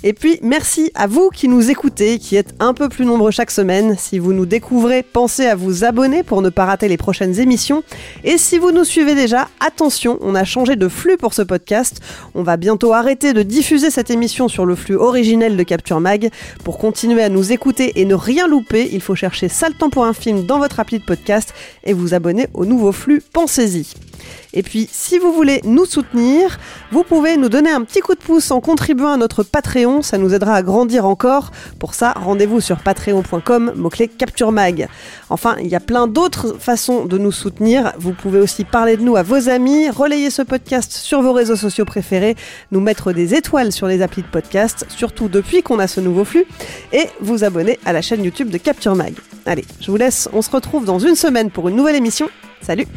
Et 0.07 0.13
puis 0.13 0.37
merci 0.43 0.91
à 0.93 1.07
vous 1.07 1.31
qui 1.31 1.47
nous 1.47 1.71
écoutez, 1.71 2.19
qui 2.19 2.35
êtes 2.35 2.53
un 2.59 2.75
peu 2.75 2.89
plus 2.89 3.05
nombreux 3.05 3.31
chaque 3.31 3.49
semaine. 3.49 3.95
Si 3.97 4.19
vous 4.19 4.33
nous 4.33 4.45
découvrez, 4.45 5.01
pensez 5.01 5.47
à 5.47 5.55
vous 5.55 5.83
abonner 5.83 6.21
pour 6.21 6.43
ne 6.43 6.49
pas 6.49 6.65
rater 6.65 6.87
les 6.87 6.95
prochaines 6.95 7.39
émissions. 7.39 7.83
Et 8.23 8.37
si 8.37 8.59
vous 8.59 8.69
nous 8.69 8.83
suivez 8.83 9.15
déjà, 9.15 9.49
attention, 9.59 10.19
on 10.21 10.35
a 10.35 10.43
changé 10.43 10.75
de 10.75 10.87
flux 10.89 11.17
pour 11.17 11.33
ce 11.33 11.41
podcast. 11.41 12.01
On 12.35 12.43
va 12.43 12.55
bientôt 12.55 12.93
arrêter 12.93 13.33
de 13.33 13.41
diffuser 13.41 13.89
cette 13.89 14.11
émission 14.11 14.47
sur 14.47 14.67
le 14.67 14.75
flux 14.75 14.95
originel 14.95 15.57
de 15.57 15.63
Capture 15.63 15.99
Mag. 15.99 16.29
Pour 16.63 16.77
continuer 16.77 17.23
à 17.23 17.29
nous 17.29 17.51
écouter 17.51 17.99
et 17.99 18.05
ne 18.05 18.13
rien 18.13 18.47
louper, 18.47 18.87
il 18.91 19.01
faut 19.01 19.15
chercher 19.15 19.49
Sale 19.49 19.73
temps 19.73 19.89
pour 19.89 20.05
un 20.05 20.13
film 20.13 20.45
dans 20.45 20.59
votre 20.59 20.79
appli 20.79 20.99
de 20.99 21.03
podcast 21.03 21.51
et 21.83 21.93
vous 21.93 22.13
abonner 22.13 22.45
au 22.53 22.65
nouveau 22.67 22.91
flux 22.91 23.23
Pensez-y. 23.33 23.87
Et 24.55 24.63
puis, 24.63 24.87
si 24.91 25.19
vous 25.19 25.33
voulez 25.33 25.61
nous 25.65 25.85
soutenir, 25.85 26.57
vous 26.91 27.03
pouvez 27.03 27.37
nous 27.37 27.49
donner 27.49 27.69
un 27.69 27.81
petit 27.83 27.99
coup 27.99 28.15
de 28.15 28.19
pouce 28.19 28.51
en 28.51 28.61
contribuant 28.61 29.11
à 29.11 29.17
notre 29.17 29.43
Patreon. 29.43 30.01
Ça 30.01 30.17
nous 30.17 30.33
aidera 30.33 30.55
à 30.55 30.61
grandir 30.63 31.05
encore. 31.05 31.51
Pour 31.77 31.93
ça, 31.93 32.13
rendez-vous 32.13 32.61
sur 32.61 32.77
patreon.com, 32.77 33.73
mot-clé 33.75 34.07
Capture 34.07 34.51
Mag. 34.51 34.87
Enfin, 35.29 35.57
il 35.59 35.67
y 35.67 35.75
a 35.75 35.79
plein 35.79 36.07
d'autres 36.07 36.55
façons 36.57 37.05
de 37.05 37.17
nous 37.17 37.33
soutenir. 37.33 37.93
Vous 37.99 38.13
pouvez 38.13 38.39
aussi 38.39 38.63
parler 38.63 38.95
de 38.97 39.01
nous 39.01 39.17
à 39.17 39.23
vos 39.23 39.49
amis, 39.49 39.89
relayer 39.89 40.29
ce 40.29 40.41
podcast 40.41 40.91
sur 40.93 41.21
vos 41.21 41.33
réseaux 41.33 41.57
sociaux 41.57 41.85
préférés, 41.85 42.35
nous 42.71 42.79
mettre 42.79 43.11
des 43.11 43.35
étoiles 43.35 43.71
sur 43.73 43.87
les 43.87 44.01
applis 44.01 44.21
de 44.21 44.27
podcast, 44.27 44.85
surtout 44.89 45.27
depuis 45.27 45.61
qu'on 45.63 45.79
a 45.79 45.87
ce 45.87 45.99
nouveau 45.99 46.23
flux, 46.23 46.45
et 46.93 47.09
vous 47.19 47.43
abonner 47.43 47.77
à 47.85 47.91
la 47.91 48.01
chaîne 48.01 48.23
YouTube 48.23 48.49
de 48.49 48.57
Capture 48.57 48.95
Mag. 48.95 49.13
Allez, 49.45 49.65
je 49.81 49.91
vous 49.91 49.97
laisse, 49.97 50.29
on 50.33 50.41
se 50.41 50.49
retrouve 50.49 50.85
dans 50.85 50.99
une 50.99 51.15
semaine 51.15 51.51
pour 51.51 51.67
une 51.67 51.75
nouvelle 51.75 51.95
émission. 51.95 52.29
Salut 52.61 52.87